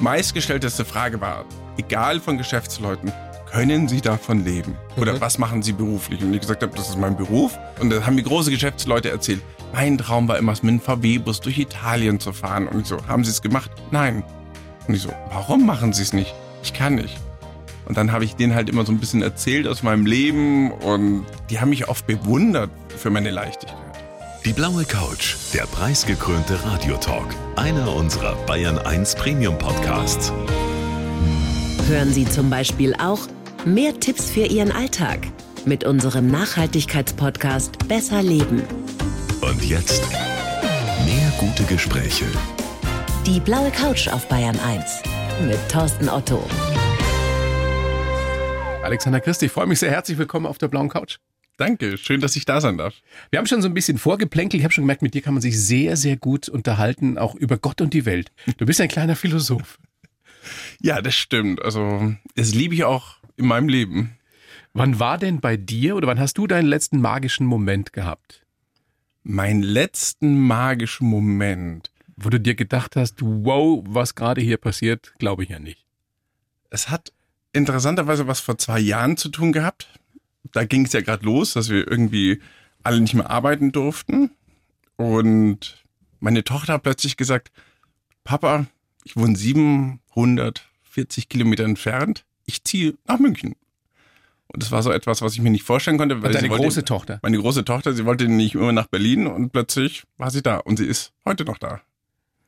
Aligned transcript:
meistgestellteste 0.00 0.84
Frage 0.84 1.20
war, 1.20 1.44
egal 1.76 2.20
von 2.20 2.38
Geschäftsleuten, 2.38 3.12
können 3.50 3.88
Sie 3.88 4.00
davon 4.00 4.44
leben? 4.44 4.76
Oder 4.96 5.14
Mhm. 5.14 5.20
was 5.20 5.38
machen 5.38 5.62
Sie 5.62 5.72
beruflich? 5.72 6.22
Und 6.22 6.34
ich 6.34 6.40
gesagt 6.40 6.62
habe, 6.62 6.76
das 6.76 6.90
ist 6.90 6.98
mein 6.98 7.16
Beruf. 7.16 7.56
Und 7.80 7.90
da 7.90 8.04
haben 8.04 8.14
mir 8.16 8.22
große 8.22 8.50
Geschäftsleute 8.50 9.10
erzählt, 9.10 9.40
mein 9.72 9.96
Traum 9.98 10.28
war 10.28 10.36
immer, 10.38 10.52
mit 10.52 10.62
einem 10.64 10.80
VW-Bus 10.80 11.40
durch 11.40 11.58
Italien 11.58 12.20
zu 12.20 12.32
fahren. 12.32 12.68
Und 12.68 12.82
ich 12.82 12.86
so, 12.88 12.98
haben 13.06 13.24
Sie 13.24 13.30
es 13.30 13.40
gemacht? 13.42 13.70
Nein. 13.90 14.22
Und 14.86 14.94
ich 14.94 15.02
so, 15.02 15.12
warum 15.30 15.64
machen 15.66 15.92
Sie 15.92 16.02
es 16.02 16.12
nicht? 16.12 16.34
Ich 16.62 16.72
kann 16.74 16.96
nicht. 16.96 17.16
Und 17.86 17.96
dann 17.96 18.12
habe 18.12 18.24
ich 18.24 18.36
denen 18.36 18.54
halt 18.54 18.68
immer 18.68 18.84
so 18.84 18.92
ein 18.92 18.98
bisschen 18.98 19.22
erzählt 19.22 19.66
aus 19.66 19.82
meinem 19.82 20.04
Leben 20.04 20.70
und 20.72 21.24
die 21.48 21.58
haben 21.58 21.70
mich 21.70 21.88
oft 21.88 22.06
bewundert 22.06 22.70
für 22.98 23.08
meine 23.08 23.30
Leichtigkeit. 23.30 23.78
Die 24.48 24.54
blaue 24.54 24.86
Couch, 24.86 25.36
der 25.52 25.66
preisgekrönte 25.66 26.58
Radiotalk. 26.64 27.26
Einer 27.56 27.94
unserer 27.94 28.34
Bayern 28.46 28.78
1 28.78 29.14
Premium 29.16 29.58
Podcasts. 29.58 30.32
Hören 31.86 32.10
Sie 32.14 32.24
zum 32.24 32.48
Beispiel 32.48 32.94
auch 32.94 33.18
mehr 33.66 34.00
Tipps 34.00 34.30
für 34.30 34.46
Ihren 34.46 34.72
Alltag 34.72 35.18
mit 35.66 35.84
unserem 35.84 36.30
Nachhaltigkeitspodcast 36.30 37.88
Besser 37.88 38.22
Leben. 38.22 38.62
Und 39.42 39.62
jetzt 39.66 40.02
mehr 41.04 41.30
gute 41.38 41.64
Gespräche. 41.64 42.24
Die 43.26 43.40
blaue 43.40 43.70
Couch 43.70 44.08
auf 44.08 44.26
Bayern 44.28 44.58
1 44.60 45.02
mit 45.46 45.58
Thorsten 45.70 46.08
Otto. 46.08 46.42
Alexander 48.82 49.20
Christi, 49.20 49.44
ich 49.44 49.52
freue 49.52 49.66
mich 49.66 49.80
sehr 49.80 49.90
herzlich 49.90 50.16
willkommen 50.16 50.46
auf 50.46 50.56
der 50.56 50.68
blauen 50.68 50.88
Couch. 50.88 51.18
Danke, 51.58 51.98
schön, 51.98 52.20
dass 52.20 52.36
ich 52.36 52.44
da 52.44 52.60
sein 52.60 52.78
darf. 52.78 52.94
Wir 53.30 53.38
haben 53.38 53.46
schon 53.46 53.60
so 53.62 53.68
ein 53.68 53.74
bisschen 53.74 53.98
vorgeplänkelt. 53.98 54.60
Ich 54.60 54.64
habe 54.64 54.72
schon 54.72 54.84
gemerkt, 54.84 55.02
mit 55.02 55.12
dir 55.12 55.22
kann 55.22 55.34
man 55.34 55.40
sich 55.42 55.60
sehr, 55.60 55.96
sehr 55.96 56.16
gut 56.16 56.48
unterhalten, 56.48 57.18
auch 57.18 57.34
über 57.34 57.58
Gott 57.58 57.80
und 57.80 57.92
die 57.92 58.06
Welt. 58.06 58.30
Du 58.58 58.64
bist 58.64 58.80
ein 58.80 58.88
kleiner 58.88 59.16
Philosoph. 59.16 59.78
Ja, 60.80 61.02
das 61.02 61.14
stimmt. 61.14 61.60
Also, 61.60 62.14
das 62.34 62.54
liebe 62.54 62.72
ich 62.74 62.84
auch 62.84 63.16
in 63.36 63.44
meinem 63.46 63.68
Leben. 63.68 64.16
Wann 64.72 64.98
war 64.98 65.18
denn 65.18 65.40
bei 65.40 65.58
dir 65.58 65.94
oder 65.94 66.06
wann 66.08 66.20
hast 66.20 66.38
du 66.38 66.46
deinen 66.46 66.68
letzten 66.68 67.02
magischen 67.02 67.44
Moment 67.44 67.92
gehabt, 67.92 68.46
Mein 69.24 69.60
letzten 69.60 70.38
magischen 70.40 71.06
Moment. 71.06 71.90
wo 72.16 72.30
du 72.30 72.40
dir 72.40 72.54
gedacht 72.54 72.96
hast, 72.96 73.16
wow, 73.20 73.84
was 73.86 74.14
gerade 74.14 74.40
hier 74.40 74.56
passiert, 74.56 75.12
glaube 75.18 75.42
ich 75.42 75.50
ja 75.50 75.58
nicht. 75.58 75.84
Es 76.70 76.88
hat 76.88 77.12
interessanterweise 77.52 78.26
was 78.26 78.40
vor 78.40 78.56
zwei 78.56 78.78
Jahren 78.78 79.18
zu 79.18 79.28
tun 79.28 79.52
gehabt. 79.52 79.88
Da 80.52 80.64
ging 80.64 80.84
es 80.86 80.92
ja 80.92 81.00
gerade 81.00 81.24
los, 81.24 81.52
dass 81.54 81.68
wir 81.68 81.86
irgendwie 81.90 82.40
alle 82.82 83.00
nicht 83.00 83.14
mehr 83.14 83.30
arbeiten 83.30 83.72
durften. 83.72 84.30
Und 84.96 85.84
meine 86.20 86.44
Tochter 86.44 86.74
hat 86.74 86.82
plötzlich 86.82 87.16
gesagt, 87.16 87.50
Papa, 88.24 88.66
ich 89.04 89.16
wohne 89.16 89.36
740 89.36 91.28
Kilometer 91.28 91.64
entfernt. 91.64 92.24
Ich 92.46 92.64
ziehe 92.64 92.94
nach 93.06 93.18
München. 93.18 93.54
Und 94.48 94.62
das 94.62 94.70
war 94.70 94.82
so 94.82 94.90
etwas, 94.90 95.20
was 95.20 95.34
ich 95.34 95.40
mir 95.42 95.50
nicht 95.50 95.64
vorstellen 95.64 95.98
konnte. 95.98 96.22
Weil 96.22 96.32
Deine 96.32 96.44
sie 96.46 96.50
wollte- 96.50 96.64
große 96.64 96.84
Tochter. 96.84 97.18
Meine 97.22 97.38
große 97.38 97.64
Tochter, 97.64 97.92
sie 97.92 98.06
wollte 98.06 98.28
nicht 98.28 98.54
immer 98.54 98.72
nach 98.72 98.86
Berlin 98.86 99.26
und 99.26 99.50
plötzlich 99.52 100.04
war 100.16 100.30
sie 100.30 100.42
da 100.42 100.56
und 100.56 100.78
sie 100.78 100.86
ist 100.86 101.12
heute 101.26 101.44
noch 101.44 101.58
da. 101.58 101.82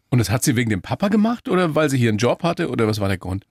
Und 0.09 0.19
das 0.19 0.31
hat 0.31 0.43
sie 0.43 0.57
wegen 0.57 0.71
dem 0.71 0.81
Papa 0.83 1.09
gemacht 1.09 1.49
oder 1.49 1.75
weil 1.75 1.91
sie 1.91 1.99
hier 1.99 2.09
einen 2.09 2.19
Job 2.19 2.43
hatte 2.43 2.71
oder 2.71 2.87
was 2.89 3.01
war 3.01 3.09
der 3.09 3.19
Grund? 3.19 3.45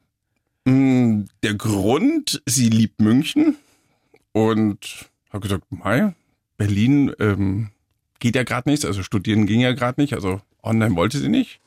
Mm, 0.66 1.22
Der 1.44 1.54
Grund, 1.54 2.42
sie 2.48 2.70
liebt 2.70 3.00
München 3.00 3.56
und 4.32 5.10
habe 5.32 5.42
gesagt, 5.42 5.64
Mai, 5.70 6.14
Berlin 6.58 7.14
ähm, 7.20 7.70
geht 8.20 8.36
ja 8.36 8.44
gerade 8.44 8.70
nichts, 8.70 8.86
also 8.86 9.04
studieren 9.04 9.46
ging 9.46 9.62
ja 9.62 9.74
gerade 9.74 10.00
nicht, 10.02 10.14
also 10.14 10.42
online 10.64 10.96
wollte 10.96 11.18
sie 11.18 11.30
nicht. 11.30 11.60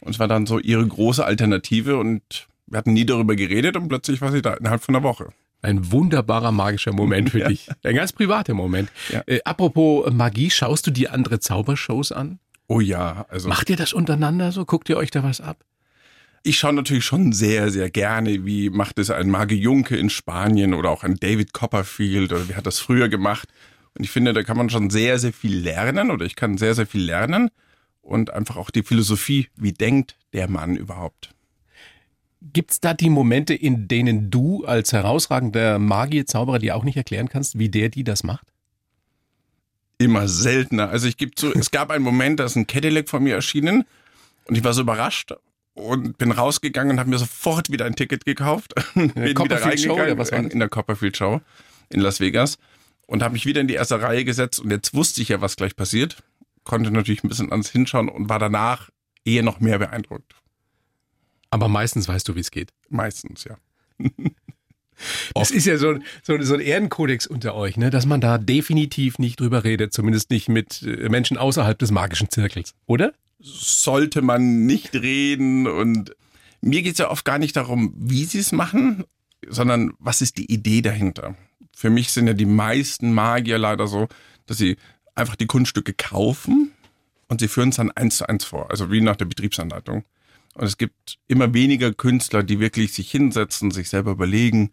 Und 0.00 0.10
es 0.14 0.18
war 0.18 0.28
dann 0.28 0.46
so 0.46 0.58
ihre 0.58 0.86
große 0.86 1.24
Alternative 1.24 1.96
und 1.98 2.48
wir 2.66 2.78
hatten 2.78 2.92
nie 2.92 3.06
darüber 3.06 3.34
geredet 3.36 3.76
und 3.76 3.88
plötzlich 3.88 4.20
war 4.20 4.30
sie 4.32 4.42
da 4.42 4.54
innerhalb 4.54 4.82
von 4.82 4.94
einer 4.94 5.02
Woche. 5.04 5.32
Ein 5.62 5.90
wunderbarer 5.90 6.52
magischer 6.52 6.92
Moment 6.92 7.30
für 7.30 7.38
Ja. 7.40 7.48
dich. 7.48 7.68
Ein 7.82 7.94
ganz 7.96 8.12
privater 8.12 8.54
Moment. 8.54 8.90
Ja. 9.10 9.22
Äh, 9.26 9.40
apropos 9.44 10.12
Magie, 10.12 10.50
schaust 10.50 10.86
du 10.86 10.90
dir 10.90 11.12
andere 11.12 11.40
Zaubershows 11.40 12.12
an? 12.12 12.38
Oh 12.68 12.80
ja, 12.80 13.24
also 13.30 13.48
Macht 13.48 13.70
ihr 13.70 13.76
das 13.76 13.92
untereinander 13.92 14.52
so? 14.52 14.64
Guckt 14.64 14.88
ihr 14.88 14.96
euch 14.96 15.10
da 15.10 15.22
was 15.22 15.40
ab? 15.40 15.56
Ich 16.46 16.58
schaue 16.58 16.74
natürlich 16.74 17.04
schon 17.04 17.32
sehr, 17.32 17.70
sehr 17.70 17.90
gerne, 17.90 18.46
wie 18.46 18.70
macht 18.70 19.00
es 19.00 19.10
ein 19.10 19.30
Mage 19.30 19.56
Junke 19.56 19.96
in 19.96 20.10
Spanien 20.10 20.74
oder 20.74 20.90
auch 20.90 21.02
ein 21.02 21.16
David 21.16 21.52
Copperfield 21.52 22.32
oder 22.32 22.48
wie 22.48 22.54
hat 22.54 22.66
das 22.66 22.78
früher 22.78 23.08
gemacht. 23.08 23.48
Und 23.98 24.04
ich 24.04 24.10
finde, 24.10 24.32
da 24.32 24.44
kann 24.44 24.56
man 24.56 24.70
schon 24.70 24.90
sehr, 24.90 25.18
sehr 25.18 25.32
viel 25.32 25.56
lernen 25.56 26.10
oder 26.12 26.24
ich 26.24 26.36
kann 26.36 26.56
sehr, 26.56 26.76
sehr 26.76 26.86
viel 26.86 27.02
lernen 27.02 27.50
und 28.00 28.32
einfach 28.32 28.56
auch 28.56 28.70
die 28.70 28.84
Philosophie, 28.84 29.48
wie 29.56 29.72
denkt 29.72 30.16
der 30.32 30.48
Mann 30.48 30.76
überhaupt. 30.76 31.34
Gibt's 32.40 32.78
da 32.78 32.94
die 32.94 33.10
Momente, 33.10 33.52
in 33.52 33.88
denen 33.88 34.30
du 34.30 34.64
als 34.64 34.92
herausragender 34.92 35.80
Magier, 35.80 36.26
Zauberer 36.26 36.60
dir 36.60 36.76
auch 36.76 36.84
nicht 36.84 36.96
erklären 36.96 37.28
kannst, 37.28 37.58
wie 37.58 37.70
der 37.70 37.88
die 37.88 38.04
das 38.04 38.22
macht? 38.22 38.46
Immer 39.98 40.28
seltener. 40.28 40.90
Also 40.90 41.08
ich 41.08 41.16
gebe 41.16 41.34
zu, 41.34 41.52
es 41.52 41.72
gab 41.72 41.90
einen 41.90 42.04
Moment, 42.04 42.38
da 42.38 42.44
ist 42.44 42.54
ein 42.54 42.68
Cadillac 42.68 43.08
von 43.08 43.24
mir 43.24 43.34
erschienen 43.34 43.84
und 44.44 44.56
ich 44.56 44.62
war 44.62 44.72
so 44.72 44.82
überrascht 44.82 45.34
und 45.76 46.18
bin 46.18 46.32
rausgegangen 46.32 46.92
und 46.92 47.00
habe 47.00 47.10
mir 47.10 47.18
sofort 47.18 47.70
wieder 47.70 47.84
ein 47.84 47.94
Ticket 47.94 48.24
gekauft. 48.24 48.74
Bin 48.94 49.14
wieder 49.14 49.34
Copperfield 49.34 49.80
Show, 49.80 49.92
oder 49.92 50.18
was 50.18 50.32
war 50.32 50.42
das? 50.42 50.52
in 50.52 50.58
der 50.58 50.68
Copperfield 50.68 51.16
Show 51.16 51.40
in 51.90 52.00
Las 52.00 52.18
Vegas 52.18 52.58
und 53.06 53.22
habe 53.22 53.34
mich 53.34 53.46
wieder 53.46 53.60
in 53.60 53.68
die 53.68 53.74
erste 53.74 54.00
Reihe 54.00 54.24
gesetzt 54.24 54.58
und 54.58 54.70
jetzt 54.70 54.94
wusste 54.94 55.22
ich 55.22 55.28
ja, 55.28 55.40
was 55.40 55.56
gleich 55.56 55.76
passiert. 55.76 56.16
Konnte 56.64 56.90
natürlich 56.90 57.22
ein 57.22 57.28
bisschen 57.28 57.52
ans 57.52 57.70
Hinschauen 57.70 58.08
und 58.08 58.28
war 58.28 58.38
danach 58.38 58.90
eher 59.24 59.42
noch 59.42 59.60
mehr 59.60 59.78
beeindruckt. 59.78 60.34
Aber 61.50 61.68
meistens 61.68 62.08
weißt 62.08 62.26
du, 62.28 62.34
wie 62.34 62.40
es 62.40 62.50
geht. 62.50 62.72
Meistens, 62.88 63.44
ja. 63.44 63.56
Es 65.34 65.50
ist 65.50 65.66
ja 65.66 65.76
so, 65.76 65.90
ein- 65.90 66.02
so, 66.22 66.40
so 66.40 66.54
ein 66.54 66.60
Ehrenkodex 66.60 67.26
unter 67.26 67.54
euch, 67.54 67.76
ne? 67.76 67.90
dass 67.90 68.06
man 68.06 68.20
da 68.20 68.38
definitiv 68.38 69.18
nicht 69.18 69.40
drüber 69.40 69.64
redet, 69.64 69.92
zumindest 69.92 70.30
nicht 70.30 70.48
mit 70.48 70.82
äh, 70.82 71.08
Menschen 71.08 71.36
außerhalb 71.36 71.78
des 71.78 71.90
magischen 71.90 72.30
Zirkels, 72.30 72.74
oder? 72.86 73.12
sollte 73.38 74.22
man 74.22 74.64
nicht 74.66 74.94
reden. 74.94 75.66
Und 75.66 76.16
mir 76.62 76.82
geht 76.82 76.92
es 76.94 76.98
ja 76.98 77.10
oft 77.10 77.24
gar 77.24 77.38
nicht 77.38 77.54
darum, 77.56 77.94
wie 77.96 78.24
sie 78.24 78.38
es 78.38 78.50
machen, 78.50 79.04
sondern 79.46 79.92
was 79.98 80.22
ist 80.22 80.38
die 80.38 80.50
Idee 80.52 80.80
dahinter. 80.82 81.36
Für 81.76 81.90
mich 81.90 82.10
sind 82.10 82.26
ja 82.26 82.32
die 82.32 82.46
meisten 82.46 83.12
Magier 83.12 83.58
leider 83.58 83.86
so, 83.86 84.08
dass 84.46 84.56
sie 84.56 84.76
einfach 85.14 85.36
die 85.36 85.46
Kunststücke 85.46 85.92
kaufen 85.92 86.72
und 87.28 87.40
sie 87.40 87.48
führen 87.48 87.68
es 87.68 87.76
dann 87.76 87.90
eins 87.92 88.16
zu 88.16 88.28
eins 88.28 88.44
vor, 88.44 88.70
also 88.70 88.90
wie 88.90 89.00
nach 89.02 89.16
der 89.16 89.26
Betriebsanleitung. 89.26 90.04
Und 90.54 90.64
es 90.64 90.78
gibt 90.78 91.18
immer 91.28 91.52
weniger 91.52 91.92
Künstler, 91.92 92.42
die 92.42 92.58
wirklich 92.58 92.94
sich 92.94 93.10
hinsetzen, 93.10 93.70
sich 93.70 93.90
selber 93.90 94.12
überlegen, 94.12 94.72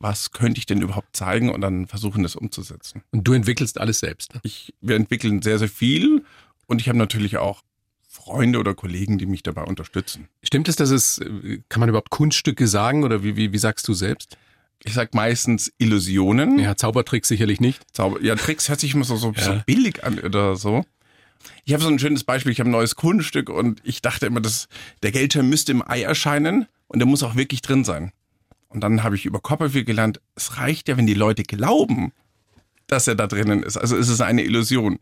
was 0.00 0.30
könnte 0.30 0.58
ich 0.58 0.66
denn 0.66 0.80
überhaupt 0.82 1.16
zeigen 1.16 1.50
und 1.50 1.60
dann 1.60 1.86
versuchen, 1.86 2.22
das 2.22 2.36
umzusetzen. 2.36 3.02
Und 3.10 3.24
du 3.24 3.32
entwickelst 3.32 3.78
alles 3.80 3.98
selbst. 4.00 4.34
Ne? 4.34 4.40
Ich, 4.44 4.72
wir 4.80 4.96
entwickeln 4.96 5.42
sehr, 5.42 5.58
sehr 5.58 5.68
viel 5.68 6.24
und 6.66 6.80
ich 6.80 6.88
habe 6.88 6.98
natürlich 6.98 7.36
auch 7.38 7.62
Freunde 8.08 8.58
oder 8.58 8.74
Kollegen, 8.74 9.18
die 9.18 9.26
mich 9.26 9.42
dabei 9.42 9.64
unterstützen. 9.64 10.28
Stimmt 10.42 10.68
es, 10.68 10.76
dass 10.76 10.90
es, 10.90 11.18
äh, 11.18 11.60
kann 11.68 11.80
man 11.80 11.88
überhaupt 11.88 12.10
Kunststücke 12.10 12.66
sagen 12.66 13.04
oder 13.04 13.22
wie, 13.22 13.36
wie, 13.36 13.52
wie 13.52 13.58
sagst 13.58 13.86
du 13.88 13.94
selbst? 13.94 14.36
Ich 14.84 14.94
sag 14.94 15.14
meistens 15.14 15.72
Illusionen. 15.78 16.58
Ja, 16.58 16.76
Zaubertricks 16.76 17.28
sicherlich 17.28 17.60
nicht. 17.60 17.82
Zauber 17.92 18.22
ja, 18.22 18.36
Tricks 18.36 18.68
hört 18.68 18.80
sich 18.80 18.94
immer 18.94 19.04
so, 19.04 19.16
so, 19.16 19.32
so 19.36 19.50
Ja. 19.50 19.62
billig 19.66 20.04
an 20.04 20.18
oder 20.20 20.56
so. 20.56 20.84
Ich 21.64 21.72
habe 21.72 21.82
so 21.82 21.88
ein 21.88 21.98
schönes 21.98 22.24
Beispiel. 22.24 22.52
Ich 22.52 22.60
habe 22.60 22.68
ein 22.68 22.72
neues 22.72 22.94
Kunststück 22.94 23.50
und 23.50 23.80
ich 23.84 24.02
dachte 24.02 24.26
immer, 24.26 24.40
dass 24.40 24.68
der 25.02 25.10
Geldschein 25.12 25.48
müsste 25.48 25.72
im 25.72 25.82
Ei 25.88 26.02
erscheinen 26.02 26.66
und 26.86 26.98
der 27.00 27.06
muss 27.06 27.22
auch 27.22 27.34
wirklich 27.36 27.62
drin 27.62 27.84
sein. 27.84 28.12
Und 28.68 28.82
dann 28.82 29.02
habe 29.02 29.16
ich 29.16 29.24
über 29.24 29.40
Copperfield 29.40 29.86
gelernt, 29.86 30.20
es 30.34 30.58
reicht 30.58 30.88
ja, 30.88 30.96
wenn 30.96 31.06
die 31.06 31.14
Leute 31.14 31.42
glauben, 31.42 32.12
dass 32.86 33.08
er 33.08 33.14
da 33.14 33.26
drinnen 33.26 33.62
ist. 33.62 33.76
Also 33.76 33.96
es 33.96 34.08
ist 34.08 34.20
eine 34.20 34.42
Illusion. 34.42 34.98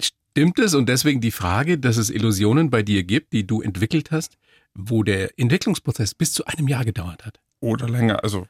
Stimmt 0.00 0.58
es? 0.58 0.74
Und 0.74 0.88
deswegen 0.88 1.20
die 1.20 1.30
Frage, 1.30 1.78
dass 1.78 1.96
es 1.98 2.10
Illusionen 2.10 2.70
bei 2.70 2.82
dir 2.82 3.02
gibt, 3.04 3.32
die 3.32 3.46
du 3.46 3.60
entwickelt 3.60 4.10
hast, 4.10 4.38
wo 4.74 5.02
der 5.02 5.38
Entwicklungsprozess 5.38 6.14
bis 6.14 6.32
zu 6.32 6.46
einem 6.46 6.68
Jahr 6.68 6.84
gedauert 6.84 7.26
hat. 7.26 7.40
oder 7.62 7.88
länger, 7.88 8.22
also 8.24 8.46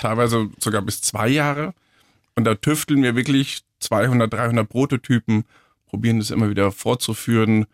teilweise 0.00 0.50
sogar 0.58 0.82
bis 0.82 1.00
zwei 1.00 1.28
Jahre. 1.28 1.72
Und 2.36 2.44
da 2.44 2.54
tüfteln 2.54 3.02
wir 3.02 3.16
wirklich 3.16 3.62
200, 3.80 4.32
300 4.32 4.68
Prototypen, 4.68 5.44
probieren 5.86 6.18
das 6.18 6.30
immer 6.30 6.50
wieder 6.50 6.70
vorzuführen 6.70 7.66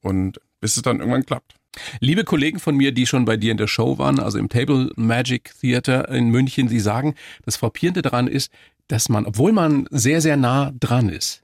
und 0.00 0.40
bis 0.60 0.76
es 0.76 0.82
dann 0.82 0.98
irgendwann 0.98 1.26
klappt. 1.26 1.54
Liebe 2.00 2.24
Kollegen 2.24 2.58
von 2.58 2.76
mir, 2.76 2.92
die 2.92 3.06
schon 3.06 3.24
bei 3.24 3.36
dir 3.36 3.50
in 3.50 3.56
der 3.56 3.66
Show 3.66 3.98
waren, 3.98 4.20
also 4.20 4.38
im 4.38 4.48
Table 4.48 4.92
Magic 4.96 5.54
Theater 5.60 6.08
in 6.08 6.28
München, 6.28 6.68
die 6.68 6.80
sagen, 6.80 7.14
das 7.44 7.56
Frappierende 7.56 8.02
daran 8.02 8.26
ist, 8.26 8.52
dass 8.88 9.08
man, 9.08 9.24
obwohl 9.26 9.52
man 9.52 9.86
sehr, 9.90 10.20
sehr 10.20 10.36
nah 10.36 10.72
dran 10.78 11.08
ist, 11.08 11.42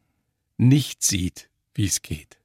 nicht 0.59 1.03
sieht, 1.03 1.49
wie 1.75 1.87
es 1.87 2.03
geht. 2.03 2.39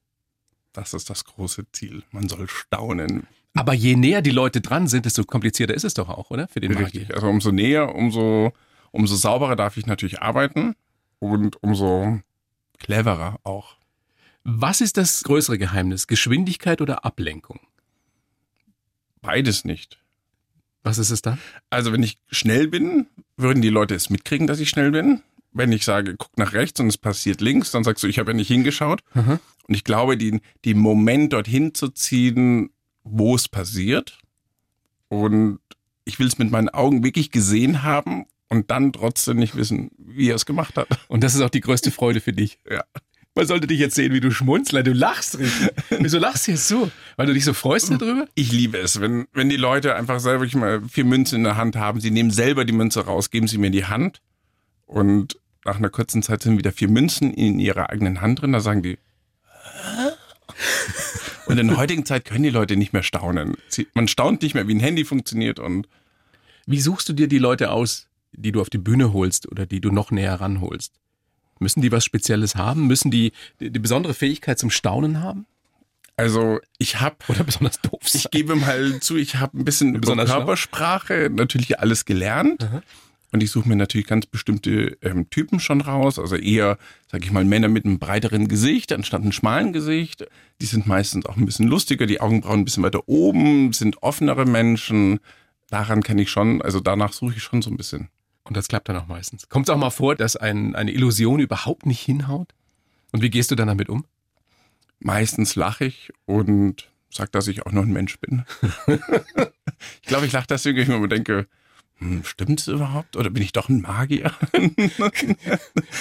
Das 0.72 0.94
ist 0.94 1.10
das 1.10 1.26
große 1.26 1.66
Ziel. 1.72 2.04
Man 2.12 2.30
soll 2.30 2.48
staunen. 2.48 3.28
Aber 3.54 3.74
je 3.74 3.96
näher 3.96 4.22
die 4.22 4.32
Leute 4.32 4.62
dran 4.62 4.88
sind, 4.88 5.06
desto 5.06 5.24
komplizierter 5.24 5.74
ist 5.74 5.84
es 5.84 5.94
doch 5.94 6.10
auch, 6.10 6.32
oder? 6.32 6.48
Für 6.48 6.60
den 6.60 6.74
Magier. 6.74 7.02
Richtig. 7.02 7.14
Also 7.14 7.28
umso 7.28 7.52
näher, 7.52 7.94
umso, 7.94 8.54
umso 8.92 9.16
sauberer 9.16 9.56
darf 9.56 9.78
ich 9.78 9.86
natürlich 9.86 10.22
arbeiten 10.22 10.76
und 11.20 11.62
umso 11.62 12.20
cleverer 12.80 13.40
auch. 13.44 13.78
Was 14.44 14.82
ist 14.82 14.98
das 14.98 15.24
größere 15.24 15.58
Geheimnis? 15.58 16.08
Geschwindigkeit 16.08 16.82
oder 16.82 17.06
Ablenkung? 17.06 17.60
Beides 19.24 19.66
nicht. 19.66 20.00
Was 20.84 20.98
ist 21.00 21.10
es 21.10 21.22
dann? 21.22 21.40
Also 21.70 21.92
wenn 21.94 22.04
ich 22.04 22.20
schnell 22.30 22.68
bin, 22.68 23.08
würden 23.38 23.62
die 23.62 23.70
Leute 23.70 23.96
es 23.96 24.10
mitkriegen, 24.10 24.46
dass 24.46 24.60
ich 24.60 24.70
schnell 24.70 24.92
bin. 24.92 25.24
Wenn 25.52 25.72
ich 25.72 25.86
sage, 25.86 26.16
guck 26.18 26.38
nach 26.38 26.54
rechts 26.54 26.80
und 26.80 26.88
es 26.88 26.98
passiert 26.98 27.40
links, 27.42 27.72
dann 27.72 27.84
sagst 27.84 28.04
du, 28.04 28.08
ich 28.08 28.20
habe 28.20 28.32
ja 28.32 28.36
nicht 28.36 28.50
hingeschaut. 28.50 29.02
Aha. 29.14 29.40
Und 29.68 29.76
ich 29.76 29.84
glaube, 29.84 30.18
den, 30.18 30.42
den 30.66 30.78
Moment 30.78 31.32
dorthin 31.34 31.74
zu 31.74 31.90
ziehen, 31.90 32.72
wo 33.04 33.36
es 33.36 33.48
passiert. 33.48 34.20
Und 35.08 35.60
ich 36.06 36.20
will 36.20 36.28
es 36.28 36.38
mit 36.38 36.52
meinen 36.52 36.70
Augen 36.70 37.04
wirklich 37.04 37.32
gesehen 37.32 37.84
haben 37.84 38.26
und 38.50 38.72
dann 38.72 38.92
trotzdem 38.92 39.38
nicht 39.38 39.56
wissen, 39.56 39.92
wie 39.98 40.30
er 40.30 40.36
es 40.36 40.46
gemacht 40.46 40.76
hat. 40.78 40.88
Und 41.08 41.24
das 41.24 41.34
ist 41.34 41.42
auch 41.42 41.50
die 41.50 41.62
größte 41.62 41.92
Freude 41.92 42.20
für 42.20 42.34
dich. 42.34 42.60
Ja. 42.70 42.84
Man 43.36 43.48
sollte 43.48 43.66
dich 43.66 43.80
jetzt 43.80 43.96
sehen, 43.96 44.14
wie 44.14 44.20
du 44.20 44.32
schmunzelst. 44.32 44.86
Du 44.86 44.94
lachst 44.94 45.40
richtig. 45.40 45.70
Wieso 46.00 46.20
lachst 46.20 46.48
du 46.48 46.52
jetzt 46.52 46.68
so? 46.68 46.92
Weil 47.16 47.26
du 47.26 47.34
dich 47.34 47.46
so 47.46 47.54
freust 47.54 47.90
darüber? 47.92 48.28
Ich 48.36 48.52
liebe 48.52 48.78
es, 48.78 49.02
wenn, 49.02 49.28
wenn 49.34 49.50
die 49.50 49.58
Leute 49.58 49.96
einfach 49.96 50.20
selber 50.20 50.46
ich 50.46 50.56
mal 50.56 50.82
vier 50.88 51.06
Münzen 51.06 51.38
in 51.38 51.44
der 51.44 51.58
Hand 51.58 51.76
haben. 51.76 52.00
Sie 52.00 52.12
nehmen 52.12 52.30
selber 52.30 52.64
die 52.64 52.74
Münze 52.74 53.06
raus, 53.06 53.32
geben 53.32 53.48
sie 53.48 53.58
mir 53.58 53.68
in 53.68 53.74
die 53.74 53.86
Hand 53.86 54.22
und 54.86 55.40
nach 55.66 55.78
einer 55.78 55.90
kurzen 55.90 56.22
Zeit 56.22 56.44
sind 56.44 56.58
wieder 56.58 56.72
vier 56.72 56.90
Münzen 56.90 57.34
in 57.34 57.58
ihrer 57.58 57.90
eigenen 57.90 58.22
Hand 58.22 58.42
drin. 58.42 58.54
Da 58.54 58.60
sagen 58.60 58.84
die, 58.84 59.00
und 61.46 61.58
in 61.58 61.68
der 61.68 61.78
heutigen 61.78 62.06
Zeit 62.06 62.26
können 62.26 62.44
die 62.44 62.50
Leute 62.50 62.76
nicht 62.76 62.94
mehr 62.94 63.04
staunen. 63.04 63.56
Sie, 63.68 63.88
man 63.94 64.08
staunt 64.08 64.42
nicht 64.42 64.54
mehr, 64.54 64.68
wie 64.68 64.76
ein 64.76 64.80
Handy 64.80 65.06
funktioniert 65.06 65.60
und 65.60 65.88
Wie 66.66 66.80
suchst 66.80 67.10
du 67.10 67.14
dir 67.14 67.28
die 67.28 67.40
Leute 67.40 67.72
aus, 67.72 68.08
die 68.32 68.52
du 68.52 68.62
auf 68.62 68.70
die 68.70 68.78
Bühne 68.78 69.12
holst 69.14 69.52
oder 69.52 69.66
die 69.66 69.82
du 69.82 69.92
noch 69.92 70.12
näher 70.12 70.36
ranholst? 70.36 70.94
Müssen 71.60 71.82
die 71.82 71.92
was 71.92 72.04
Spezielles 72.04 72.56
haben? 72.56 72.88
Müssen 72.88 73.12
die 73.12 73.32
die, 73.60 73.72
die 73.72 73.80
besondere 73.80 74.14
Fähigkeit 74.14 74.60
zum 74.60 74.70
Staunen 74.70 75.22
haben? 75.22 75.46
also 76.16 76.60
ich 76.78 77.00
habe 77.02 77.16
Oder 77.28 77.44
besonders 77.44 77.82
doof 77.82 78.00
Ich 78.04 78.12
sein? 78.12 78.30
gebe 78.32 78.56
mal 78.56 79.00
zu, 79.00 79.16
ich 79.18 79.38
habe 79.38 79.58
ein 79.58 79.66
bisschen 79.66 79.90
über 79.90 80.02
Besonders 80.02 80.30
schlau? 80.30 80.38
Körpersprache 80.40 81.30
natürlich 81.34 81.80
alles 81.80 82.06
gelernt. 82.06 82.64
Aha. 82.64 82.84
Und 83.32 83.42
ich 83.42 83.50
suche 83.50 83.68
mir 83.68 83.76
natürlich 83.76 84.06
ganz 84.06 84.28
bestimmte 84.28 84.96
ähm, 85.02 85.28
Typen 85.32 85.60
schon 85.60 85.82
raus. 85.82 86.20
Also 86.20 86.36
eher, 86.36 86.78
sag 87.12 87.24
ich 87.26 87.32
mal, 87.32 87.44
Männer 87.44 87.68
mit 87.68 87.84
einem 87.84 87.98
breiteren 87.98 88.48
Gesicht 88.48 88.92
anstatt 88.92 89.24
einem 89.24 89.32
schmalen 89.32 89.74
Gesicht. 89.74 90.28
Die 90.62 90.68
sind 90.68 90.86
meistens 90.86 91.26
auch 91.26 91.36
ein 91.36 91.48
bisschen 91.48 91.68
lustiger, 91.68 92.06
die 92.06 92.22
Augenbrauen 92.22 92.60
ein 92.60 92.66
bisschen 92.66 92.84
weiter 92.84 93.08
oben, 93.10 93.74
sind 93.74 94.04
offenere 94.04 94.46
Menschen. 94.46 95.20
Daran 95.72 96.04
kann 96.04 96.20
ich 96.20 96.30
schon, 96.30 96.62
also 96.62 96.80
danach 96.80 97.12
suche 97.12 97.34
ich 97.38 97.42
schon 97.42 97.64
so 97.64 97.72
ein 97.72 97.78
bisschen. 97.78 98.10
Und 98.44 98.58
das 98.58 98.68
klappt 98.68 98.90
dann 98.90 98.98
auch 98.98 99.08
meistens. 99.08 99.48
Kommt 99.50 99.70
es 99.70 99.74
auch 99.74 99.78
mal 99.78 99.90
vor, 99.90 100.16
dass 100.16 100.36
ein, 100.36 100.76
eine 100.76 100.92
Illusion 100.92 101.40
überhaupt 101.40 101.86
nicht 101.86 102.02
hinhaut? 102.02 102.54
Und 103.12 103.22
wie 103.22 103.30
gehst 103.30 103.52
du 103.52 103.56
dann 103.56 103.68
damit 103.68 103.90
um? 103.90 104.06
Meistens 105.00 105.56
lache 105.56 105.86
ich 105.86 106.12
und 106.26 106.90
sag, 107.10 107.32
dass 107.32 107.48
ich 107.48 107.66
auch 107.66 107.72
noch 107.72 107.84
ein 107.84 107.94
Mensch 107.94 108.20
bin. 108.20 108.44
ich 110.02 110.08
glaube, 110.08 110.26
ich 110.26 110.32
lache 110.32 110.48
deswegen, 110.48 110.78
weil 110.78 110.96
ich 110.96 111.02
mir 111.02 111.08
denke, 111.08 111.48
hm, 111.98 112.24
stimmt's 112.24 112.68
überhaupt? 112.68 113.16
Oder 113.16 113.30
bin 113.30 113.44
ich 113.44 113.52
doch 113.52 113.70
ein 113.70 113.82
Magier? 113.82 114.32
Bin 114.52 114.86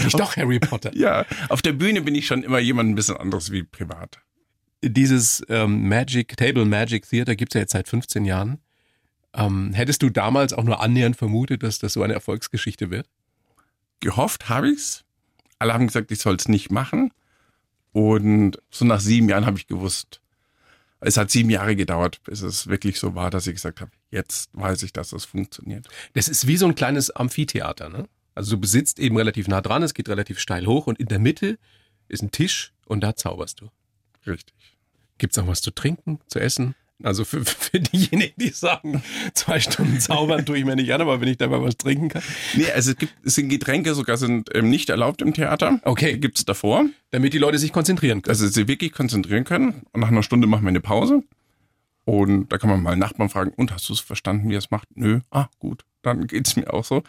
ich 0.07 0.13
doch 0.15 0.37
Harry 0.37 0.59
Potter. 0.59 0.95
Ja, 0.97 1.27
auf 1.49 1.63
der 1.63 1.73
Bühne 1.73 2.01
bin 2.01 2.15
ich 2.15 2.27
schon 2.27 2.43
immer 2.43 2.59
jemand 2.59 2.91
ein 2.91 2.95
bisschen 2.95 3.17
anderes 3.17 3.53
wie 3.53 3.63
privat. 3.63 4.21
Dieses 4.83 5.45
ähm, 5.49 5.89
Magic, 5.89 6.37
Table 6.37 6.65
Magic 6.65 7.09
Theater 7.09 7.37
gibt's 7.37 7.55
ja 7.55 7.61
jetzt 7.61 7.73
seit 7.73 7.89
15 7.89 8.25
Jahren. 8.25 8.59
Ähm, 9.35 9.73
hättest 9.73 10.03
du 10.03 10.11
damals 10.11 10.53
auch 10.53 10.65
nur 10.65 10.81
annähernd 10.81 11.17
vermutet, 11.17 11.63
dass 11.63 11.79
das 11.79 11.95
so 11.95 12.03
eine 12.03 12.15
Erfolgsgeschichte 12.15 12.91
wird? 12.91 13.09
Gehofft 14.01 14.49
habe 14.49 14.71
ich's. 14.71 15.05
Alle 15.59 15.73
haben 15.75 15.87
gesagt, 15.87 16.11
ich 16.11 16.19
soll 16.19 16.37
es 16.37 16.49
nicht 16.49 16.71
machen. 16.71 17.13
Und 17.93 18.59
so 18.71 18.85
nach 18.85 19.01
sieben 19.01 19.29
Jahren 19.29 19.47
habe 19.47 19.59
ich 19.59 19.67
gewusst, 19.67 20.21
es 21.01 21.17
hat 21.17 21.31
sieben 21.31 21.51
Jahre 21.51 21.77
gedauert, 21.77 22.23
bis 22.25 22.43
es 22.43 22.69
wirklich 22.69 22.99
so 22.99 23.15
war, 23.15 23.31
dass 23.31 23.47
ich 23.47 23.55
gesagt 23.55 23.81
habe, 23.81 23.91
jetzt 24.11 24.51
weiß 24.53 24.83
ich, 24.85 24.93
dass 24.93 25.13
es 25.13 25.25
funktioniert. 25.25 25.89
Das 26.15 26.29
ist 26.29 26.47
wie 26.47 26.57
so 26.57 26.67
ein 26.67 26.75
kleines 26.75 27.11
Amphitheater, 27.11 27.89
ne? 27.89 28.09
Also 28.35 28.53
du 28.53 28.61
besitzt 28.61 28.99
eben 28.99 29.17
relativ 29.17 29.47
nah 29.49 29.61
dran, 29.61 29.83
es 29.83 29.95
geht 29.95 30.09
relativ 30.09 30.39
steil 30.39 30.67
hoch 30.67 30.87
und 30.87 30.99
in 30.99 31.07
der 31.07 31.19
Mitte 31.19 31.59
ist 32.09 32.23
ein 32.23 32.31
Tisch 32.31 32.73
und 32.87 33.03
da 33.03 33.15
zauberst 33.15 33.61
du. 33.61 33.69
Richtig. 34.27 34.55
Gibt's 35.19 35.39
auch 35.39 35.47
was 35.47 35.61
zu 35.61 35.71
trinken, 35.71 36.21
zu 36.29 36.39
essen? 36.41 36.75
Also 37.05 37.25
für, 37.25 37.45
für 37.45 37.81
diejenigen, 37.81 38.35
die 38.37 38.51
sagen, 38.51 39.03
zwei 39.35 39.61
Stunden 39.61 40.01
zaubern 40.01 40.45
tue 40.47 40.59
ich 40.59 40.65
mir 40.65 40.77
nicht 40.77 40.93
an, 40.93 41.01
aber 41.01 41.21
wenn 41.21 41.29
ich 41.29 41.37
dabei 41.37 41.61
was 41.61 41.77
trinken 41.77 42.09
kann. 42.09 42.23
Nee, 42.55 42.71
also 42.71 42.93
es 42.93 42.97
gibt, 42.97 43.15
es 43.25 43.35
sind 43.35 43.49
Getränke 43.49 43.95
sogar 43.95 44.17
sind 44.17 44.51
ähm, 44.55 44.71
nicht 44.71 44.91
erlaubt 44.91 45.23
im 45.23 45.35
Theater. 45.35 45.81
Okay. 45.85 46.19
Gibt 46.19 46.39
es 46.39 46.45
davor. 46.45 46.87
Damit 47.11 47.35
die 47.35 47.39
Leute 47.39 47.59
sich 47.59 47.73
konzentrieren 47.73 48.23
können. 48.23 48.39
dass 48.39 48.53
sie 48.53 48.69
wirklich 48.69 48.93
konzentrieren 48.93 49.45
können. 49.45 49.83
Und 49.93 50.01
nach 50.01 50.09
einer 50.09 50.23
Stunde 50.23 50.47
machen 50.47 50.63
wir 50.63 50.69
eine 50.69 50.81
Pause. 50.81 51.23
Und 52.05 52.49
da 52.49 52.59
kann 52.59 52.71
man 52.71 52.83
mal 52.83 52.97
Nachbarn 52.97 53.29
fragen, 53.29 53.53
und 53.55 53.73
hast 53.73 53.89
du 53.89 53.93
es 53.93 54.01
verstanden, 54.01 54.49
wie 54.49 54.55
er 54.55 54.59
es 54.59 54.71
macht? 54.71 54.89
Nö, 54.97 55.21
ah, 55.31 55.47
gut, 55.59 55.85
dann 56.03 56.27
geht's 56.27 56.57
mir 56.57 56.73
auch 56.73 56.85
so. 56.85 57.03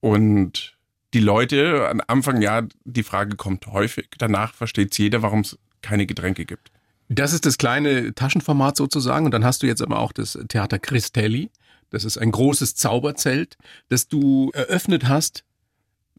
Und 0.00 0.76
die 1.14 1.20
Leute, 1.20 1.88
am 1.88 2.00
Anfang, 2.08 2.42
ja, 2.42 2.62
die 2.84 3.04
Frage 3.04 3.36
kommt 3.36 3.68
häufig. 3.68 4.08
Danach 4.18 4.52
versteht 4.52 4.98
jeder, 4.98 5.22
warum 5.22 5.40
es 5.40 5.58
keine 5.80 6.06
Getränke 6.06 6.44
gibt. 6.44 6.72
Das 7.08 7.32
ist 7.32 7.46
das 7.46 7.58
kleine 7.58 8.14
Taschenformat 8.14 8.76
sozusagen. 8.76 9.26
Und 9.26 9.32
dann 9.32 9.44
hast 9.44 9.62
du 9.62 9.66
jetzt 9.66 9.82
aber 9.82 9.98
auch 9.98 10.12
das 10.12 10.38
Theater 10.48 10.78
Cristelli. 10.78 11.50
Das 11.90 12.04
ist 12.04 12.18
ein 12.18 12.32
großes 12.32 12.74
Zauberzelt, 12.74 13.56
das 13.88 14.08
du 14.08 14.50
eröffnet 14.52 15.08
hast 15.08 15.44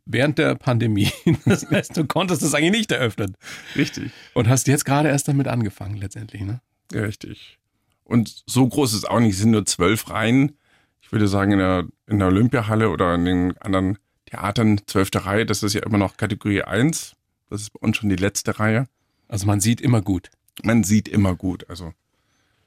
während 0.05 0.37
der 0.37 0.55
Pandemie. 0.55 1.11
Das 1.45 1.69
heißt, 1.69 1.97
du 1.97 2.05
konntest 2.05 2.43
es 2.43 2.53
eigentlich 2.53 2.71
nicht 2.71 2.91
eröffnen. 2.91 3.35
Richtig. 3.75 4.11
Und 4.33 4.47
hast 4.47 4.67
jetzt 4.67 4.85
gerade 4.85 5.09
erst 5.09 5.27
damit 5.27 5.47
angefangen 5.47 5.97
letztendlich, 5.97 6.41
ne? 6.43 6.61
Richtig. 6.93 7.57
Und 8.03 8.43
so 8.45 8.67
groß 8.67 8.93
ist 8.93 8.99
es 8.99 9.05
auch 9.05 9.19
nicht. 9.19 9.33
Es 9.33 9.39
sind 9.39 9.51
nur 9.51 9.65
zwölf 9.65 10.09
Reihen. 10.09 10.57
Ich 11.01 11.11
würde 11.11 11.27
sagen, 11.27 11.51
in 11.51 11.59
der, 11.59 11.85
in 12.07 12.19
der 12.19 12.27
Olympiahalle 12.27 12.89
oder 12.89 13.15
in 13.15 13.25
den 13.25 13.57
anderen 13.57 13.97
Theatern, 14.27 14.81
zwölfte 14.87 15.25
Reihe, 15.25 15.45
das 15.45 15.63
ist 15.63 15.73
ja 15.73 15.83
immer 15.83 15.97
noch 15.97 16.17
Kategorie 16.17 16.61
1. 16.61 17.15
Das 17.49 17.61
ist 17.61 17.73
bei 17.73 17.79
uns 17.85 17.97
schon 17.97 18.09
die 18.09 18.15
letzte 18.15 18.59
Reihe. 18.59 18.87
Also 19.27 19.45
man 19.45 19.59
sieht 19.59 19.81
immer 19.81 20.01
gut. 20.01 20.29
Man 20.63 20.83
sieht 20.83 21.07
immer 21.07 21.35
gut. 21.35 21.69
Also 21.69 21.93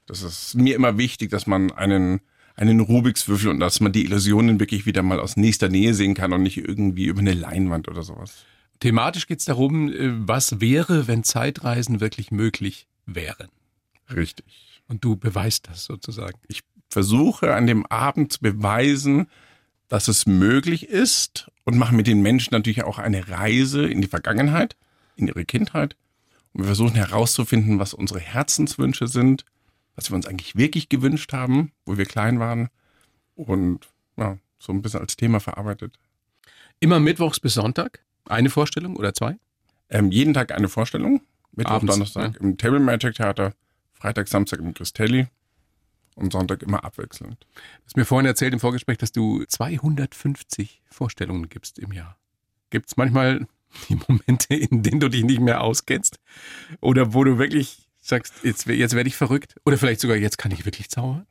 das 0.07 0.23
ist 0.23 0.55
mir 0.55 0.75
immer 0.75 0.99
wichtig, 0.99 1.31
dass 1.31 1.47
man 1.47 1.71
einen 1.73 2.21
einen 2.59 2.81
Rubiks 2.81 3.29
Würfel 3.29 3.51
und 3.51 3.61
dass 3.61 3.79
man 3.79 3.93
die 3.93 4.05
Illusionen 4.05 4.59
wirklich 4.59 4.85
wieder 4.85 5.03
mal 5.03 5.21
aus 5.21 5.37
nächster 5.37 5.69
Nähe 5.69 5.95
sehen 5.95 6.15
kann 6.15 6.33
und 6.33 6.43
nicht 6.43 6.57
irgendwie 6.57 7.05
über 7.05 7.21
eine 7.21 7.35
Leinwand 7.35 7.87
oder 7.87 8.03
sowas. 8.03 8.45
Thematisch 8.81 9.29
geht 9.29 9.39
es 9.39 9.45
darum, 9.45 9.93
äh, 9.93 10.11
was 10.27 10.61
wäre, 10.61 11.07
wenn 11.07 11.23
Zeitreisen 11.23 12.01
wirklich 12.01 12.33
möglich 12.33 12.89
wären. 13.07 13.49
Richtig. 14.15 14.81
Und 14.89 15.05
du 15.05 15.17
beweist 15.17 15.69
das 15.69 15.85
sozusagen. 15.85 16.39
Ich 16.49 16.63
versuche 16.91 17.55
an 17.55 17.67
dem 17.67 17.87
Abend 17.87 18.33
zu 18.33 18.41
beweisen, 18.41 19.29
dass 19.89 20.09
es 20.09 20.27
möglich 20.27 20.89
ist 20.89 21.51
und 21.65 21.79
mache 21.79 21.95
mit 21.95 22.07
den 22.07 22.23
Menschen 22.23 22.55
natürlich 22.55 22.83
auch 22.85 22.99
eine 22.99 23.29
Reise 23.29 23.87
in 23.87 24.01
die 24.01 24.09
Vergangenheit, 24.09 24.77
in 25.17 25.29
ihre 25.29 25.45
Kindheit. 25.45 25.97
Und 26.53 26.63
wir 26.63 26.67
versuchen 26.67 26.95
herauszufinden, 26.95 27.79
was 27.79 27.95
unsere 27.95 28.21
Herzenswünsche 28.21 29.07
sind, 29.07 29.45
was 29.95 30.11
wir 30.11 30.17
uns 30.17 30.27
eigentlich 30.27 30.57
wirklich 30.57 30.89
gewünscht 30.89 31.33
haben, 31.33 31.73
wo 31.85 31.97
wir 31.97 32.07
klein 32.07 32.41
waren. 32.41 32.69
Und 33.35 33.89
ja, 34.17 34.39
so 34.59 34.73
ein 34.73 34.83
bisschen 34.83 35.01
als 35.01 35.17
Thema 35.17 35.41
verarbeitet. 35.41 35.99
Immer 36.81 37.01
mittwochs 37.01 37.41
bis 37.41 37.55
Sonntag? 37.55 38.05
Eine 38.27 38.51
Vorstellung 38.51 38.97
oder 38.97 39.15
zwei? 39.15 39.37
Ähm, 39.91 40.11
jeden 40.11 40.35
Tag 40.35 40.53
eine 40.53 40.69
Vorstellung. 40.69 41.23
Mittwoch, 41.53 41.73
Abends, 41.73 41.93
Donnerstag 41.93 42.37
im 42.37 42.57
Table 42.57 42.79
Magic 42.79 43.15
Theater, 43.15 43.55
Freitag, 43.93 44.29
Samstag 44.29 44.61
im 44.61 44.75
Cristelli 44.75 45.27
und 46.15 46.33
Sonntag 46.33 46.63
immer 46.63 46.85
abwechselnd. 46.85 47.39
Du 47.41 47.85
hast 47.85 47.97
mir 47.97 48.05
vorhin 48.05 48.27
erzählt 48.27 48.53
im 48.53 48.61
Vorgespräch, 48.61 48.99
dass 48.99 49.13
du 49.13 49.45
250 49.45 50.83
Vorstellungen 50.89 51.49
gibst 51.49 51.79
im 51.79 51.93
Jahr. 51.93 52.17
Gibt 52.71 52.89
es 52.89 52.97
manchmal 52.97 53.47
die 53.89 53.99
Momente, 54.07 54.55
in 54.55 54.83
denen 54.83 55.01
du 55.01 55.09
dich 55.09 55.25
nicht 55.25 55.41
mehr 55.41 55.63
auskennst? 55.63 56.19
Oder 56.81 57.15
wo 57.15 57.25
du 57.25 57.39
wirklich 57.39 57.89
sagst, 58.01 58.35
jetzt, 58.43 58.67
jetzt 58.67 58.95
werde 58.95 59.09
ich 59.09 59.17
verrückt? 59.17 59.55
Oder 59.65 59.79
vielleicht 59.79 60.01
sogar, 60.01 60.17
jetzt 60.17 60.39
kann 60.39 60.53
ich 60.53 60.65
wirklich 60.65 60.89
zaubern? 60.89 61.27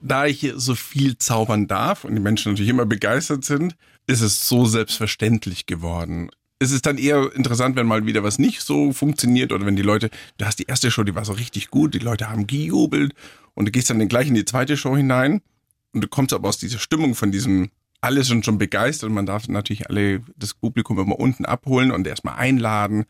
Da 0.00 0.26
ich 0.26 0.40
hier 0.40 0.58
so 0.58 0.74
viel 0.74 1.16
zaubern 1.18 1.68
darf 1.68 2.04
und 2.04 2.14
die 2.14 2.20
Menschen 2.20 2.52
natürlich 2.52 2.70
immer 2.70 2.86
begeistert 2.86 3.44
sind, 3.44 3.76
ist 4.06 4.20
es 4.20 4.48
so 4.48 4.64
selbstverständlich 4.64 5.66
geworden. 5.66 6.30
Es 6.58 6.72
ist 6.72 6.86
dann 6.86 6.98
eher 6.98 7.34
interessant, 7.34 7.76
wenn 7.76 7.86
mal 7.86 8.06
wieder 8.06 8.22
was 8.22 8.38
nicht 8.38 8.62
so 8.62 8.92
funktioniert 8.92 9.52
oder 9.52 9.66
wenn 9.66 9.76
die 9.76 9.82
Leute, 9.82 10.10
du 10.38 10.44
hast 10.44 10.58
die 10.58 10.66
erste 10.66 10.90
Show, 10.90 11.02
die 11.02 11.14
war 11.14 11.24
so 11.24 11.32
richtig 11.32 11.70
gut, 11.70 11.94
die 11.94 11.98
Leute 11.98 12.28
haben 12.28 12.46
gejubelt 12.46 13.14
und 13.54 13.66
du 13.66 13.72
gehst 13.72 13.90
dann 13.90 14.08
gleich 14.08 14.28
in 14.28 14.34
die 14.34 14.44
zweite 14.44 14.76
Show 14.76 14.96
hinein 14.96 15.40
und 15.92 16.02
du 16.02 16.08
kommst 16.08 16.32
aber 16.32 16.48
aus 16.48 16.58
dieser 16.58 16.78
Stimmung 16.78 17.14
von 17.14 17.32
diesem 17.32 17.70
alle 18.02 18.24
sind 18.24 18.44
schon 18.44 18.58
begeistert 18.58 19.08
und 19.08 19.14
man 19.14 19.26
darf 19.26 19.48
natürlich 19.48 19.88
alle 19.88 20.20
das 20.36 20.54
Publikum 20.54 20.98
immer 20.98 21.18
unten 21.18 21.46
abholen 21.46 21.92
und 21.92 22.06
erstmal 22.06 22.34
einladen. 22.34 23.04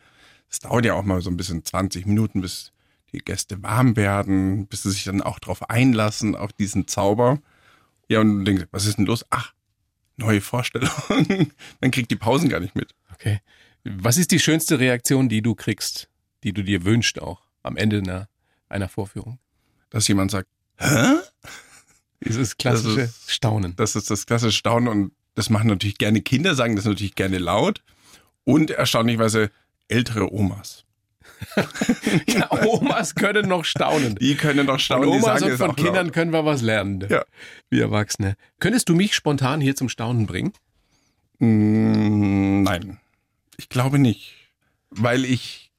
Es 0.49 0.61
dauert 0.61 0.85
ja 0.85 0.93
auch 0.95 1.03
mal 1.03 1.23
so 1.23 1.31
ein 1.31 1.37
bisschen 1.37 1.65
20 1.65 2.07
Minuten, 2.07 2.43
bis 2.43 2.73
die 3.13 3.19
Gäste 3.19 3.63
warm 3.63 3.97
werden, 3.97 4.67
bis 4.67 4.83
sie 4.83 4.91
sich 4.91 5.05
dann 5.05 5.23
auch 5.23 5.39
darauf 5.39 5.69
einlassen, 5.71 6.37
auf 6.37 6.53
diesen 6.53 6.87
Zauber. 6.87 7.41
Ja, 8.09 8.21
und 8.21 8.41
du 8.41 8.45
denkst, 8.45 8.67
was 8.71 8.85
ist 8.85 8.99
denn 8.99 9.07
los? 9.07 9.25
Ach, 9.31 9.55
neue 10.19 10.43
Vorstellung. 10.43 10.91
dann 11.81 11.91
kriegt 11.91 12.11
die 12.11 12.17
Pausen 12.17 12.51
gar 12.51 12.61
nicht 12.61 12.77
mit. 12.77 12.95
Okay. 13.15 13.41
Was 13.85 14.19
ist 14.19 14.31
die 14.31 14.41
schönste 14.41 14.79
Reaktion, 14.79 15.31
die 15.31 15.41
du 15.41 15.55
kriegst, 15.55 16.11
die 16.45 16.53
du 16.53 16.63
dir 16.63 16.85
wünschst 16.85 17.21
auch 17.21 17.43
am 17.63 17.77
Ende 17.77 17.99
einer, 17.99 18.29
einer 18.69 18.91
Vorführung? 18.91 19.39
Dass 19.89 20.07
jemand 20.07 20.31
sagt, 20.31 20.49
hä? 20.77 21.17
Dieses 22.25 22.57
klassische 22.57 22.97
Das 23.03 23.11
ist- 23.11 23.31
Staunen. 23.33 23.75
Das 23.77 23.97
ist 23.97 24.11
das 24.11 24.27
klassische 24.27 24.57
Staunen 24.57 24.89
und 24.89 25.13
das 25.35 25.51
machen 25.51 25.69
natürlich 25.69 25.99
gerne 25.99 26.21
Kinder, 26.21 26.55
sagen 26.55 26.77
das 26.77 26.85
natürlich 26.85 27.15
gerne 27.15 27.39
laut 27.39 27.83
und 28.45 28.71
erstaunlicherweise 28.71 29.51
ältere 29.89 30.33
Omas. 30.33 30.85
Ja, 32.27 32.51
Omas 32.67 33.15
können 33.15 33.49
noch 33.49 33.65
staunen. 33.65 34.15
Die 34.17 34.37
können 34.37 34.67
Von 34.67 34.79
staunen, 34.79 35.11
die 35.11 35.17
Omas 35.19 35.43
und 35.43 35.57
von 35.57 35.75
Kindern 35.77 36.07
laut. 36.07 36.13
können 36.15 36.33
wir 36.33 36.45
was 36.45 36.63
lernen. 36.63 37.05
Ja. 37.09 37.25
Wie 37.71 37.81
Erwachsene. 37.81 38.37
Könntest 38.61 38.89
du 38.89 38.95
mich 38.95 39.15
spontan 39.15 39.61
hier 39.61 39.75
zum 39.75 39.89
Staunen 39.89 40.27
bringen? 40.27 40.53
Mm, 41.39 42.63
Nein, 42.63 42.99
ich 43.57 43.69
glaube 43.69 43.99
nicht, 43.99 44.35
weil 44.91 45.25
ich 45.25 45.71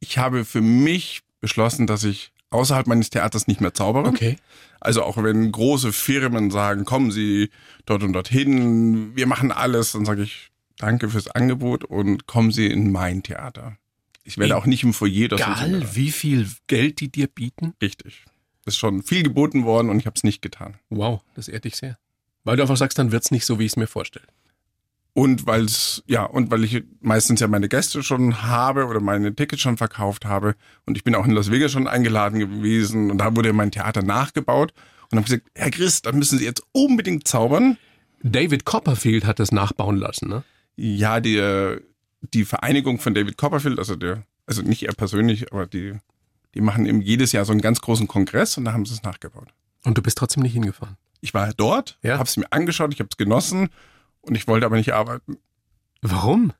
ich 0.00 0.18
habe 0.18 0.44
für 0.44 0.60
mich 0.60 1.20
beschlossen, 1.40 1.86
dass 1.86 2.04
ich 2.04 2.32
außerhalb 2.50 2.86
meines 2.86 3.10
Theaters 3.10 3.46
nicht 3.48 3.60
mehr 3.60 3.74
zaubere. 3.74 4.08
Okay. 4.08 4.36
Also 4.80 5.02
auch 5.02 5.22
wenn 5.22 5.52
große 5.52 5.92
Firmen 5.92 6.50
sagen, 6.50 6.84
kommen 6.84 7.10
Sie 7.10 7.50
dort 7.86 8.02
und 8.02 8.14
dorthin, 8.14 9.14
wir 9.14 9.26
machen 9.26 9.52
alles, 9.52 9.92
dann 9.92 10.04
sage 10.04 10.22
ich 10.22 10.50
danke 10.78 11.10
fürs 11.10 11.28
Angebot 11.28 11.84
und 11.84 12.26
kommen 12.26 12.50
Sie 12.50 12.66
in 12.66 12.90
mein 12.90 13.22
Theater. 13.22 13.76
Ich 14.24 14.38
werde 14.38 14.56
auch 14.56 14.66
nicht 14.66 14.82
im 14.82 14.92
Foyer 14.92 15.28
das 15.28 15.40
Egal, 15.40 15.94
wie 15.94 16.10
viel 16.10 16.48
Geld 16.66 17.00
die 17.00 17.10
dir 17.10 17.26
bieten. 17.26 17.74
Richtig. 17.80 18.24
Ist 18.66 18.76
schon 18.76 19.02
viel 19.02 19.22
geboten 19.22 19.64
worden 19.64 19.90
und 19.90 19.98
ich 19.98 20.06
habe 20.06 20.14
es 20.16 20.24
nicht 20.24 20.42
getan. 20.42 20.78
Wow, 20.90 21.22
das 21.34 21.48
ehrt 21.48 21.64
dich 21.64 21.76
sehr. 21.76 21.98
Weil 22.44 22.56
du 22.56 22.62
einfach 22.62 22.76
sagst, 22.76 22.98
dann 22.98 23.12
wird's 23.12 23.30
nicht 23.30 23.44
so, 23.44 23.58
wie 23.58 23.64
ich 23.64 23.72
es 23.72 23.76
mir 23.76 23.86
vorstelle. 23.86 24.26
Und 25.20 25.46
weil 25.46 25.66
ja, 26.06 26.24
und 26.24 26.50
weil 26.50 26.64
ich 26.64 26.82
meistens 27.02 27.40
ja 27.40 27.46
meine 27.46 27.68
Gäste 27.68 28.02
schon 28.02 28.40
habe 28.40 28.86
oder 28.86 29.00
meine 29.00 29.34
Tickets 29.34 29.60
schon 29.60 29.76
verkauft 29.76 30.24
habe. 30.24 30.54
Und 30.86 30.96
ich 30.96 31.04
bin 31.04 31.14
auch 31.14 31.26
in 31.26 31.32
Las 31.32 31.50
Vegas 31.50 31.72
schon 31.72 31.86
eingeladen 31.86 32.38
gewesen 32.38 33.10
und 33.10 33.18
da 33.18 33.36
wurde 33.36 33.52
mein 33.52 33.70
Theater 33.70 34.00
nachgebaut. 34.02 34.72
Und 35.10 35.18
habe 35.18 35.26
gesagt, 35.26 35.46
Herr 35.54 35.70
Christ, 35.70 36.06
da 36.06 36.12
müssen 36.12 36.38
Sie 36.38 36.46
jetzt 36.46 36.62
unbedingt 36.72 37.28
zaubern. 37.28 37.76
David 38.22 38.64
Copperfield 38.64 39.26
hat 39.26 39.40
das 39.40 39.52
nachbauen 39.52 39.98
lassen, 39.98 40.26
ne? 40.26 40.42
Ja, 40.76 41.20
die, 41.20 41.76
die 42.32 42.46
Vereinigung 42.46 42.98
von 42.98 43.12
David 43.12 43.36
Copperfield, 43.36 43.78
also 43.78 43.96
der, 43.96 44.22
also 44.46 44.62
nicht 44.62 44.84
er 44.84 44.94
persönlich, 44.94 45.52
aber 45.52 45.66
die, 45.66 45.98
die 46.54 46.62
machen 46.62 46.86
eben 46.86 47.02
jedes 47.02 47.32
Jahr 47.32 47.44
so 47.44 47.52
einen 47.52 47.60
ganz 47.60 47.82
großen 47.82 48.08
Kongress 48.08 48.56
und 48.56 48.64
da 48.64 48.72
haben 48.72 48.86
sie 48.86 48.94
es 48.94 49.02
nachgebaut. 49.02 49.48
Und 49.84 49.98
du 49.98 50.02
bist 50.02 50.16
trotzdem 50.16 50.42
nicht 50.44 50.54
hingefahren. 50.54 50.96
Ich 51.20 51.34
war 51.34 51.52
dort, 51.52 51.98
Ja. 52.00 52.14
habe 52.14 52.24
es 52.26 52.38
mir 52.38 52.50
angeschaut, 52.50 52.94
ich 52.94 53.00
habe 53.00 53.08
es 53.10 53.18
genossen 53.18 53.68
und 54.22 54.36
ich 54.36 54.46
wollte 54.46 54.66
aber 54.66 54.76
nicht 54.76 54.92
arbeiten. 54.92 55.38
Warum? 56.02 56.52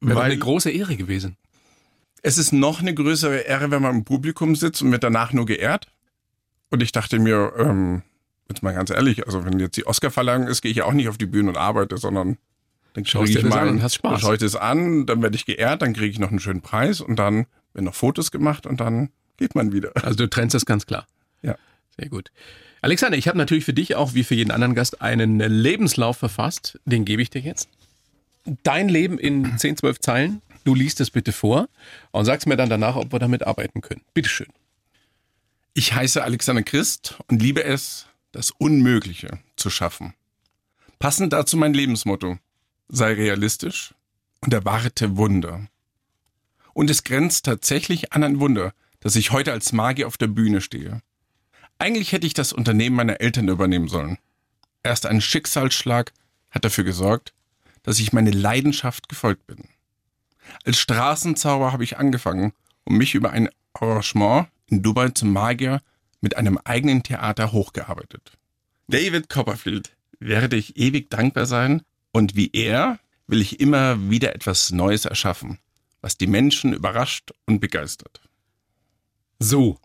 Wäre 0.00 0.16
Weil- 0.18 0.30
eine 0.30 0.38
große 0.38 0.70
Ehre 0.70 0.96
gewesen. 0.96 1.36
Es 2.22 2.36
ist 2.36 2.52
noch 2.52 2.80
eine 2.80 2.94
größere 2.94 3.38
Ehre, 3.38 3.70
wenn 3.70 3.82
man 3.82 3.94
im 3.96 4.04
Publikum 4.04 4.56
sitzt 4.56 4.82
und 4.82 4.90
wird 4.90 5.04
danach 5.04 5.32
nur 5.32 5.46
geehrt. 5.46 5.86
Und 6.70 6.82
ich 6.82 6.90
dachte 6.92 7.18
mir, 7.18 7.52
ähm, 7.56 8.02
jetzt 8.48 8.62
mal 8.62 8.74
ganz 8.74 8.90
ehrlich, 8.90 9.26
also 9.26 9.44
wenn 9.44 9.58
jetzt 9.60 9.76
die 9.76 9.86
Oscar-Verleihung 9.86 10.48
ist, 10.48 10.60
gehe 10.60 10.70
ich 10.70 10.78
ja 10.78 10.84
auch 10.84 10.92
nicht 10.92 11.08
auf 11.08 11.16
die 11.18 11.26
Bühne 11.26 11.50
und 11.50 11.56
arbeite, 11.56 11.96
sondern 11.96 12.36
dann 12.94 13.04
dir 13.04 13.24
ich 13.24 13.42
mal, 13.44 13.60
an 13.60 13.68
und 13.68 13.82
hast 13.82 13.94
Spaß. 13.94 14.12
dann 14.12 14.20
schaue 14.20 14.34
ich 14.34 14.40
das 14.40 14.56
an, 14.56 15.06
dann 15.06 15.22
werde 15.22 15.36
ich 15.36 15.46
geehrt, 15.46 15.82
dann 15.82 15.92
kriege 15.92 16.08
ich 16.08 16.18
noch 16.18 16.30
einen 16.30 16.40
schönen 16.40 16.62
Preis 16.62 17.00
und 17.00 17.16
dann 17.16 17.46
werden 17.72 17.84
noch 17.84 17.94
Fotos 17.94 18.30
gemacht 18.30 18.66
und 18.66 18.80
dann 18.80 19.10
geht 19.36 19.54
man 19.54 19.72
wieder. 19.72 19.92
Also 20.02 20.16
du 20.16 20.28
trennst 20.28 20.54
das 20.54 20.66
ganz 20.66 20.86
klar. 20.86 21.06
Ja. 21.42 21.56
Sehr 21.96 22.08
gut. 22.08 22.30
Alexander, 22.80 23.18
ich 23.18 23.26
habe 23.28 23.38
natürlich 23.38 23.64
für 23.64 23.72
dich 23.72 23.96
auch 23.96 24.14
wie 24.14 24.24
für 24.24 24.34
jeden 24.34 24.50
anderen 24.50 24.74
Gast 24.74 25.02
einen 25.02 25.40
Lebenslauf 25.40 26.16
verfasst. 26.16 26.78
Den 26.84 27.04
gebe 27.04 27.22
ich 27.22 27.30
dir 27.30 27.40
jetzt. 27.40 27.68
Dein 28.62 28.88
Leben 28.88 29.18
in 29.18 29.58
10, 29.58 29.78
12 29.78 30.00
Zeilen. 30.00 30.42
Du 30.64 30.74
liest 30.74 31.00
es 31.00 31.10
bitte 31.10 31.32
vor 31.32 31.68
und 32.10 32.24
sagst 32.24 32.46
mir 32.46 32.56
dann 32.56 32.70
danach, 32.70 32.96
ob 32.96 33.12
wir 33.12 33.18
damit 33.18 33.46
arbeiten 33.46 33.80
können. 33.80 34.02
Bitteschön. 34.14 34.48
Ich 35.74 35.94
heiße 35.94 36.22
Alexander 36.22 36.62
Christ 36.62 37.16
und 37.28 37.42
liebe 37.42 37.64
es, 37.64 38.06
das 38.32 38.50
Unmögliche 38.50 39.38
zu 39.56 39.70
schaffen. 39.70 40.14
Passend 40.98 41.32
dazu 41.32 41.56
mein 41.56 41.74
Lebensmotto. 41.74 42.38
Sei 42.88 43.12
realistisch 43.12 43.94
und 44.40 44.52
erwarte 44.52 45.16
Wunder. 45.16 45.68
Und 46.74 46.90
es 46.90 47.04
grenzt 47.04 47.44
tatsächlich 47.44 48.12
an 48.12 48.24
ein 48.24 48.40
Wunder, 48.40 48.72
dass 49.00 49.16
ich 49.16 49.32
heute 49.32 49.52
als 49.52 49.72
Magier 49.72 50.06
auf 50.06 50.16
der 50.16 50.28
Bühne 50.28 50.60
stehe. 50.60 51.02
Eigentlich 51.78 52.12
hätte 52.12 52.26
ich 52.26 52.34
das 52.34 52.52
Unternehmen 52.52 52.96
meiner 52.96 53.20
Eltern 53.20 53.48
übernehmen 53.48 53.88
sollen. 53.88 54.18
Erst 54.82 55.06
ein 55.06 55.20
Schicksalsschlag 55.20 56.12
hat 56.50 56.64
dafür 56.64 56.84
gesorgt, 56.84 57.32
dass 57.82 58.00
ich 58.00 58.12
meine 58.12 58.30
Leidenschaft 58.30 59.08
gefolgt 59.08 59.46
bin. 59.46 59.68
Als 60.64 60.78
Straßenzauber 60.78 61.72
habe 61.72 61.84
ich 61.84 61.98
angefangen 61.98 62.52
und 62.84 62.96
mich 62.96 63.14
über 63.14 63.30
ein 63.30 63.48
Arrangement 63.74 64.48
in 64.66 64.82
Dubai 64.82 65.10
zum 65.10 65.32
Magier 65.32 65.80
mit 66.20 66.36
einem 66.36 66.58
eigenen 66.58 67.02
Theater 67.02 67.52
hochgearbeitet. 67.52 68.32
David 68.88 69.28
Copperfield 69.28 69.96
werde 70.18 70.56
ich 70.56 70.76
ewig 70.76 71.10
dankbar 71.10 71.46
sein 71.46 71.82
und 72.12 72.34
wie 72.34 72.50
er 72.52 72.98
will 73.26 73.40
ich 73.40 73.60
immer 73.60 74.10
wieder 74.10 74.34
etwas 74.34 74.72
Neues 74.72 75.04
erschaffen, 75.04 75.58
was 76.00 76.16
die 76.16 76.26
Menschen 76.26 76.72
überrascht 76.72 77.30
und 77.46 77.60
begeistert. 77.60 78.22
So. 79.38 79.78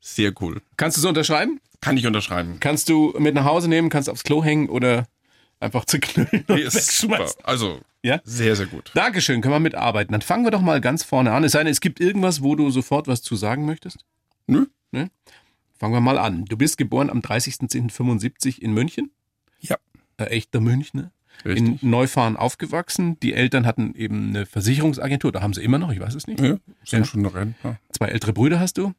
Sehr 0.00 0.32
cool. 0.40 0.60
Kannst 0.76 0.96
du 0.96 1.00
so 1.00 1.08
unterschreiben? 1.08 1.60
Kann 1.80 1.96
ich 1.96 2.06
unterschreiben. 2.06 2.56
Kannst 2.60 2.88
du 2.88 3.14
mit 3.18 3.34
nach 3.34 3.44
Hause 3.44 3.68
nehmen, 3.68 3.88
kannst 3.88 4.08
aufs 4.10 4.24
Klo 4.24 4.42
hängen 4.42 4.68
oder 4.68 5.06
einfach 5.60 5.84
zerknüllen 5.84 6.44
und 6.46 6.56
Nee, 6.56 6.62
ist 6.62 6.98
super. 6.98 7.30
Also, 7.44 7.80
Ja? 8.02 8.20
sehr, 8.24 8.56
sehr 8.56 8.66
gut. 8.66 8.90
Dankeschön, 8.94 9.40
können 9.40 9.54
wir 9.54 9.60
mitarbeiten. 9.60 10.12
Dann 10.12 10.22
fangen 10.22 10.44
wir 10.44 10.50
doch 10.50 10.60
mal 10.60 10.80
ganz 10.80 11.02
vorne 11.04 11.32
an. 11.32 11.44
Es 11.44 11.52
sei 11.52 11.58
denn, 11.60 11.68
es 11.72 11.80
gibt 11.80 12.00
irgendwas, 12.00 12.42
wo 12.42 12.54
du 12.54 12.70
sofort 12.70 13.06
was 13.08 13.22
zu 13.22 13.36
sagen 13.36 13.64
möchtest? 13.66 14.04
Nö. 14.46 14.66
Ne? 14.92 15.10
Fangen 15.78 15.94
wir 15.94 16.00
mal 16.00 16.18
an. 16.18 16.44
Du 16.46 16.56
bist 16.56 16.78
geboren 16.78 17.10
am 17.10 17.20
30.10.75 17.20 18.58
in 18.60 18.72
München. 18.72 19.10
Ja. 19.60 19.76
Ein 20.16 20.26
echter 20.28 20.60
Münchner. 20.60 21.12
Richtig. 21.44 21.82
In 21.82 21.90
Neufahren 21.90 22.36
aufgewachsen. 22.36 23.18
Die 23.20 23.32
Eltern 23.34 23.64
hatten 23.66 23.94
eben 23.94 24.30
eine 24.30 24.46
Versicherungsagentur. 24.46 25.30
Da 25.30 25.40
haben 25.40 25.54
sie 25.54 25.62
immer 25.62 25.78
noch, 25.78 25.92
ich 25.92 26.00
weiß 26.00 26.14
es 26.16 26.26
nicht. 26.26 26.40
Ja, 26.40 26.56
sind 26.84 27.00
Ja. 27.00 27.04
schon 27.04 27.24
Rentner. 27.26 27.78
Zwei 27.92 28.06
ältere 28.06 28.32
Brüder 28.32 28.58
hast 28.58 28.78
du. 28.78 28.92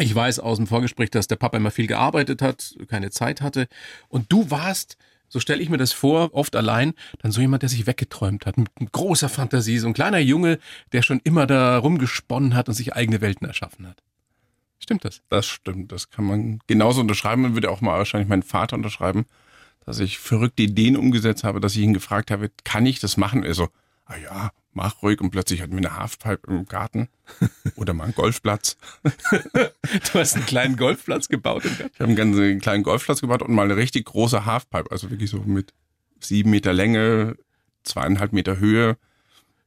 Ich 0.00 0.14
weiß 0.14 0.38
aus 0.38 0.58
dem 0.58 0.68
Vorgespräch, 0.68 1.10
dass 1.10 1.26
der 1.26 1.36
Papa 1.36 1.56
immer 1.56 1.72
viel 1.72 1.88
gearbeitet 1.88 2.40
hat, 2.40 2.76
keine 2.88 3.10
Zeit 3.10 3.40
hatte. 3.40 3.66
Und 4.08 4.32
du 4.32 4.48
warst, 4.50 4.96
so 5.28 5.40
stelle 5.40 5.60
ich 5.60 5.68
mir 5.68 5.76
das 5.76 5.92
vor, 5.92 6.32
oft 6.34 6.54
allein, 6.54 6.94
dann 7.20 7.32
so 7.32 7.40
jemand, 7.40 7.62
der 7.62 7.68
sich 7.68 7.86
weggeträumt 7.86 8.46
hat, 8.46 8.56
mit 8.56 8.70
großer 8.92 9.28
Fantasie, 9.28 9.78
so 9.78 9.88
ein 9.88 9.94
kleiner 9.94 10.18
Junge, 10.18 10.60
der 10.92 11.02
schon 11.02 11.20
immer 11.24 11.46
da 11.46 11.78
rumgesponnen 11.78 12.54
hat 12.54 12.68
und 12.68 12.74
sich 12.74 12.94
eigene 12.94 13.20
Welten 13.20 13.46
erschaffen 13.46 13.88
hat. 13.88 14.02
Stimmt 14.78 15.04
das? 15.04 15.20
Das 15.28 15.46
stimmt, 15.46 15.90
das 15.90 16.10
kann 16.10 16.24
man 16.24 16.60
genauso 16.68 17.00
unterschreiben 17.00 17.44
und 17.44 17.54
würde 17.54 17.70
auch 17.70 17.80
mal 17.80 17.98
wahrscheinlich 17.98 18.28
mein 18.28 18.44
Vater 18.44 18.76
unterschreiben, 18.76 19.26
dass 19.84 19.98
ich 19.98 20.18
verrückte 20.18 20.62
Ideen 20.62 20.96
umgesetzt 20.96 21.42
habe, 21.42 21.60
dass 21.60 21.74
ich 21.74 21.82
ihn 21.82 21.92
gefragt 21.92 22.30
habe, 22.30 22.50
kann 22.62 22.86
ich 22.86 23.00
das 23.00 23.16
machen? 23.16 23.42
Er 23.42 23.54
so, 23.54 23.68
ah 24.06 24.16
ja, 24.16 24.50
mach 24.78 25.02
ruhig 25.02 25.20
und 25.20 25.30
plötzlich 25.30 25.60
hatten 25.60 25.72
wir 25.72 25.78
eine 25.78 25.96
Halfpipe 25.96 26.48
im 26.48 26.64
Garten 26.66 27.08
oder 27.74 27.94
mal 27.94 28.04
einen 28.04 28.14
Golfplatz. 28.14 28.76
Du 30.12 30.18
hast 30.18 30.36
einen 30.36 30.46
kleinen 30.46 30.76
Golfplatz 30.76 31.28
gebaut. 31.28 31.64
Im 31.64 31.70
Garten. 31.70 31.90
Ich 31.92 32.00
habe 32.00 32.08
einen 32.08 32.16
ganz 32.16 32.62
kleinen 32.62 32.82
Golfplatz 32.84 33.20
gebaut 33.20 33.42
und 33.42 33.54
mal 33.54 33.64
eine 33.64 33.76
richtig 33.76 34.04
große 34.06 34.44
Halfpipe, 34.44 34.90
also 34.90 35.10
wirklich 35.10 35.30
so 35.30 35.38
mit 35.38 35.72
sieben 36.20 36.50
Meter 36.50 36.72
Länge, 36.72 37.36
zweieinhalb 37.82 38.32
Meter 38.32 38.58
Höhe. 38.58 38.96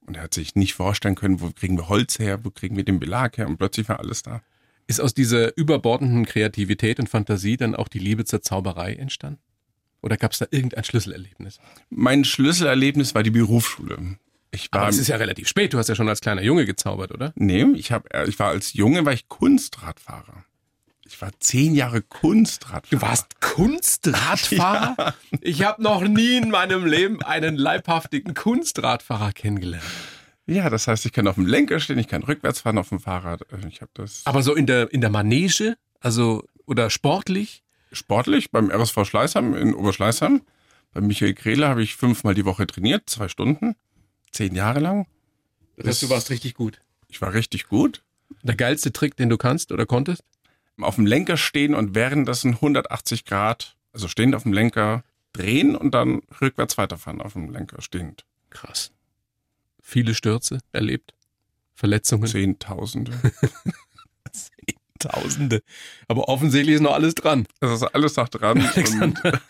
Und 0.05 0.15
er 0.15 0.23
hat 0.23 0.33
sich 0.33 0.55
nicht 0.55 0.73
vorstellen 0.73 1.15
können, 1.15 1.41
wo 1.41 1.49
kriegen 1.51 1.77
wir 1.77 1.89
Holz 1.89 2.19
her, 2.19 2.45
wo 2.45 2.51
kriegen 2.51 2.77
wir 2.77 2.85
den 2.85 2.99
Belag 2.99 3.37
her 3.37 3.47
und 3.47 3.57
plötzlich 3.57 3.89
war 3.89 3.99
alles 3.99 4.23
da. 4.23 4.41
Ist 4.87 5.01
aus 5.01 5.13
dieser 5.13 5.57
überbordenden 5.57 6.25
Kreativität 6.25 6.99
und 6.99 7.09
Fantasie 7.09 7.57
dann 7.57 7.75
auch 7.75 7.87
die 7.87 7.99
Liebe 7.99 8.25
zur 8.25 8.41
Zauberei 8.41 8.93
entstanden? 8.93 9.41
Oder 10.01 10.17
gab 10.17 10.31
es 10.31 10.39
da 10.39 10.47
irgendein 10.51 10.83
Schlüsselerlebnis? 10.83 11.59
Mein 11.89 12.23
Schlüsselerlebnis 12.23 13.13
war 13.13 13.23
die 13.23 13.31
Berufsschule. 13.31 14.17
Ich 14.51 14.69
war 14.71 14.81
Aber 14.81 14.89
es 14.89 14.97
ist 14.97 15.07
ja 15.07 15.15
relativ 15.15 15.47
spät. 15.47 15.73
Du 15.73 15.77
hast 15.77 15.87
ja 15.87 15.95
schon 15.95 16.09
als 16.09 16.19
kleiner 16.21 16.41
Junge 16.43 16.65
gezaubert, 16.65 17.11
oder? 17.11 17.31
Nee, 17.35 17.63
ich 17.75 17.91
hab, 17.91 18.13
äh, 18.13 18.25
ich 18.27 18.37
war 18.39 18.49
als 18.49 18.73
Junge 18.73 19.05
war 19.05 19.13
ich 19.13 19.29
Kunstradfahrer. 19.29 20.43
Ich 21.05 21.21
war 21.21 21.31
zehn 21.39 21.73
Jahre 21.75 22.01
Kunstradfahrer. 22.01 23.17
Kunstradfahrer? 23.39 25.13
Ich 25.41 25.63
habe 25.63 25.81
noch 25.81 26.01
nie 26.01 26.37
in 26.37 26.49
meinem 26.51 26.85
Leben 26.85 27.21
einen 27.23 27.55
leibhaftigen 27.55 28.33
Kunstradfahrer 28.33 29.31
kennengelernt. 29.31 29.83
Ja, 30.47 30.69
das 30.69 30.87
heißt, 30.87 31.05
ich 31.05 31.13
kann 31.13 31.27
auf 31.27 31.35
dem 31.35 31.45
Lenker 31.45 31.79
stehen, 31.79 31.97
ich 31.99 32.07
kann 32.07 32.23
rückwärts 32.23 32.61
fahren 32.61 32.77
auf 32.77 32.89
dem 32.89 32.99
Fahrrad. 32.99 33.41
Äh, 33.51 33.67
Ich 33.67 33.81
habe 33.81 33.91
das 33.93 34.21
Aber 34.25 34.41
so 34.43 34.55
in 34.55 34.65
der, 34.67 34.91
in 34.93 35.01
der 35.01 35.09
Manege, 35.09 35.77
also 35.99 36.43
oder 36.65 36.89
sportlich? 36.89 37.63
sportlich 37.93 38.51
beim 38.51 38.69
RSV 38.71 39.05
Schleißheim 39.05 39.53
in 39.55 39.73
Oberschleißheim. 39.73 40.41
Bei 40.93 41.01
Michael 41.01 41.33
Krehle 41.33 41.67
habe 41.67 41.83
ich 41.83 41.95
fünfmal 41.95 42.33
die 42.33 42.45
Woche 42.45 42.65
trainiert, 42.67 43.09
zwei 43.09 43.27
Stunden, 43.27 43.75
zehn 44.31 44.55
Jahre 44.55 44.79
lang. 44.79 45.07
Das 45.77 45.87
heißt, 45.87 46.03
du 46.03 46.09
warst 46.09 46.29
richtig 46.29 46.53
gut. 46.53 46.81
Ich 47.07 47.21
war 47.21 47.33
richtig 47.33 47.67
gut. 47.67 48.03
Der 48.43 48.55
geilste 48.55 48.91
Trick, 48.91 49.15
den 49.17 49.29
du 49.29 49.37
kannst 49.37 49.71
oder 49.71 49.85
konntest? 49.85 50.23
Auf 50.79 50.95
dem 50.95 51.05
Lenker 51.05 51.37
stehen 51.37 51.75
und 51.75 51.95
währenddessen 51.95 52.53
180 52.55 53.25
Grad, 53.25 53.75
also 53.93 54.07
stehend 54.07 54.35
auf 54.35 54.43
dem 54.43 54.53
Lenker, 54.53 55.03
drehen 55.33 55.75
und 55.75 55.93
dann 55.93 56.21
rückwärts 56.39 56.77
weiterfahren 56.77 57.21
auf 57.21 57.33
dem 57.33 57.51
Lenker 57.51 57.81
stehend. 57.81 58.25
Krass. 58.49 58.91
Viele 59.81 60.15
Stürze 60.15 60.59
erlebt, 60.71 61.13
Verletzungen. 61.73 62.27
Zehntausende. 62.27 63.11
Tausende. 64.99 65.63
Aber 66.07 66.29
offensichtlich 66.29 66.75
ist 66.75 66.81
noch 66.81 66.93
alles 66.93 67.15
dran. 67.15 67.47
Das 67.59 67.71
ist 67.71 67.83
alles 67.83 68.15
noch 68.17 68.29
dran. 68.29 68.59
Und 68.61 68.77
Alexander. 68.77 69.41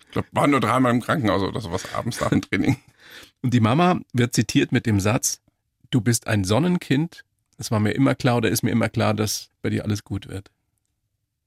ich 0.00 0.10
glaube, 0.10 0.28
war 0.32 0.46
nur 0.48 0.58
dreimal 0.58 0.92
im 0.92 1.00
Krankenhaus 1.00 1.42
oder 1.42 1.60
sowas 1.60 1.94
abends 1.94 2.20
nach 2.20 2.30
dem 2.30 2.42
Training. 2.42 2.76
Und 3.42 3.54
die 3.54 3.60
Mama 3.60 4.00
wird 4.12 4.34
zitiert 4.34 4.72
mit 4.72 4.86
dem 4.86 5.00
Satz, 5.00 5.40
du 5.90 6.00
bist 6.00 6.26
ein 6.26 6.44
Sonnenkind. 6.44 7.24
Es 7.56 7.70
war 7.70 7.80
mir 7.80 7.92
immer 7.92 8.14
klar 8.14 8.36
oder 8.36 8.48
ist 8.48 8.62
mir 8.62 8.70
immer 8.70 8.88
klar, 8.88 9.14
dass 9.14 9.50
bei 9.62 9.70
dir 9.70 9.84
alles 9.84 10.04
gut 10.04 10.28
wird. 10.28 10.50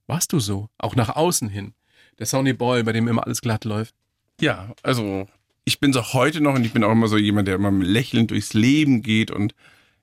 Warst 0.08 0.34
du 0.34 0.40
so? 0.40 0.70
Auch 0.78 0.96
nach 0.96 1.16
außen 1.16 1.50
hin. 1.50 1.74
Der 2.20 2.26
Sonny 2.26 2.54
Boy, 2.54 2.84
bei 2.84 2.92
dem 2.92 3.08
immer 3.08 3.26
alles 3.26 3.42
glatt 3.42 3.66
läuft. 3.66 3.96
Ja, 4.40 4.74
also 4.84 5.28
ich 5.64 5.80
bin 5.80 5.94
so 5.94 6.14
heute 6.14 6.42
noch 6.42 6.56
und 6.56 6.66
ich 6.66 6.74
bin 6.74 6.84
auch 6.84 6.92
immer 6.92 7.08
so 7.08 7.18
jemand, 7.18 7.48
der 7.48 7.56
immer 7.56 7.72
lächelnd 7.72 8.32
durchs 8.32 8.54
Leben 8.54 9.02
geht 9.02 9.32
und 9.32 9.54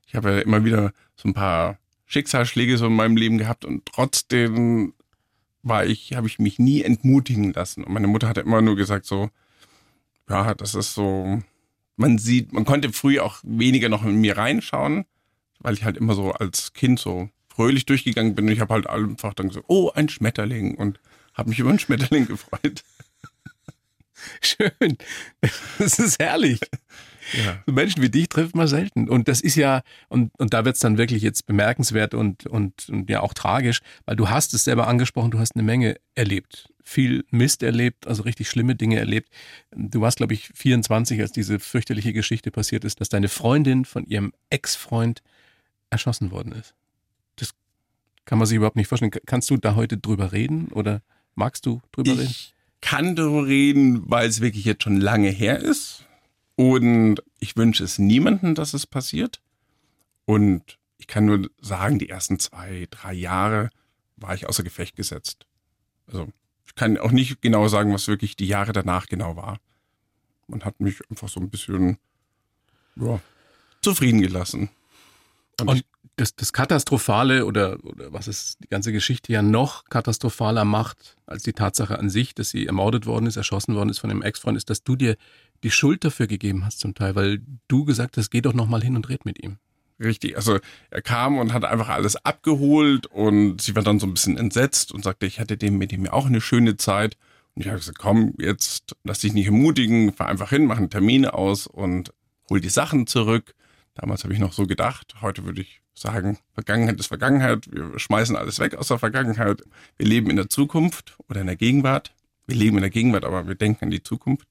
ich 0.06 0.14
habe 0.14 0.30
ja 0.30 0.38
immer 0.38 0.64
wieder 0.64 0.92
so 1.16 1.28
ein 1.28 1.34
paar 1.34 1.78
Schicksalsschläge 2.06 2.78
so 2.78 2.86
in 2.86 2.96
meinem 2.96 3.16
Leben 3.16 3.38
gehabt 3.38 3.64
und 3.64 3.84
trotzdem 3.84 4.94
war 5.62 5.84
ich, 5.84 6.14
habe 6.14 6.26
ich 6.26 6.38
mich 6.38 6.58
nie 6.58 6.82
entmutigen 6.82 7.52
lassen. 7.52 7.84
Und 7.84 7.92
meine 7.92 8.06
Mutter 8.06 8.28
hat 8.28 8.38
immer 8.38 8.62
nur 8.62 8.76
gesagt 8.76 9.04
so, 9.04 9.30
ja, 10.28 10.54
das 10.54 10.74
ist 10.74 10.94
so, 10.94 11.42
man 11.98 12.18
sieht, 12.18 12.52
man 12.52 12.64
konnte 12.64 12.92
früh 12.92 13.18
auch 13.18 13.38
weniger 13.42 13.88
noch 13.88 14.04
in 14.04 14.16
mir 14.16 14.36
reinschauen, 14.36 15.04
weil 15.58 15.74
ich 15.74 15.84
halt 15.84 15.96
immer 15.96 16.14
so 16.14 16.32
als 16.32 16.72
Kind 16.72 16.98
so 16.98 17.28
fröhlich 17.48 17.86
durchgegangen 17.86 18.34
bin 18.34 18.46
und 18.46 18.52
ich 18.52 18.60
habe 18.60 18.74
halt 18.74 18.86
einfach 18.86 19.34
dann 19.34 19.50
so, 19.50 19.62
oh, 19.66 19.90
ein 19.94 20.08
Schmetterling 20.08 20.76
und 20.76 21.00
habe 21.34 21.50
mich 21.50 21.58
über 21.58 21.70
einen 21.70 21.78
Schmetterling 21.80 22.26
gefreut. 22.28 22.84
Schön. 24.40 24.98
Das 25.78 25.98
ist 25.98 26.18
herrlich. 26.20 26.60
Ja. 27.32 27.62
So 27.66 27.72
Menschen 27.72 28.02
wie 28.02 28.08
dich 28.08 28.28
trifft 28.28 28.54
man 28.54 28.66
selten. 28.66 29.08
Und 29.08 29.28
das 29.28 29.40
ist 29.40 29.56
ja, 29.56 29.82
und, 30.08 30.32
und 30.38 30.54
da 30.54 30.64
wird's 30.64 30.80
dann 30.80 30.98
wirklich 30.98 31.22
jetzt 31.22 31.46
bemerkenswert 31.46 32.14
und, 32.14 32.46
und, 32.46 32.88
und 32.88 33.10
ja 33.10 33.20
auch 33.20 33.34
tragisch, 33.34 33.80
weil 34.06 34.16
du 34.16 34.28
hast 34.28 34.54
es 34.54 34.64
selber 34.64 34.86
angesprochen, 34.86 35.30
du 35.30 35.38
hast 35.38 35.54
eine 35.54 35.64
Menge 35.64 35.96
erlebt. 36.14 36.72
Viel 36.82 37.24
Mist 37.30 37.62
erlebt, 37.62 38.06
also 38.06 38.22
richtig 38.22 38.48
schlimme 38.48 38.74
Dinge 38.74 38.98
erlebt. 38.98 39.28
Du 39.74 40.00
warst, 40.00 40.16
glaube 40.18 40.34
ich, 40.34 40.50
24, 40.54 41.20
als 41.20 41.32
diese 41.32 41.58
fürchterliche 41.58 42.12
Geschichte 42.12 42.50
passiert 42.50 42.84
ist, 42.84 43.00
dass 43.00 43.08
deine 43.08 43.28
Freundin 43.28 43.84
von 43.84 44.06
ihrem 44.06 44.32
Ex-Freund 44.50 45.22
erschossen 45.90 46.30
worden 46.30 46.52
ist. 46.52 46.74
Das 47.36 47.54
kann 48.24 48.38
man 48.38 48.46
sich 48.46 48.56
überhaupt 48.56 48.76
nicht 48.76 48.88
vorstellen. 48.88 49.12
Kannst 49.26 49.50
du 49.50 49.56
da 49.58 49.74
heute 49.74 49.98
drüber 49.98 50.32
reden 50.32 50.68
oder 50.68 51.02
magst 51.34 51.66
du 51.66 51.82
drüber 51.92 52.12
reden? 52.12 52.22
Ich 52.22 52.54
kann 52.80 53.16
darüber 53.16 53.46
reden, 53.46 54.10
weil 54.10 54.28
es 54.28 54.40
wirklich 54.40 54.64
jetzt 54.64 54.84
schon 54.84 55.00
lange 55.00 55.28
her 55.28 55.58
ist. 55.58 56.04
Und 56.58 57.22
ich 57.38 57.56
wünsche 57.56 57.84
es 57.84 58.00
niemandem, 58.00 58.56
dass 58.56 58.74
es 58.74 58.84
passiert. 58.84 59.40
Und 60.24 60.76
ich 60.96 61.06
kann 61.06 61.24
nur 61.24 61.48
sagen, 61.60 62.00
die 62.00 62.08
ersten 62.08 62.40
zwei, 62.40 62.88
drei 62.90 63.14
Jahre 63.14 63.70
war 64.16 64.34
ich 64.34 64.48
außer 64.48 64.64
Gefecht 64.64 64.96
gesetzt. 64.96 65.46
Also 66.08 66.26
ich 66.66 66.74
kann 66.74 66.98
auch 66.98 67.12
nicht 67.12 67.40
genau 67.42 67.68
sagen, 67.68 67.94
was 67.94 68.08
wirklich 68.08 68.34
die 68.34 68.48
Jahre 68.48 68.72
danach 68.72 69.06
genau 69.06 69.36
war. 69.36 69.60
Man 70.48 70.64
hat 70.64 70.80
mich 70.80 70.98
einfach 71.08 71.28
so 71.28 71.38
ein 71.38 71.48
bisschen 71.48 71.96
ja, 72.96 73.20
zufrieden 73.80 74.20
gelassen. 74.20 74.68
Und, 75.60 75.68
Und 75.68 75.84
das, 76.18 76.34
das 76.34 76.52
Katastrophale 76.52 77.46
oder, 77.46 77.78
oder 77.84 78.12
was 78.12 78.26
es 78.26 78.58
die 78.58 78.68
ganze 78.68 78.90
Geschichte 78.90 79.32
ja 79.32 79.42
noch 79.42 79.84
katastrophaler 79.84 80.64
macht 80.64 81.16
als 81.26 81.44
die 81.44 81.52
Tatsache 81.52 81.98
an 81.98 82.10
sich, 82.10 82.34
dass 82.34 82.50
sie 82.50 82.66
ermordet 82.66 83.06
worden 83.06 83.26
ist, 83.26 83.36
erschossen 83.36 83.76
worden 83.76 83.90
ist 83.90 84.00
von 84.00 84.10
einem 84.10 84.22
Ex-Freund, 84.22 84.56
ist, 84.56 84.70
dass 84.70 84.82
du 84.82 84.96
dir 84.96 85.16
die 85.62 85.70
Schuld 85.70 86.04
dafür 86.04 86.26
gegeben 86.26 86.64
hast 86.64 86.80
zum 86.80 86.94
Teil, 86.94 87.14
weil 87.14 87.40
du 87.68 87.84
gesagt 87.84 88.16
hast, 88.16 88.30
geh 88.30 88.40
doch 88.40 88.54
noch 88.54 88.66
mal 88.66 88.82
hin 88.82 88.96
und 88.96 89.08
red 89.08 89.24
mit 89.24 89.42
ihm. 89.42 89.58
Richtig, 90.00 90.36
also 90.36 90.58
er 90.90 91.02
kam 91.02 91.38
und 91.38 91.52
hat 91.52 91.64
einfach 91.64 91.88
alles 91.88 92.16
abgeholt 92.24 93.06
und 93.06 93.60
sie 93.60 93.74
war 93.74 93.82
dann 93.82 93.98
so 93.98 94.06
ein 94.06 94.14
bisschen 94.14 94.38
entsetzt 94.38 94.92
und 94.92 95.02
sagte, 95.02 95.26
ich 95.26 95.40
hatte 95.40 95.56
dem 95.56 95.76
mit 95.76 95.92
ihm 95.92 96.06
auch 96.08 96.26
eine 96.26 96.40
schöne 96.40 96.76
Zeit. 96.76 97.16
Und 97.54 97.62
ich 97.62 97.68
habe 97.68 97.78
gesagt, 97.78 97.98
komm, 97.98 98.34
jetzt 98.38 98.94
lass 99.02 99.18
dich 99.18 99.32
nicht 99.32 99.46
ermutigen, 99.46 100.12
fahr 100.12 100.28
einfach 100.28 100.50
hin, 100.50 100.66
mach 100.66 100.76
einen 100.76 100.90
Termin 100.90 101.26
aus 101.26 101.66
und 101.66 102.12
hol 102.48 102.60
die 102.60 102.68
Sachen 102.68 103.08
zurück. 103.08 103.54
Damals 103.94 104.22
habe 104.22 104.32
ich 104.32 104.38
noch 104.38 104.52
so 104.52 104.66
gedacht, 104.66 105.16
heute 105.20 105.44
würde 105.44 105.62
ich 105.62 105.80
sagen, 105.94 106.38
Vergangenheit 106.54 107.00
ist 107.00 107.06
Vergangenheit, 107.06 107.68
wir 107.72 107.98
schmeißen 107.98 108.36
alles 108.36 108.60
weg 108.60 108.76
aus 108.76 108.88
der 108.88 109.00
Vergangenheit. 109.00 109.64
Wir 109.96 110.06
leben 110.06 110.30
in 110.30 110.36
der 110.36 110.48
Zukunft 110.48 111.16
oder 111.28 111.40
in 111.40 111.48
der 111.48 111.56
Gegenwart. 111.56 112.14
Wir 112.46 112.56
leben 112.56 112.76
in 112.76 112.82
der 112.82 112.90
Gegenwart, 112.90 113.24
aber 113.24 113.46
wir 113.46 113.56
denken 113.56 113.86
an 113.86 113.90
die 113.90 114.02
Zukunft. 114.02 114.47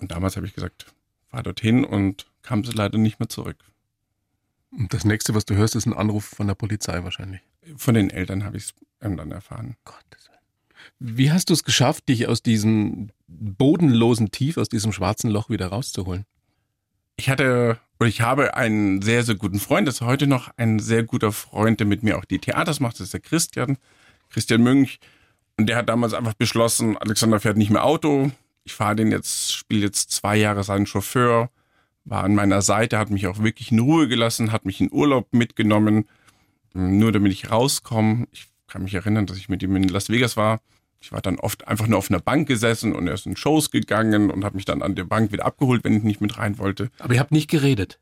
Und 0.00 0.10
damals 0.12 0.36
habe 0.36 0.46
ich 0.46 0.54
gesagt, 0.54 0.86
fahr 1.28 1.42
dorthin 1.42 1.84
und 1.84 2.26
kam 2.42 2.64
sie 2.64 2.72
leider 2.72 2.98
nicht 2.98 3.20
mehr 3.20 3.28
zurück. 3.28 3.58
Und 4.72 4.94
das 4.94 5.04
nächste, 5.04 5.34
was 5.34 5.44
du 5.44 5.54
hörst, 5.54 5.74
ist 5.74 5.86
ein 5.86 5.92
Anruf 5.92 6.24
von 6.24 6.46
der 6.46 6.54
Polizei 6.54 7.02
wahrscheinlich. 7.02 7.40
Von 7.76 7.94
den 7.94 8.10
Eltern 8.10 8.44
habe 8.44 8.56
ich 8.56 8.64
es 8.64 8.74
dann 9.00 9.30
erfahren. 9.30 9.76
Gottes. 9.84 10.30
Wie 10.98 11.32
hast 11.32 11.50
du 11.50 11.54
es 11.54 11.64
geschafft, 11.64 12.08
dich 12.08 12.28
aus 12.28 12.42
diesem 12.42 13.10
bodenlosen 13.26 14.30
Tief, 14.30 14.56
aus 14.56 14.68
diesem 14.68 14.92
schwarzen 14.92 15.30
Loch 15.30 15.50
wieder 15.50 15.68
rauszuholen? 15.68 16.24
Ich 17.16 17.28
hatte 17.28 17.78
oder 17.98 18.08
ich 18.08 18.22
habe 18.22 18.54
einen 18.54 19.02
sehr, 19.02 19.22
sehr 19.24 19.34
guten 19.34 19.60
Freund, 19.60 19.86
das 19.86 19.96
ist 19.96 20.00
heute 20.00 20.26
noch 20.26 20.50
ein 20.56 20.78
sehr 20.78 21.02
guter 21.02 21.32
Freund, 21.32 21.80
der 21.80 21.86
mit 21.86 22.02
mir 22.02 22.16
auch 22.16 22.24
die 22.24 22.38
Theaters 22.38 22.80
macht, 22.80 22.94
das 22.94 23.08
ist 23.08 23.12
der 23.12 23.20
Christian, 23.20 23.76
Christian 24.30 24.62
Münch. 24.62 24.98
Und 25.58 25.66
der 25.66 25.76
hat 25.76 25.90
damals 25.90 26.14
einfach 26.14 26.32
beschlossen, 26.32 26.96
Alexander 26.96 27.38
fährt 27.40 27.58
nicht 27.58 27.70
mehr 27.70 27.84
Auto. 27.84 28.30
Ich 28.64 28.72
fahre 28.74 28.96
den 28.96 29.10
jetzt, 29.10 29.52
spiele 29.52 29.86
jetzt 29.86 30.10
zwei 30.10 30.36
Jahre 30.36 30.64
seinen 30.64 30.86
Chauffeur, 30.86 31.50
war 32.04 32.24
an 32.24 32.34
meiner 32.34 32.62
Seite, 32.62 32.98
hat 32.98 33.10
mich 33.10 33.26
auch 33.26 33.42
wirklich 33.42 33.72
in 33.72 33.78
Ruhe 33.78 34.08
gelassen, 34.08 34.52
hat 34.52 34.64
mich 34.64 34.80
in 34.80 34.92
Urlaub 34.92 35.32
mitgenommen, 35.32 36.08
nur 36.72 37.12
damit 37.12 37.32
ich 37.32 37.50
rauskomme. 37.50 38.26
Ich 38.32 38.46
kann 38.66 38.82
mich 38.82 38.94
erinnern, 38.94 39.26
dass 39.26 39.36
ich 39.36 39.48
mit 39.48 39.62
ihm 39.62 39.76
in 39.76 39.88
Las 39.88 40.08
Vegas 40.08 40.36
war. 40.36 40.60
Ich 41.00 41.12
war 41.12 41.22
dann 41.22 41.38
oft 41.38 41.66
einfach 41.66 41.86
nur 41.86 41.98
auf 41.98 42.10
einer 42.10 42.20
Bank 42.20 42.46
gesessen 42.46 42.94
und 42.94 43.08
er 43.08 43.14
ist 43.14 43.26
in 43.26 43.36
Shows 43.36 43.70
gegangen 43.70 44.30
und 44.30 44.44
habe 44.44 44.56
mich 44.56 44.66
dann 44.66 44.82
an 44.82 44.94
der 44.94 45.04
Bank 45.04 45.32
wieder 45.32 45.46
abgeholt, 45.46 45.82
wenn 45.82 45.96
ich 45.96 46.02
nicht 46.02 46.20
mit 46.20 46.36
rein 46.36 46.58
wollte. 46.58 46.90
Aber 46.98 47.14
ihr 47.14 47.20
habt 47.20 47.32
nicht 47.32 47.50
geredet. 47.50 47.98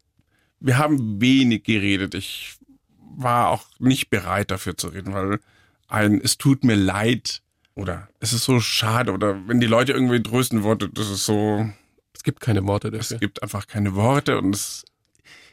Wir 0.58 0.78
haben 0.78 1.20
wenig 1.20 1.62
geredet. 1.62 2.14
Ich 2.14 2.58
war 2.98 3.50
auch 3.50 3.64
nicht 3.78 4.10
bereit 4.10 4.50
dafür 4.50 4.76
zu 4.76 4.88
reden, 4.88 5.12
weil 5.14 5.38
ein 5.86 6.20
es 6.20 6.38
tut 6.38 6.64
mir 6.64 6.74
leid 6.74 7.42
oder 7.78 8.08
es 8.18 8.32
ist 8.32 8.44
so 8.44 8.60
schade 8.60 9.12
oder 9.12 9.46
wenn 9.46 9.60
die 9.60 9.66
Leute 9.66 9.92
irgendwie 9.92 10.22
trösten 10.22 10.64
Worte, 10.64 10.88
das 10.88 11.08
ist 11.08 11.24
so, 11.24 11.68
Es 12.12 12.24
gibt 12.24 12.40
keine 12.40 12.66
Worte 12.66 12.88
es 12.88 13.08
dafür. 13.08 13.18
gibt 13.18 13.42
einfach 13.42 13.66
keine 13.68 13.94
Worte 13.94 14.38
und 14.38 14.54
es, 14.54 14.84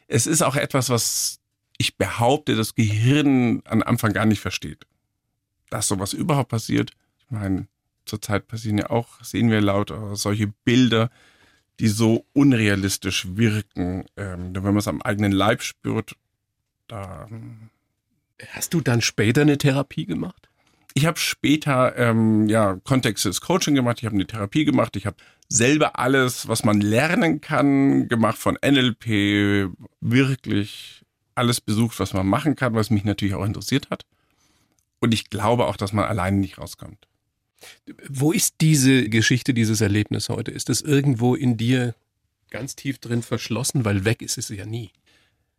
es 0.08 0.26
ist 0.26 0.42
auch 0.42 0.56
etwas, 0.56 0.90
was 0.90 1.40
ich 1.78 1.96
behaupte, 1.96 2.56
das 2.56 2.74
Gehirn 2.74 3.62
am 3.66 3.82
Anfang 3.82 4.12
gar 4.12 4.26
nicht 4.26 4.40
versteht. 4.40 4.86
Dass 5.70 5.88
sowas 5.88 6.12
überhaupt 6.12 6.48
passiert. 6.48 6.92
Ich 7.18 7.30
meine, 7.30 7.68
zurzeit 8.06 8.48
passieren 8.48 8.78
ja 8.78 8.90
auch, 8.90 9.22
sehen 9.22 9.50
wir 9.50 9.60
lauter 9.60 10.16
solche 10.16 10.48
Bilder, 10.64 11.10
die 11.78 11.88
so 11.88 12.24
unrealistisch 12.32 13.36
wirken. 13.36 14.04
Ähm, 14.16 14.54
wenn 14.54 14.62
man 14.62 14.78
es 14.78 14.88
am 14.88 15.02
eigenen 15.02 15.32
Leib 15.32 15.62
spürt, 15.62 16.16
da 16.88 17.28
Hast 18.48 18.74
du 18.74 18.80
dann 18.80 19.00
später 19.00 19.42
eine 19.42 19.58
Therapie 19.58 20.06
gemacht? 20.06 20.48
Ich 20.96 21.04
habe 21.04 21.18
später 21.18 21.94
ähm, 21.98 22.48
ja 22.48 22.80
kontextes 22.82 23.42
Coaching 23.42 23.74
gemacht, 23.74 23.98
ich 23.98 24.06
habe 24.06 24.14
eine 24.14 24.26
Therapie 24.26 24.64
gemacht, 24.64 24.96
ich 24.96 25.04
habe 25.04 25.18
selber 25.46 25.98
alles, 25.98 26.48
was 26.48 26.64
man 26.64 26.80
lernen 26.80 27.42
kann, 27.42 28.08
gemacht 28.08 28.38
von 28.38 28.56
NLP, 28.64 29.68
wirklich 30.00 31.04
alles 31.34 31.60
besucht, 31.60 32.00
was 32.00 32.14
man 32.14 32.26
machen 32.26 32.56
kann, 32.56 32.72
was 32.72 32.88
mich 32.88 33.04
natürlich 33.04 33.34
auch 33.34 33.44
interessiert 33.44 33.90
hat. 33.90 34.06
Und 34.98 35.12
ich 35.12 35.28
glaube 35.28 35.66
auch, 35.66 35.76
dass 35.76 35.92
man 35.92 36.06
alleine 36.06 36.38
nicht 36.38 36.56
rauskommt. 36.56 37.06
Wo 38.08 38.32
ist 38.32 38.54
diese 38.62 39.10
Geschichte, 39.10 39.52
dieses 39.52 39.82
Erlebnis 39.82 40.30
heute? 40.30 40.50
Ist 40.50 40.70
das 40.70 40.80
irgendwo 40.80 41.34
in 41.34 41.58
dir 41.58 41.94
ganz 42.48 42.74
tief 42.74 43.00
drin 43.00 43.20
verschlossen? 43.20 43.84
Weil 43.84 44.06
weg 44.06 44.22
ist 44.22 44.38
es 44.38 44.48
ja 44.48 44.64
nie. 44.64 44.92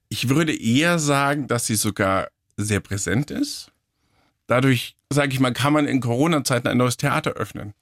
Ich 0.09 0.29
würde 0.29 0.59
eher 0.59 0.97
sagen, 0.97 1.47
dass 1.47 1.67
sie 1.67 1.75
sogar 1.75 2.29
sehr 2.55 2.79
präsent 2.79 3.29
ist. 3.29 3.71
Dadurch, 4.47 4.96
sage 5.11 5.33
ich 5.33 5.39
mal, 5.39 5.53
kann 5.53 5.73
man 5.73 5.87
in 5.87 6.01
Corona-Zeiten 6.01 6.67
ein 6.67 6.77
neues 6.77 6.97
Theater 6.97 7.31
öffnen. 7.31 7.73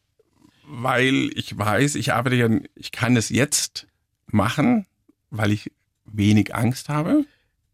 Weil 0.68 1.30
ich 1.36 1.58
weiß, 1.58 1.96
ich 1.96 2.14
arbeite 2.14 2.36
ja, 2.36 2.50
ich 2.76 2.92
kann 2.92 3.16
es 3.16 3.30
jetzt 3.30 3.88
machen, 4.28 4.86
weil 5.30 5.52
ich 5.52 5.72
wenig 6.06 6.56
Angst 6.56 6.90
habe. 6.90 7.26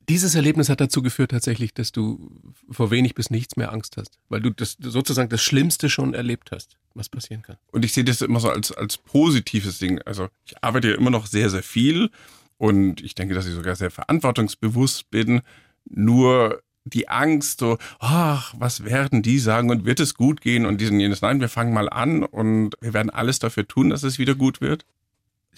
Dieses 0.09 0.35
Erlebnis 0.35 0.67
hat 0.67 0.81
dazu 0.81 1.01
geführt 1.01 1.31
tatsächlich, 1.31 1.73
dass 1.73 1.91
du 1.91 2.31
vor 2.69 2.91
wenig 2.91 3.15
bis 3.15 3.29
nichts 3.29 3.55
mehr 3.55 3.71
Angst 3.71 3.95
hast, 3.97 4.19
weil 4.29 4.41
du 4.41 4.49
das 4.49 4.75
sozusagen 4.79 5.29
das 5.29 5.41
Schlimmste 5.41 5.89
schon 5.89 6.13
erlebt 6.13 6.51
hast, 6.51 6.77
was 6.95 7.07
passieren 7.07 7.43
kann. 7.43 7.57
Und 7.71 7.85
ich 7.85 7.93
sehe 7.93 8.03
das 8.03 8.21
immer 8.21 8.39
so 8.39 8.49
als, 8.49 8.71
als 8.73 8.97
positives 8.97 9.79
Ding. 9.79 10.01
Also 10.01 10.27
ich 10.45 10.61
arbeite 10.61 10.89
ja 10.89 10.97
immer 10.97 11.11
noch 11.11 11.27
sehr, 11.27 11.49
sehr 11.49 11.63
viel 11.63 12.09
und 12.57 13.01
ich 13.01 13.15
denke, 13.15 13.35
dass 13.35 13.47
ich 13.47 13.53
sogar 13.53 13.75
sehr 13.75 13.91
verantwortungsbewusst 13.91 15.09
bin. 15.11 15.41
Nur 15.85 16.61
die 16.85 17.07
Angst, 17.09 17.59
so, 17.59 17.77
ach, 17.99 18.53
was 18.57 18.83
werden 18.83 19.21
die 19.21 19.39
sagen 19.39 19.69
und 19.69 19.85
wird 19.85 19.99
es 19.99 20.15
gut 20.15 20.41
gehen 20.41 20.65
und 20.65 20.79
diesen 20.81 20.99
jenes. 20.99 21.21
Nein, 21.21 21.39
wir 21.39 21.49
fangen 21.49 21.73
mal 21.73 21.89
an 21.89 22.23
und 22.23 22.75
wir 22.81 22.93
werden 22.93 23.09
alles 23.09 23.39
dafür 23.39 23.67
tun, 23.67 23.89
dass 23.89 24.03
es 24.03 24.17
wieder 24.19 24.35
gut 24.35 24.61
wird. 24.61 24.85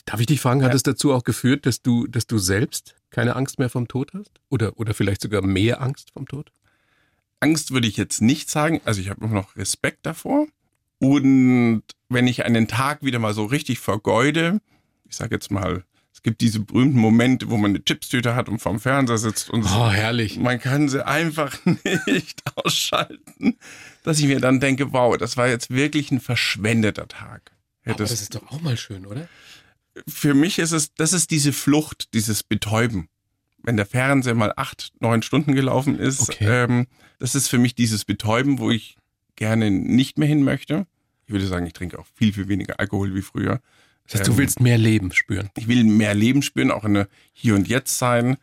Darf 0.05 0.19
ich 0.19 0.25
dich 0.25 0.41
fragen, 0.41 0.63
hat 0.63 0.71
Ja. 0.71 0.75
es 0.75 0.83
dazu 0.83 1.13
auch 1.13 1.23
geführt, 1.23 1.65
dass 1.65 1.81
du, 1.81 2.07
dass 2.07 2.27
du 2.27 2.37
selbst 2.37 2.95
keine 3.09 3.35
Angst 3.37 3.57
mehr 3.59 3.69
vom 3.69 3.87
Tod 3.87 4.11
hast? 4.13 4.31
Oder, 4.49 4.77
oder 4.77 4.93
vielleicht 4.93 5.21
sogar 5.21 5.41
mehr 5.41 5.81
Angst 5.81 6.11
vom 6.11 6.27
Tod? 6.27 6.51
Angst 7.39 7.71
würde 7.71 7.87
ich 7.87 7.95
jetzt 7.95 8.21
nicht 8.21 8.49
sagen. 8.49 8.81
Also 8.85 8.99
ich 9.01 9.09
habe 9.09 9.23
immer 9.23 9.33
noch 9.35 9.55
Respekt 9.55 10.05
davor. 10.05 10.47
Und 10.99 11.83
wenn 12.09 12.27
ich 12.27 12.45
einen 12.45 12.67
Tag 12.67 13.03
wieder 13.03 13.19
mal 13.19 13.33
so 13.33 13.45
richtig 13.45 13.79
vergeude, 13.79 14.59
ich 15.07 15.15
sage 15.15 15.35
jetzt 15.35 15.51
mal, 15.51 15.83
es 16.13 16.21
gibt 16.21 16.41
diese 16.41 16.59
berühmten 16.59 16.99
Momente, 16.99 17.49
wo 17.49 17.57
man 17.57 17.71
eine 17.71 17.83
Chipstüte 17.83 18.35
hat 18.35 18.47
und 18.47 18.59
vorm 18.59 18.79
Fernseher 18.79 19.17
sitzt 19.17 19.49
und 19.49 19.63
Oh, 19.65 19.89
herrlich. 19.89 20.37
man 20.37 20.59
kann 20.59 20.87
sie 20.87 21.05
einfach 21.05 21.57
nicht 22.05 22.41
ausschalten, 22.55 23.57
dass 24.03 24.19
ich 24.19 24.25
mir 24.27 24.39
dann 24.39 24.59
denke, 24.59 24.93
wow, 24.93 25.17
das 25.17 25.37
war 25.37 25.47
jetzt 25.47 25.69
wirklich 25.71 26.11
ein 26.11 26.19
verschwendeter 26.21 27.07
Tag. 27.07 27.51
Aber 27.83 27.91
Hätte 27.93 28.03
das 28.03 28.11
es- 28.11 28.21
ist 28.23 28.35
doch 28.35 28.49
auch 28.51 28.61
mal 28.61 28.77
schön, 28.77 29.05
oder? 29.05 29.27
für 30.07 30.33
mich 30.33 30.57
ist 30.57 30.71
es, 30.71 30.93
das 30.95 31.13
ist 31.13 31.29
diese 31.29 31.53
Flucht, 31.53 32.13
dieses 32.15 32.41
Betäuben. 32.41 33.09
Wenn 33.61 33.77
der 33.77 33.85
Fernseher 33.85 34.33
mal 34.33 34.51
acht, 34.57 34.91
neun 34.99 35.21
Stunden 35.21 35.53
gelaufen 35.53 35.99
ist, 35.99 36.21
Okay. 36.31 36.45
ähm, 36.65 36.87
das 37.19 37.35
ist 37.35 37.47
für 37.47 37.59
mich 37.59 37.75
dieses 37.75 38.03
Betäuben, 38.03 38.57
wo 38.59 38.71
ich 38.71 38.97
gerne 39.35 39.69
nicht 39.71 40.17
mehr 40.17 40.27
hin 40.27 40.43
möchte. 40.43 40.87
Ich 41.27 41.31
würde 41.31 41.45
sagen, 41.47 41.65
ich 41.67 41.73
trinke 41.73 41.99
auch 41.99 42.07
viel, 42.15 42.33
viel 42.33 42.47
weniger 42.47 42.79
Alkohol 42.79 43.13
wie 43.15 43.21
früher. 43.21 43.61
Das 44.07 44.19
heißt, 44.19 44.27
du 44.27 44.31
Ähm, 44.33 44.37
willst 44.37 44.59
mehr 44.59 44.77
Leben 44.77 45.11
spüren. 45.11 45.49
ich 45.57 45.67
will 45.67 45.83
mehr 45.83 46.13
Leben 46.13 46.41
spüren, 46.41 46.71
auch 46.71 46.83
in 46.83 46.93
der 46.95 47.07
Hier 47.31 47.55
und 47.55 47.67
Jetzt 47.67 47.97
sein 47.97 48.37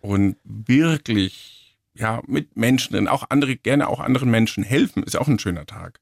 und 0.00 0.36
wirklich 0.44 1.76
ja 1.94 2.22
mit 2.26 2.56
Menschen, 2.56 3.08
auch 3.08 3.24
andere 3.30 3.56
gerne 3.56 3.88
auch 3.88 4.00
anderen 4.00 4.30
Menschen 4.30 4.64
helfen, 4.64 5.02
ist 5.02 5.16
auch 5.16 5.28
ein 5.28 5.38
schöner 5.38 5.66
Tag. 5.66 6.00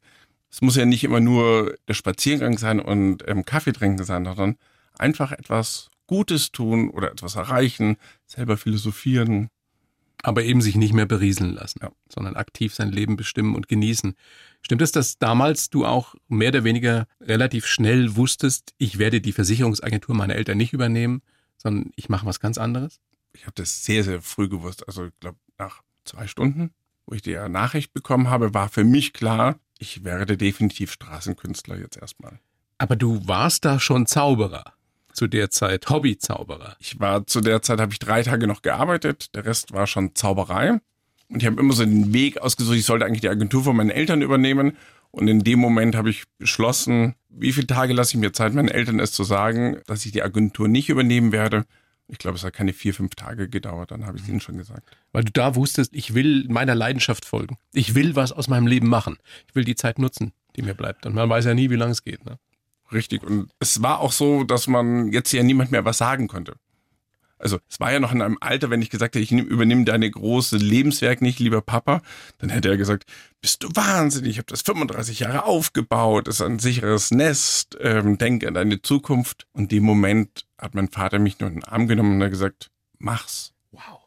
Es 0.51 0.61
muss 0.63 0.77
ja 0.77 0.85
nicht 0.85 1.05
immer 1.05 1.21
nur 1.21 1.77
der 1.89 1.95
Spaziergang 1.95 2.59
sein 2.59 2.81
und 2.81 3.25
ähm, 3.29 3.45
Kaffee 3.45 3.73
trinken 3.73 4.05
sein, 4.05 4.25
sondern 4.25 4.57
einfach 4.99 5.33
etwas 5.33 5.91
Gutes 6.07 6.53
tun 6.53 6.91
oder 6.91 7.11
etwas 7.11 7.35
erreichen, 7.37 7.97
selber 8.27 8.57
philosophieren. 8.57 9.49
Aber 10.23 10.43
eben 10.43 10.63
sich 10.63 10.77
nicht 10.77 10.93
mehr 10.95 11.07
berieseln 11.07 11.55
lassen, 11.55 11.81
Ja. 11.83 11.91
sondern 12.09 12.37
aktiv 12.37 12.75
sein 12.75 12.91
Leben 12.93 13.17
bestimmen 13.17 13.55
und 13.55 13.69
genießen. 13.69 14.15
Stimmt 14.63 14.83
es, 14.83 14.93
dass 14.93 15.19
damals 15.19 15.69
du 15.71 15.85
auch 15.85 16.15
mehr 16.29 16.49
oder 16.49 16.65
weniger 16.65 17.07
relativ 17.21 17.67
schnell 17.67 18.17
wusstest, 18.17 18.73
ich 18.79 18.99
werde 18.99 19.21
die 19.21 19.33
Versicherungsagentur 19.33 20.15
meiner 20.15 20.37
Eltern 20.37 20.57
nicht 20.57 20.73
übernehmen, 20.73 21.21
sondern 21.59 21.91
ich 21.97 22.09
mache 22.09 22.27
was 22.27 22.41
ganz 22.41 22.57
anderes? 22.59 23.01
Ich 23.35 23.43
habe 23.43 23.53
das 23.57 23.85
sehr, 23.85 24.05
sehr 24.05 24.23
früh 24.23 24.49
gewusst. 24.49 24.87
Also 24.87 25.07
ich 25.07 25.13
glaube, 25.21 25.39
nach 25.59 25.83
zwei 26.05 26.27
Stunden, 26.27 26.71
wo 27.07 27.15
ich 27.15 27.23
die 27.23 27.35
Nachricht 27.49 27.93
bekommen 27.93 28.31
habe, 28.31 28.55
war 28.55 28.69
für 28.69 28.85
mich 28.85 29.13
klar, 29.13 29.59
ich 29.79 30.05
werde 30.05 30.37
definitiv 30.37 30.93
Straßenkünstler 30.93 31.77
jetzt 31.79 31.97
erstmal. 31.99 32.39
Aber 32.79 32.97
du 32.97 33.27
warst 33.27 33.65
da 33.65 33.79
schon 33.81 34.07
Zauberer 34.07 34.73
zu 35.15 35.27
der 35.27 35.51
Zeit, 35.51 35.89
Hobbyzauberer. 35.89 36.77
Ich 36.81 37.01
war 37.01 37.27
zu 37.27 37.41
der 37.41 37.63
Zeit, 37.63 37.81
habe 37.81 37.93
ich 37.93 37.99
drei 37.99 38.23
Tage 38.23 38.47
noch 38.47 38.63
gearbeitet, 38.63 39.35
der 39.35 39.47
Rest 39.47 39.73
war 39.73 39.87
schon 39.87 40.15
Zauberei. 40.15 40.81
Und 41.29 41.43
ich 41.43 41.47
habe 41.47 41.61
immer 41.61 41.73
so 41.73 41.85
den 41.85 42.13
Weg 42.13 42.39
ausgesucht, 42.39 42.77
ich 42.77 42.85
sollte 42.85 43.07
eigentlich 43.07 43.23
die 43.23 43.29
Agentur 43.29 43.65
von 43.65 43.77
meinen 43.77 43.91
Eltern 43.91 44.21
übernehmen. 44.21 44.77
Und 45.11 45.29
in 45.29 45.45
dem 45.45 45.61
Moment 45.61 45.95
habe 45.95 46.11
ich 46.11 46.25
beschlossen, 46.39 47.15
wie 47.29 47.53
viele 47.53 47.69
Tage 47.69 47.95
lasse 47.95 48.15
ich 48.15 48.21
mir 48.21 48.33
Zeit, 48.33 48.53
meinen 48.53 48.69
Eltern 48.69 48.99
es 48.99 49.13
zu 49.13 49.25
sagen, 49.25 49.81
dass 49.87 50.05
ich 50.05 50.13
die 50.13 50.23
Agentur 50.23 50.69
nicht 50.69 50.89
übernehmen 50.89 51.33
werde. 51.33 51.65
Ich 52.09 52.19
glaube, 52.19 52.37
es 52.37 52.45
hat 52.45 52.53
keine 52.53 52.73
vier, 52.73 52.93
fünf 52.93 53.15
Tage 53.15 53.49
gedauert, 53.49 53.91
dann 53.91 54.07
habe 54.07 54.19
ich 54.19 54.25
es 54.25 54.29
ihnen 54.29 54.41
schon 54.41 54.59
gesagt. 54.59 54.83
Weil 55.13 55.25
du 55.25 55.33
da 55.33 55.55
wusstest, 55.55 55.95
ich 55.95 56.15
will 56.15 56.47
meiner 56.49 56.75
Leidenschaft 56.75 57.25
folgen. 57.25 57.57
Ich 57.73 57.95
will 57.95 58.17
was 58.17 58.33
aus 58.33 58.49
meinem 58.49 58.67
Leben 58.67 58.89
machen. 58.89 59.17
Ich 59.49 59.55
will 59.55 59.65
die 59.65 59.77
Zeit 59.77 59.99
nutzen, 59.99 60.33
die 60.57 60.63
mir 60.63 60.75
bleibt. 60.75 61.07
Und 61.07 61.15
man 61.15 61.31
weiß 61.31 61.47
ja 61.47 61.55
nie, 61.55 61.71
wie 61.71 61.77
lange 61.77 61.93
es 61.93 62.03
geht. 62.03 62.25
Ne? 62.27 62.39
Richtig. 62.95 63.23
Und 63.23 63.51
es 63.59 63.83
war 63.83 63.99
auch 64.01 64.13
so, 64.13 64.45
dass 64.45 64.67
man 64.69 65.13
jetzt 65.13 65.33
ja 65.33 65.43
niemand 65.43 65.71
mehr 65.73 65.85
was 65.85 65.99
sagen 65.99 66.29
konnte. 66.29 66.55
Also 67.37 67.59
es 67.69 67.79
war 67.81 67.93
ja 67.93 68.01
noch 68.01 68.13
in 68.13 68.23
einem 68.23 68.39
Alter, 68.41 68.71
wenn 68.71 68.81
ich 68.81 68.89
gesagt 68.89 69.17
hätte, 69.17 69.23
ich 69.23 69.31
nehm- 69.33 69.45
übernehme 69.49 69.85
deine 69.85 70.11
große 70.11 70.57
Lebenswerk 70.57 71.21
nicht, 71.21 71.41
lieber 71.41 71.61
Papa, 71.61 72.01
dann 72.39 72.49
hätte 72.49 72.71
er 72.71 72.77
gesagt, 72.79 73.05
bist 73.43 73.65
du 73.65 73.69
wahnsinnig, 73.75 74.31
ich 74.31 74.39
habe 74.39 74.47
das 74.47 74.63
35 74.63 75.19
Jahre 75.21 75.45
aufgebaut, 75.45 76.29
ist 76.29 76.41
ein 76.41 76.59
sicheres 76.61 77.11
Nest, 77.11 77.77
ähm, 77.81 78.17
denk 78.17 78.47
an 78.47 78.55
deine 78.55 78.81
Zukunft. 78.81 79.47
Und 79.53 79.65
in 79.65 79.69
dem 79.69 79.83
Moment 79.85 80.47
hat 80.59 80.75
mein 80.75 80.89
Vater 80.89 81.19
mich 81.19 81.39
nur 81.41 81.49
in 81.51 81.57
den 81.57 81.65
Arm 81.65 81.87
genommen 81.89 82.17
und 82.17 82.23
hat 82.23 82.31
gesagt, 82.31 82.71
mach's. 82.99 83.53
Wow. 83.73 84.01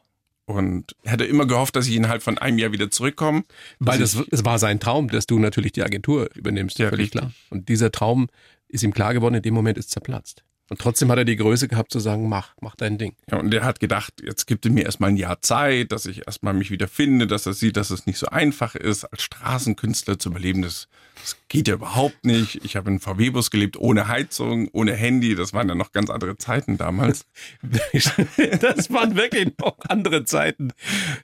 Und 0.45 0.95
er 1.04 1.12
hatte 1.12 1.26
immer 1.26 1.45
gehofft, 1.45 1.76
dass 1.76 1.88
ich 1.88 1.95
innerhalb 1.95 2.23
von 2.23 2.38
einem 2.38 2.58
Jahr 2.58 2.71
wieder 2.71 2.89
zurückkomme. 2.89 3.43
Weil 3.80 4.00
das, 4.00 4.15
es 4.32 4.45
war 4.45 4.58
sein 4.58 4.80
Traum, 4.80 5.10
dass 5.10 5.28
du 5.28 5.38
natürlich 5.39 5.73
die 5.73 5.84
Agentur 5.84 6.30
übernimmst, 6.34 6.80
Ja, 6.80 6.88
völlig 6.89 7.08
richtig. 7.08 7.19
klar. 7.21 7.32
Und 7.50 7.67
dieser 7.67 7.91
Traum 7.91 8.30
ist 8.68 8.84
ihm 8.84 8.94
klar 8.94 9.14
geworden, 9.14 9.36
in 9.36 9.42
dem 9.42 9.54
Moment 9.54 9.78
ist 9.78 9.92
zerplatzt. 9.92 10.44
Und 10.70 10.82
trotzdem 10.82 11.10
hat 11.12 11.18
er 11.18 11.26
die 11.26 11.38
Größe 11.38 11.70
gehabt 11.70 11.94
zu 11.94 12.00
sagen, 12.00 12.28
mach, 12.28 12.54
mach 12.60 12.76
dein 12.76 12.98
Ding. 12.98 13.16
Ja, 13.32 13.40
und 13.40 13.54
er 13.54 13.64
hat 13.64 13.80
gedacht, 13.80 14.16
jetzt 14.22 14.48
gibt 14.48 14.66
er 14.66 14.72
mir 14.72 14.84
erstmal 14.84 15.12
ein 15.12 15.18
Jahr 15.18 15.42
Zeit, 15.42 15.94
dass 15.94 16.06
ich 16.06 16.28
erstmal 16.28 16.54
mich 16.54 16.72
wieder 16.72 16.90
finde, 16.90 17.26
dass 17.26 17.46
er 17.46 17.54
sieht, 17.54 17.78
dass 17.78 17.90
es 17.90 18.06
nicht 18.06 18.18
so 18.18 18.28
einfach 18.28 18.76
ist, 18.76 19.06
als 19.06 19.22
Straßenkünstler 19.24 20.20
zu 20.20 20.30
überleben. 20.30 20.64
Das, 20.64 20.90
das 21.16 21.38
geht 21.48 21.70
ja 21.70 21.76
überhaupt 21.76 22.26
nicht. 22.26 22.66
Ich 22.66 22.76
habe 22.76 22.90
in 22.90 23.00
VW-Bus 23.00 23.50
gelebt, 23.50 23.78
ohne 23.78 24.10
Heizung, 24.10 24.68
ohne 24.74 24.94
Handy. 24.94 25.36
Das 25.36 25.54
waren 25.54 25.70
ja 25.70 25.76
noch 25.76 25.94
ganz 25.94 26.10
andere 26.10 26.38
Zeiten 26.38 26.78
damals. 26.78 27.26
das 27.62 28.92
waren 28.92 29.16
wirklich 29.16 29.54
noch 29.60 29.78
andere 29.88 30.26
Zeiten. 30.26 30.74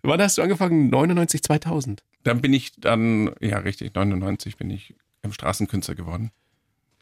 Wann 0.03 0.21
hast 0.21 0.37
du 0.37 0.41
angefangen? 0.41 0.89
99, 0.89 1.43
2000? 1.43 2.01
Dann 2.23 2.39
bin 2.39 2.53
ich 2.53 2.71
dann, 2.77 3.31
ja 3.41 3.57
richtig, 3.57 3.93
99 3.93 4.55
bin 4.55 4.69
ich 4.69 4.95
im 5.21 5.33
Straßenkünstler 5.33 5.95
geworden. 5.95 6.31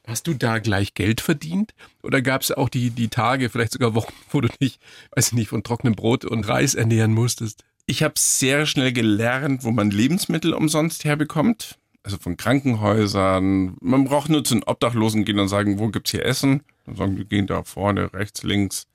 Hast 0.08 0.28
du 0.28 0.34
da 0.34 0.60
gleich 0.60 0.94
Geld 0.94 1.22
verdient? 1.22 1.74
Oder 2.02 2.22
gab 2.22 2.42
es 2.42 2.52
auch 2.52 2.70
die, 2.70 2.90
die 2.90 3.10
Tage, 3.10 3.50
vielleicht 3.50 3.74
sogar 3.74 3.94
Wochen, 3.94 4.14
wo 4.32 4.42
du 4.42 4.48
dich, 4.48 4.80
weiß 5.16 5.28
ich 5.28 5.34
nicht, 5.34 5.50
von 5.50 5.64
trockenem 5.64 5.96
Brot 5.96 6.26
und 6.26 6.48
Reis 6.48 6.74
ernähren 6.74 7.14
musstest? 7.14 7.64
Ich 7.86 8.04
habe 8.04 8.16
sehr 8.18 8.66
schnell 8.66 8.94
gelernt, 8.94 9.64
wo 9.64 9.72
man 9.72 9.92
Lebensmittel 9.92 10.54
umsonst 10.54 11.04
herbekommt. 11.04 11.78
Also 12.04 12.18
von 12.18 12.36
Krankenhäusern. 12.36 13.76
Man 13.80 14.06
braucht 14.06 14.30
nur 14.30 14.44
zu 14.44 14.56
den 14.56 14.64
Obdachlosen 14.64 15.24
gehen 15.24 15.40
und 15.40 15.50
sagen, 15.50 15.78
wo 15.78 15.90
gibt's 15.90 16.12
hier 16.12 16.26
Essen? 16.26 16.64
Dann 16.86 16.96
sagen 16.96 17.16
die, 17.16 17.26
gehen 17.26 17.46
da 17.46 17.64
vorne, 17.64 18.12
rechts, 18.14 18.42
links. 18.42 18.88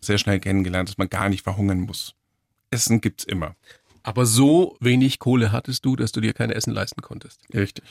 Sehr 0.00 0.18
schnell 0.18 0.40
kennengelernt, 0.40 0.88
dass 0.88 0.98
man 0.98 1.08
gar 1.08 1.28
nicht 1.28 1.44
verhungern 1.44 1.80
muss. 1.80 2.14
Essen 2.70 3.00
gibt's 3.00 3.24
immer. 3.24 3.54
Aber 4.02 4.26
so 4.26 4.76
wenig 4.80 5.18
Kohle 5.18 5.52
hattest 5.52 5.84
du, 5.84 5.94
dass 5.94 6.12
du 6.12 6.20
dir 6.20 6.32
kein 6.32 6.50
Essen 6.50 6.72
leisten 6.72 7.02
konntest. 7.02 7.40
Richtig. 7.54 7.84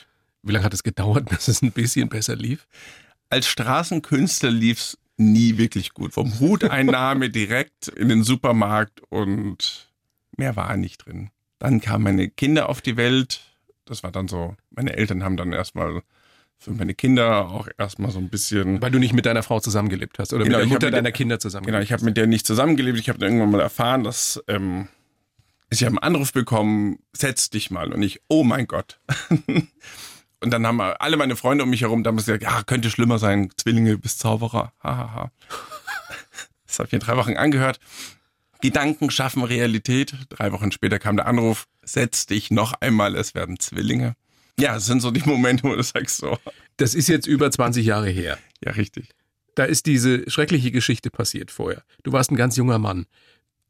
Wie 0.47 0.51
lange 0.53 0.65
hat 0.65 0.73
es 0.73 0.83
gedauert, 0.83 1.29
bis 1.29 1.47
es 1.47 1.61
ein 1.61 1.71
bisschen 1.71 2.09
besser 2.09 2.35
lief? 2.35 2.67
Als 3.29 3.47
Straßenkünstler 3.47 4.51
lief's 4.51 4.97
nie 5.17 5.57
wirklich 5.57 5.93
gut. 5.93 6.13
Vom 6.13 6.39
Huteinnahme 6.39 7.29
direkt 7.31 7.87
in 7.89 8.09
den 8.09 8.23
Supermarkt 8.23 9.01
und 9.09 9.89
mehr 10.37 10.55
war 10.55 10.77
nicht 10.77 11.05
drin. 11.05 11.29
Dann 11.59 11.81
kamen 11.81 12.03
meine 12.03 12.29
Kinder 12.29 12.69
auf 12.69 12.81
die 12.81 12.97
Welt. 12.97 13.41
Das 13.85 14.03
war 14.03 14.11
dann 14.11 14.27
so, 14.27 14.55
meine 14.69 14.95
Eltern 14.95 15.23
haben 15.23 15.37
dann 15.37 15.53
erstmal 15.53 16.01
für 16.59 16.71
meine 16.71 16.93
Kinder 16.93 17.49
auch 17.49 17.67
erstmal 17.77 18.11
so 18.11 18.19
ein 18.19 18.29
bisschen. 18.29 18.81
Weil 18.81 18.91
du 18.91 18.99
nicht 18.99 19.13
mit 19.13 19.25
deiner 19.25 19.43
Frau 19.43 19.59
zusammengelebt 19.59 20.17
hast 20.19 20.33
oder 20.33 20.43
Genau, 20.43 20.57
mit 20.57 20.65
der 20.65 20.67
Mutter 20.73 20.85
mit 20.87 20.93
der- 20.93 21.01
deiner 21.01 21.11
Kinder 21.11 21.35
Genau, 21.35 21.41
zusammengelebt. 21.41 21.83
ich 21.83 21.91
habe 21.93 22.05
mit 22.05 22.17
der 22.17 22.27
nicht 22.27 22.45
zusammengelebt. 22.47 22.99
Ich 22.99 23.09
habe 23.09 23.19
dann 23.19 23.29
irgendwann 23.29 23.51
mal 23.51 23.61
erfahren, 23.61 24.03
dass 24.03 24.41
ähm, 24.47 24.87
ich 25.69 25.81
habe 25.83 25.89
einen 26.01 26.15
Anruf 26.15 26.31
bekommen, 26.33 26.99
setz 27.15 27.49
dich 27.49 27.71
mal. 27.71 27.91
Und 27.93 28.01
ich, 28.03 28.21
oh 28.27 28.43
mein 28.43 28.67
Gott. 28.67 28.99
Und 30.39 30.51
dann 30.51 30.65
haben 30.67 30.79
alle 30.81 31.17
meine 31.17 31.35
Freunde 31.35 31.63
um 31.63 31.69
mich 31.69 31.81
herum 31.81 32.03
damals 32.03 32.25
gesagt, 32.25 32.43
ja, 32.43 32.61
könnte 32.63 32.91
schlimmer 32.91 33.17
sein, 33.19 33.49
Zwillinge 33.57 33.97
bis 33.97 34.17
Zauberer. 34.17 34.73
Hahaha. 34.83 35.31
Das 36.67 36.79
habe 36.79 36.87
ich 36.87 36.91
mir 36.93 36.99
drei 36.99 37.17
Wochen 37.17 37.35
angehört. 37.37 37.79
Gedanken 38.61 39.09
schaffen 39.09 39.43
Realität. 39.43 40.15
Drei 40.29 40.51
Wochen 40.51 40.71
später 40.71 40.99
kam 40.99 41.15
der 41.15 41.27
Anruf, 41.27 41.67
setz 41.83 42.25
dich 42.25 42.51
noch 42.51 42.73
einmal, 42.81 43.15
es 43.15 43.35
werden 43.35 43.59
Zwillinge. 43.59 44.15
Ja, 44.59 44.75
es 44.75 44.85
sind 44.85 45.01
so 45.01 45.11
die 45.11 45.21
Momente, 45.27 45.63
wo 45.63 45.75
du 45.75 45.83
sagst 45.83 46.17
so, 46.17 46.37
Das 46.77 46.95
ist 46.95 47.07
jetzt 47.07 47.27
über 47.27 47.49
20 47.49 47.85
Jahre 47.85 48.09
her. 48.09 48.37
ja, 48.63 48.71
richtig. 48.71 49.09
Da 49.55 49.63
ist 49.63 49.85
diese 49.87 50.29
schreckliche 50.29 50.71
Geschichte 50.71 51.09
passiert 51.09 51.49
vorher. 51.49 51.83
Du 52.03 52.11
warst 52.11 52.31
ein 52.31 52.35
ganz 52.35 52.55
junger 52.57 52.77
Mann. 52.77 53.07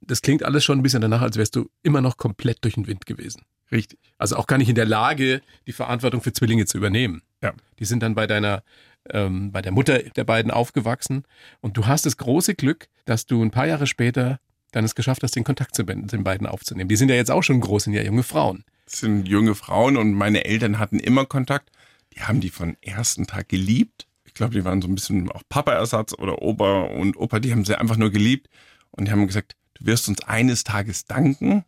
Das 0.01 0.21
klingt 0.21 0.43
alles 0.43 0.63
schon 0.65 0.79
ein 0.79 0.83
bisschen 0.83 1.01
danach, 1.01 1.21
als 1.21 1.37
wärst 1.37 1.55
du 1.55 1.69
immer 1.81 2.01
noch 2.01 2.17
komplett 2.17 2.57
durch 2.63 2.73
den 2.75 2.87
Wind 2.87 3.05
gewesen. 3.05 3.43
Richtig. 3.71 3.99
Also 4.17 4.35
auch 4.37 4.47
gar 4.47 4.57
nicht 4.57 4.69
in 4.69 4.75
der 4.75 4.85
Lage, 4.85 5.41
die 5.67 5.73
Verantwortung 5.73 6.21
für 6.21 6.33
Zwillinge 6.33 6.65
zu 6.65 6.77
übernehmen. 6.77 7.21
Ja. 7.41 7.53
Die 7.79 7.85
sind 7.85 8.01
dann 8.01 8.15
bei 8.15 8.27
deiner, 8.27 8.63
ähm, 9.09 9.51
bei 9.51 9.61
der 9.61 9.71
Mutter 9.71 9.99
der 9.99 10.23
beiden 10.23 10.51
aufgewachsen. 10.51 11.23
Und 11.61 11.77
du 11.77 11.85
hast 11.85 12.05
das 12.05 12.17
große 12.17 12.55
Glück, 12.55 12.87
dass 13.05 13.25
du 13.25 13.43
ein 13.43 13.51
paar 13.51 13.67
Jahre 13.67 13.87
später 13.87 14.39
dann 14.71 14.85
es 14.85 14.95
geschafft 14.95 15.23
hast, 15.23 15.35
den 15.35 15.43
Kontakt 15.43 15.75
zu 15.75 15.83
den 15.83 16.23
beiden 16.23 16.47
aufzunehmen. 16.47 16.89
Die 16.89 16.95
sind 16.95 17.09
ja 17.09 17.15
jetzt 17.15 17.31
auch 17.31 17.43
schon 17.43 17.61
groß, 17.61 17.85
sind 17.85 17.93
ja 17.93 18.03
junge 18.03 18.23
Frauen. 18.23 18.63
Das 18.85 18.99
sind 18.99 19.27
junge 19.27 19.55
Frauen 19.55 19.97
und 19.97 20.13
meine 20.13 20.45
Eltern 20.45 20.79
hatten 20.79 20.99
immer 20.99 21.25
Kontakt. 21.25 21.71
Die 22.13 22.21
haben 22.21 22.39
die 22.39 22.49
von 22.49 22.77
ersten 22.81 23.27
Tag 23.27 23.49
geliebt. 23.49 24.07
Ich 24.25 24.33
glaube, 24.33 24.53
die 24.53 24.65
waren 24.65 24.81
so 24.81 24.87
ein 24.87 24.95
bisschen 24.95 25.31
auch 25.31 25.41
Papa-Ersatz 25.49 26.13
oder 26.13 26.41
Opa 26.41 26.81
und 26.81 27.17
Opa, 27.17 27.39
die 27.39 27.51
haben 27.51 27.65
sie 27.65 27.79
einfach 27.79 27.97
nur 27.97 28.11
geliebt. 28.11 28.49
Und 28.91 29.05
die 29.07 29.11
haben 29.11 29.25
gesagt, 29.27 29.55
du 29.75 29.85
wirst 29.85 30.07
uns 30.09 30.21
eines 30.21 30.63
Tages 30.63 31.05
danken. 31.05 31.63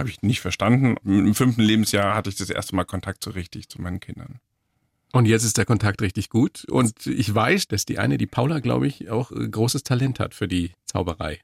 Habe 0.00 0.08
ich 0.08 0.22
nicht 0.22 0.40
verstanden. 0.40 0.96
Im 1.04 1.34
fünften 1.34 1.62
Lebensjahr 1.62 2.14
hatte 2.14 2.30
ich 2.30 2.36
das 2.36 2.50
erste 2.50 2.74
Mal 2.74 2.84
Kontakt 2.84 3.22
so 3.22 3.30
richtig 3.30 3.68
zu 3.68 3.80
meinen 3.80 4.00
Kindern. 4.00 4.40
Und 5.12 5.26
jetzt 5.26 5.44
ist 5.44 5.58
der 5.58 5.66
Kontakt 5.66 6.00
richtig 6.02 6.30
gut. 6.30 6.64
Und 6.70 7.06
ich 7.06 7.34
weiß, 7.34 7.68
dass 7.68 7.84
die 7.84 7.98
eine, 7.98 8.16
die 8.16 8.26
Paula, 8.26 8.60
glaube 8.60 8.86
ich, 8.86 9.10
auch 9.10 9.30
äh, 9.32 9.48
großes 9.48 9.82
Talent 9.82 10.20
hat 10.20 10.34
für 10.34 10.48
die 10.48 10.72
Zauberei. 10.86 11.40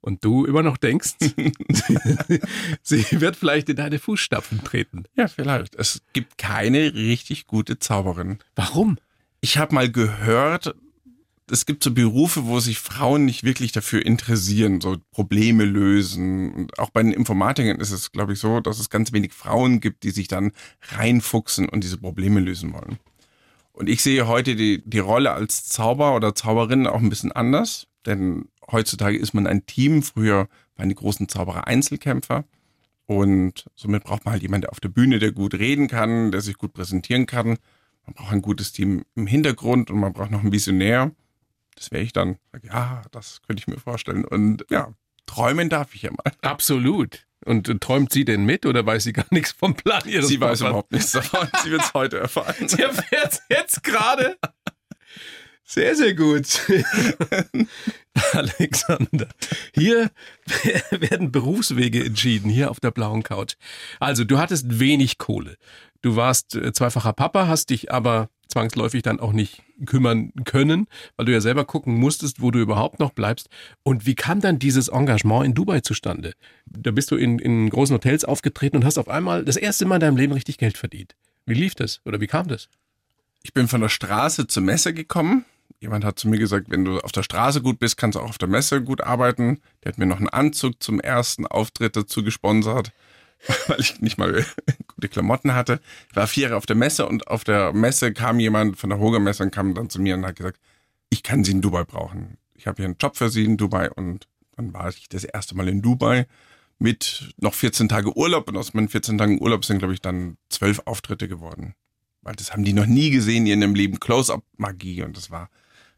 Und 0.00 0.24
du 0.24 0.44
immer 0.44 0.62
noch 0.62 0.76
denkst, 0.76 1.14
sie 2.82 3.20
wird 3.20 3.36
vielleicht 3.36 3.68
in 3.68 3.76
deine 3.76 3.98
Fußstapfen 3.98 4.64
treten. 4.64 5.04
Ja, 5.16 5.28
vielleicht. 5.28 5.74
Es 5.76 6.02
gibt 6.12 6.38
keine 6.38 6.94
richtig 6.94 7.46
gute 7.46 7.78
Zauberin. 7.78 8.38
Warum? 8.54 8.98
Ich 9.40 9.58
habe 9.58 9.74
mal 9.74 9.90
gehört, 9.90 10.74
es 11.50 11.66
gibt 11.66 11.82
so 11.82 11.92
Berufe, 11.92 12.46
wo 12.46 12.60
sich 12.60 12.78
Frauen 12.78 13.24
nicht 13.24 13.44
wirklich 13.44 13.72
dafür 13.72 14.04
interessieren, 14.04 14.80
so 14.80 14.96
Probleme 15.12 15.64
lösen. 15.64 16.52
Und 16.52 16.78
auch 16.78 16.90
bei 16.90 17.02
den 17.02 17.12
Informatikern 17.12 17.80
ist 17.80 17.90
es, 17.90 18.12
glaube 18.12 18.34
ich, 18.34 18.38
so, 18.38 18.60
dass 18.60 18.78
es 18.78 18.90
ganz 18.90 19.12
wenig 19.12 19.32
Frauen 19.32 19.80
gibt, 19.80 20.02
die 20.02 20.10
sich 20.10 20.28
dann 20.28 20.52
reinfuchsen 20.90 21.68
und 21.68 21.84
diese 21.84 21.98
Probleme 21.98 22.40
lösen 22.40 22.72
wollen. 22.72 22.98
Und 23.72 23.88
ich 23.88 24.02
sehe 24.02 24.26
heute 24.26 24.56
die, 24.56 24.82
die 24.84 24.98
Rolle 24.98 25.32
als 25.32 25.68
Zauber 25.68 26.16
oder 26.16 26.34
Zauberin 26.34 26.86
auch 26.86 27.00
ein 27.00 27.10
bisschen 27.10 27.32
anders, 27.32 27.86
denn 28.06 28.48
heutzutage 28.70 29.16
ist 29.16 29.34
man 29.34 29.46
ein 29.46 29.66
Team. 29.66 30.02
Früher 30.02 30.48
waren 30.76 30.88
die 30.88 30.94
großen 30.94 31.28
Zauberer 31.28 31.66
Einzelkämpfer. 31.66 32.44
Und 33.06 33.66
somit 33.74 34.04
braucht 34.04 34.24
man 34.24 34.32
halt 34.32 34.42
jemanden, 34.42 34.62
der 34.62 34.72
auf 34.72 34.80
der 34.80 34.90
Bühne, 34.90 35.18
der 35.18 35.32
gut 35.32 35.54
reden 35.54 35.88
kann, 35.88 36.30
der 36.30 36.42
sich 36.42 36.58
gut 36.58 36.74
präsentieren 36.74 37.26
kann. 37.26 37.58
Man 38.04 38.14
braucht 38.14 38.32
ein 38.32 38.42
gutes 38.42 38.72
Team 38.72 39.04
im 39.14 39.26
Hintergrund 39.26 39.90
und 39.90 39.98
man 39.98 40.12
braucht 40.12 40.30
noch 40.30 40.40
einen 40.40 40.52
Visionär. 40.52 41.12
Das 41.78 41.92
wäre 41.92 42.02
ich 42.02 42.12
dann. 42.12 42.38
Ja, 42.62 43.02
das 43.12 43.40
könnte 43.46 43.60
ich 43.60 43.68
mir 43.68 43.78
vorstellen. 43.78 44.24
Und 44.24 44.66
ja, 44.68 44.92
träumen 45.26 45.68
darf 45.68 45.94
ich 45.94 46.02
ja 46.02 46.10
mal. 46.10 46.32
Absolut. 46.42 47.26
Und 47.44 47.80
träumt 47.80 48.12
sie 48.12 48.24
denn 48.24 48.44
mit 48.44 48.66
oder 48.66 48.84
weiß 48.84 49.04
sie 49.04 49.12
gar 49.12 49.26
nichts 49.30 49.52
vom 49.52 49.74
Plan 49.74 50.02
ihres 50.06 50.26
Sie 50.26 50.40
weiß 50.40 50.62
überhaupt 50.62 50.90
nichts 50.90 51.12
davon. 51.12 51.48
Sie 51.62 51.70
wird 51.70 51.82
es 51.82 51.94
heute 51.94 52.18
erfahren. 52.18 52.68
Sie 52.68 52.82
erfährt 52.82 53.40
jetzt 53.48 53.84
gerade. 53.84 54.36
Sehr, 55.62 55.94
sehr 55.94 56.14
gut. 56.14 56.62
Alexander. 58.32 59.28
Hier 59.72 60.10
werden 60.90 61.30
Berufswege 61.30 62.04
entschieden, 62.04 62.50
hier 62.50 62.70
auf 62.70 62.80
der 62.80 62.90
blauen 62.90 63.22
Couch. 63.22 63.54
Also, 64.00 64.24
du 64.24 64.38
hattest 64.38 64.80
wenig 64.80 65.18
Kohle. 65.18 65.56
Du 66.00 66.16
warst 66.16 66.56
äh, 66.56 66.72
zweifacher 66.72 67.12
Papa, 67.12 67.46
hast 67.46 67.70
dich 67.70 67.92
aber 67.92 68.30
zwangsläufig 68.48 69.02
dann 69.02 69.20
auch 69.20 69.32
nicht 69.32 69.62
kümmern 69.86 70.32
können, 70.44 70.86
weil 71.16 71.26
du 71.26 71.32
ja 71.32 71.40
selber 71.40 71.64
gucken 71.64 71.94
musstest, 71.94 72.40
wo 72.40 72.50
du 72.50 72.58
überhaupt 72.58 72.98
noch 72.98 73.12
bleibst. 73.12 73.48
Und 73.82 74.06
wie 74.06 74.14
kam 74.14 74.40
dann 74.40 74.58
dieses 74.58 74.88
Engagement 74.88 75.46
in 75.46 75.54
Dubai 75.54 75.80
zustande? 75.80 76.32
Da 76.66 76.90
bist 76.90 77.10
du 77.10 77.16
in, 77.16 77.38
in 77.38 77.70
großen 77.70 77.94
Hotels 77.94 78.24
aufgetreten 78.24 78.78
und 78.78 78.84
hast 78.84 78.98
auf 78.98 79.08
einmal 79.08 79.44
das 79.44 79.56
erste 79.56 79.86
Mal 79.86 79.96
in 79.96 80.00
deinem 80.00 80.16
Leben 80.16 80.32
richtig 80.32 80.58
Geld 80.58 80.76
verdient. 80.76 81.14
Wie 81.46 81.54
lief 81.54 81.74
das 81.74 82.00
oder 82.04 82.20
wie 82.20 82.26
kam 82.26 82.48
das? 82.48 82.68
Ich 83.42 83.52
bin 83.52 83.68
von 83.68 83.80
der 83.80 83.88
Straße 83.88 84.46
zur 84.46 84.62
Messe 84.62 84.92
gekommen. 84.92 85.44
Jemand 85.80 86.04
hat 86.04 86.18
zu 86.18 86.28
mir 86.28 86.38
gesagt, 86.38 86.70
wenn 86.70 86.84
du 86.84 86.98
auf 87.00 87.12
der 87.12 87.22
Straße 87.22 87.62
gut 87.62 87.78
bist, 87.78 87.96
kannst 87.96 88.16
du 88.16 88.20
auch 88.20 88.30
auf 88.30 88.38
der 88.38 88.48
Messe 88.48 88.82
gut 88.82 89.00
arbeiten. 89.00 89.60
Der 89.82 89.92
hat 89.92 89.98
mir 89.98 90.06
noch 90.06 90.18
einen 90.18 90.28
Anzug 90.28 90.82
zum 90.82 90.98
ersten 90.98 91.46
Auftritt 91.46 91.94
dazu 91.96 92.24
gesponsert, 92.24 92.92
weil 93.68 93.80
ich 93.80 94.00
nicht 94.00 94.18
mal 94.18 94.44
gute 94.94 95.08
Klamotten 95.08 95.54
hatte. 95.54 95.80
Ich 96.10 96.16
war 96.16 96.26
vier 96.26 96.44
Jahre 96.44 96.56
auf 96.56 96.66
der 96.66 96.76
Messe 96.76 97.06
und 97.06 97.28
auf 97.28 97.44
der 97.44 97.72
Messe 97.72 98.12
kam 98.12 98.40
jemand 98.40 98.78
von 98.78 98.90
der 98.90 98.98
Hoger 98.98 99.20
Messe 99.20 99.44
und 99.44 99.50
kam 99.50 99.74
dann 99.74 99.90
zu 99.90 100.00
mir 100.00 100.14
und 100.14 100.26
hat 100.26 100.36
gesagt, 100.36 100.60
ich 101.10 101.22
kann 101.22 101.44
sie 101.44 101.52
in 101.52 101.62
Dubai 101.62 101.84
brauchen. 101.84 102.38
Ich 102.54 102.66
habe 102.66 102.76
hier 102.76 102.86
einen 102.86 102.96
Job 103.00 103.16
für 103.16 103.30
sie 103.30 103.44
in 103.44 103.56
Dubai 103.56 103.90
und 103.90 104.26
dann 104.56 104.74
war 104.74 104.88
ich 104.88 105.08
das 105.08 105.24
erste 105.24 105.56
Mal 105.56 105.68
in 105.68 105.82
Dubai 105.82 106.26
mit 106.78 107.34
noch 107.38 107.54
14 107.54 107.88
Tage 107.88 108.16
Urlaub 108.16 108.48
und 108.48 108.56
aus 108.56 108.74
meinen 108.74 108.88
14 108.88 109.18
Tagen 109.18 109.40
Urlaub 109.40 109.64
sind, 109.64 109.78
glaube 109.78 109.94
ich, 109.94 110.00
dann 110.00 110.36
zwölf 110.48 110.80
Auftritte 110.84 111.28
geworden. 111.28 111.74
Weil 112.22 112.34
das 112.34 112.52
haben 112.52 112.64
die 112.64 112.72
noch 112.72 112.86
nie 112.86 113.10
gesehen 113.10 113.46
in 113.46 113.60
ihrem 113.60 113.74
Leben. 113.74 114.00
Close-Up-Magie 114.00 115.02
und 115.02 115.16
das 115.16 115.30
war 115.30 115.48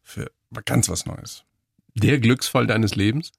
für 0.02 0.30
war 0.50 0.62
ganz 0.62 0.88
was 0.88 1.06
Neues. 1.06 1.44
Der 1.94 2.18
Glücksfall 2.18 2.66
deines 2.66 2.94
Lebens? 2.94 3.32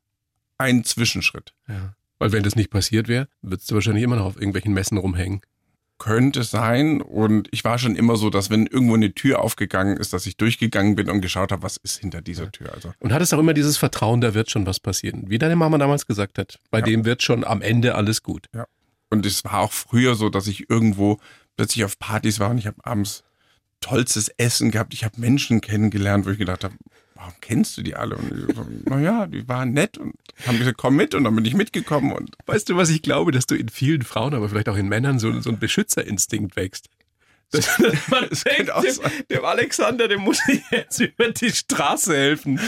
Ein 0.58 0.84
Zwischenschritt. 0.84 1.54
Ja. 1.68 1.96
Weil 2.22 2.34
wenn 2.34 2.44
das 2.44 2.56
nicht 2.56 2.70
passiert 2.70 3.08
wäre, 3.08 3.28
würdest 3.42 3.72
du 3.72 3.74
wahrscheinlich 3.76 4.04
immer 4.04 4.16
noch 4.16 4.26
auf 4.26 4.36
irgendwelchen 4.36 4.74
Messen 4.74 5.00
rumhängen. 5.00 5.42
Könnte 5.98 6.44
sein. 6.44 7.02
Und 7.02 7.48
ich 7.52 7.64
war 7.64 7.80
schon 7.80 7.96
immer 7.96 8.16
so, 8.16 8.30
dass 8.30 8.52
wenn 8.52 8.68
irgendwo 8.68 8.94
eine 8.94 9.16
Tür 9.16 9.42
aufgegangen 9.42 9.98
ist, 9.98 10.14
dass 10.14 10.28
ich 10.28 10.38
durchgegangen 10.38 10.96
bin 10.96 11.10
und 11.10 11.22
geschaut 11.22 11.52
habe, 11.52 11.64
was 11.64 11.78
ist 11.78 11.98
hinter 11.98 12.22
dieser 12.22 12.52
Tür. 12.52 12.74
Also 12.76 12.94
Und 13.00 13.12
hattest 13.12 13.34
auch 13.34 13.40
immer 13.40 13.56
dieses 13.56 13.78
Vertrauen, 13.78 14.22
da 14.22 14.36
wird 14.36 14.52
schon 14.52 14.68
was 14.68 14.80
passieren. 14.80 15.24
Wie 15.30 15.40
deine 15.40 15.56
Mama 15.56 15.80
damals 15.80 16.06
gesagt 16.06 16.38
hat. 16.38 16.60
Bei 16.70 16.78
Ja. 16.78 16.86
dem 16.86 17.06
wird 17.06 17.24
schon 17.24 17.44
am 17.44 17.64
Ende 17.64 17.96
alles 17.96 18.22
gut. 18.22 18.46
Und 19.10 19.26
es 19.26 19.44
war 19.44 19.60
auch 19.62 19.72
früher 19.72 20.14
so, 20.14 20.30
dass 20.30 20.46
ich 20.46 20.70
irgendwo 20.70 21.18
plötzlich 21.58 21.84
auf 21.86 21.98
Partys 21.98 22.40
war 22.40 22.52
und 22.52 22.60
ich 22.60 22.68
habe 22.68 22.78
abends 22.84 23.24
tollstes 23.80 24.30
Essen 24.38 24.70
gehabt. 24.70 24.94
Ich 24.94 25.04
habe 25.04 25.20
Menschen 25.20 25.60
kennengelernt, 25.60 26.28
wo 26.28 26.30
ich 26.30 26.38
gedacht 26.38 26.64
habe, 26.64 26.76
warum 27.22 27.34
kennst 27.40 27.78
du 27.78 27.84
die 27.84 27.96
alle? 27.96 28.18
Und 28.18 28.50
ich 28.50 28.56
so, 28.56 28.66
naja, 28.86 29.28
die 29.28 29.48
waren 29.48 29.74
nett 29.74 29.98
und 30.00 30.16
haben 30.48 30.58
gesagt, 30.58 30.78
komm 30.78 30.96
mit 30.96 31.14
und 31.14 31.24
dann 31.24 31.36
bin 31.36 31.46
ich 31.46 31.54
mitgekommen 31.54 32.12
und 32.12 32.36
Weißt 32.48 32.68
du, 32.70 32.76
was 32.76 32.90
ich 32.90 33.04
glaube, 33.04 33.32
dass 33.32 33.46
du 33.46 33.56
in 33.56 33.70
vielen 33.70 34.02
Frauen, 34.02 34.34
aber 34.34 34.50
vielleicht 34.50 34.70
auch 34.70 34.76
in 34.76 34.90
Männern 34.90 35.20
so, 35.20 35.40
so 35.40 35.52
ein 35.52 35.60
Beschützerinstinkt 35.60 36.56
wächst? 36.56 36.90
Das, 37.52 37.78
man 38.10 38.28
könnte 38.30 38.44
denkt, 38.46 38.72
dem, 38.84 39.28
dem 39.30 39.46
Alexander, 39.46 40.08
dem 40.08 40.22
muss 40.22 40.40
ich 40.48 40.62
jetzt 40.72 41.00
über 41.00 41.30
die 41.30 41.52
Straße 41.52 42.16
helfen. 42.16 42.60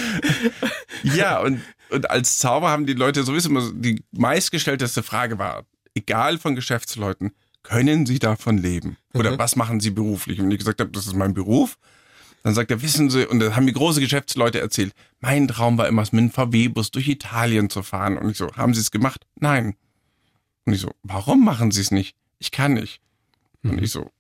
ja, 1.04 1.40
und, 1.40 1.62
und 1.90 2.10
als 2.12 2.38
Zauber 2.40 2.70
haben 2.70 2.86
die 2.86 2.94
Leute 2.94 3.24
sowieso 3.24 3.50
immer, 3.50 3.72
die 3.74 4.04
meistgestellteste 4.12 5.02
Frage 5.02 5.40
war, 5.40 5.66
egal 5.96 6.38
von 6.38 6.54
Geschäftsleuten, 6.56 7.32
können 7.64 8.06
sie 8.06 8.20
davon 8.20 8.58
leben? 8.58 8.98
Oder 9.14 9.32
Mhm. 9.32 9.38
was 9.40 9.56
machen 9.56 9.80
sie 9.80 9.90
beruflich? 9.92 10.40
Und 10.40 10.52
ich 10.52 10.60
gesagt 10.60 10.82
habe, 10.82 10.92
das 10.92 11.08
ist 11.08 11.16
mein 11.16 11.34
Beruf. 11.34 11.78
Dann 12.44 12.54
sagt 12.54 12.72
er, 12.72 12.82
wissen 12.82 13.10
Sie, 13.10 13.26
und 13.26 13.40
da 13.40 13.56
haben 13.56 13.66
mir 13.66 13.74
große 13.74 14.02
Geschäftsleute 14.02 14.60
erzählt, 14.60 14.94
mein 15.22 15.48
Traum 15.48 15.78
war 15.78 15.88
immer, 15.88 16.02
mit 16.02 16.14
einem 16.14 16.30
VW-Bus 16.30 16.92
durch 16.92 17.08
Italien 17.08 17.70
zu 17.70 17.84
fahren. 17.84 18.18
Und 18.18 18.30
ich 18.32 18.38
so, 18.38 18.52
haben 18.56 18.74
Sie 18.74 18.82
es 18.82 18.92
gemacht? 18.92 19.26
Nein. 19.36 19.76
Und 20.66 20.74
ich 20.74 20.82
so, 20.82 20.92
warum 21.04 21.44
machen 21.44 21.72
Sie 21.72 21.82
es 21.82 21.92
nicht? 21.92 22.16
Ich 22.40 22.52
kann 22.52 22.74
nicht. 22.74 23.02
Und 23.64 23.82
ich 23.82 23.92
so, 23.92 24.12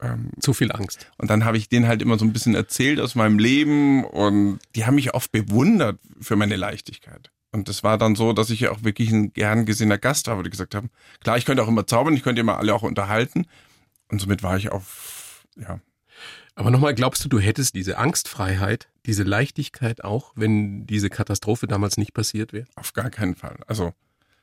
ähm, 0.00 0.30
Zu 0.40 0.54
viel 0.54 0.72
Angst. 0.72 1.10
und 1.18 1.28
dann 1.28 1.44
habe 1.44 1.58
ich 1.58 1.68
denen 1.68 1.86
halt 1.88 2.02
immer 2.02 2.18
so 2.18 2.24
ein 2.24 2.32
bisschen 2.32 2.54
erzählt 2.54 3.00
aus 3.00 3.16
meinem 3.16 3.38
Leben 3.38 4.04
und 4.04 4.60
die 4.74 4.86
haben 4.86 4.94
mich 4.94 5.12
oft 5.12 5.32
bewundert 5.32 5.98
für 6.20 6.36
meine 6.36 6.56
Leichtigkeit. 6.56 7.30
Und 7.52 7.68
das 7.68 7.82
war 7.82 7.98
dann 7.98 8.14
so, 8.14 8.32
dass 8.32 8.50
ich 8.50 8.60
ja 8.60 8.70
auch 8.70 8.84
wirklich 8.84 9.10
ein 9.10 9.32
gern 9.32 9.66
gesehener 9.66 9.98
Gast 9.98 10.28
war, 10.28 10.38
wo 10.38 10.42
die 10.42 10.50
gesagt 10.50 10.74
haben, 10.74 10.90
klar, 11.20 11.36
ich 11.36 11.44
könnte 11.44 11.62
auch 11.64 11.68
immer 11.68 11.86
zaubern, 11.86 12.14
ich 12.14 12.22
könnte 12.22 12.40
immer 12.40 12.58
alle 12.58 12.74
auch 12.74 12.82
unterhalten. 12.82 13.46
Und 14.08 14.20
somit 14.20 14.42
war 14.42 14.56
ich 14.56 14.70
auf, 14.70 15.46
ja, 15.56 15.80
Aber 16.54 16.70
nochmal, 16.70 16.94
glaubst 16.94 17.24
du, 17.24 17.28
du 17.28 17.38
hättest 17.38 17.74
diese 17.74 17.98
Angstfreiheit, 17.98 18.88
diese 19.06 19.22
Leichtigkeit 19.22 20.04
auch, 20.04 20.32
wenn 20.34 20.86
diese 20.86 21.08
Katastrophe 21.08 21.66
damals 21.66 21.96
nicht 21.96 22.12
passiert 22.12 22.52
wäre? 22.52 22.66
auf 22.76 22.92
gar 22.92 23.10
keinen 23.10 23.34
Fall. 23.34 23.58
Also 23.66 23.92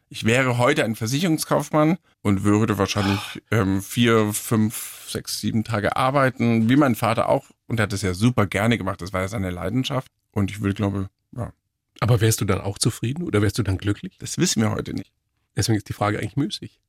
ich 0.10 0.24
wäre 0.24 0.58
heute 0.58 0.86
ein 0.86 0.96
Versicherungskaufmann 0.96 1.98
und 2.22 2.44
würde 2.44 2.78
wahrscheinlich 2.78 3.42
ähm, 3.52 3.82
vier, 3.82 4.32
fünf, 4.34 5.06
sechs, 5.10 5.42
sieben 5.42 5.64
Tage 5.64 5.98
arbeiten, 5.98 6.70
wie 6.70 6.78
mein 6.78 6.96
Vater 6.96 7.28
auch. 7.28 7.50
Und 7.68 7.80
er 7.80 7.84
hat 7.84 7.94
das 7.94 8.02
ja 8.04 8.14
super 8.14 8.48
gerne 8.48 8.78
gemacht, 8.78 9.02
das 9.02 9.12
war 9.12 9.22
ja 9.22 9.28
seine 9.28 9.50
Leidenschaft. 9.50 10.10
Und 10.32 10.50
ich 10.50 10.62
will, 10.62 10.74
glaube, 10.74 11.10
ja, 11.36 11.52
Aber 12.00 12.22
wärst 12.22 12.40
du 12.40 12.46
dann 12.46 12.62
auch 12.62 12.78
zufrieden 12.78 13.24
oder 13.24 13.42
wärst 13.42 13.58
du 13.58 13.64
dann 13.64 13.78
glücklich? 13.78 14.18
das 14.18 14.38
wissen 14.38 14.62
wir 14.62 14.72
heute 14.72 14.94
nicht. 14.94 15.12
Deswegen 15.58 15.78
ist 15.78 15.90
die 15.90 15.94
Frage 15.94 16.20
eigentlich 16.20 16.38
müßig. 16.38 16.80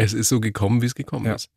Es 0.00 0.12
ist 0.12 0.28
so 0.28 0.40
gekommen, 0.40 0.82
wie 0.82 0.86
es 0.86 0.94
gekommen 0.94 1.26
Ja. 1.26 1.34
ist. 1.34 1.48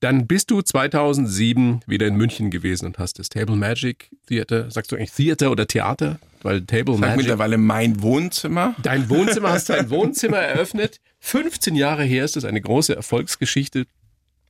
Dann 0.00 0.26
bist 0.28 0.50
du 0.52 0.62
2007 0.62 1.80
wieder 1.86 2.06
in 2.06 2.16
München 2.16 2.50
gewesen 2.50 2.86
und 2.86 2.98
hast 2.98 3.18
das 3.18 3.28
Table 3.28 3.56
Magic 3.56 4.10
Theater, 4.28 4.70
sagst 4.70 4.92
du 4.92 4.96
eigentlich 4.96 5.10
Theater 5.12 5.50
oder 5.50 5.66
Theater? 5.66 6.18
Weil 6.42 6.62
Table 6.64 6.94
sag 6.94 7.00
Magic. 7.00 7.16
mittlerweile 7.18 7.58
mein 7.58 8.00
Wohnzimmer. 8.00 8.76
Dein 8.82 9.08
Wohnzimmer, 9.10 9.50
hast 9.50 9.68
du 9.68 9.72
ein 9.74 9.90
Wohnzimmer 9.90 10.38
eröffnet. 10.38 11.00
15 11.20 11.74
Jahre 11.74 12.04
her 12.04 12.24
ist 12.24 12.36
es 12.36 12.44
eine 12.44 12.60
große 12.60 12.94
Erfolgsgeschichte. 12.94 13.86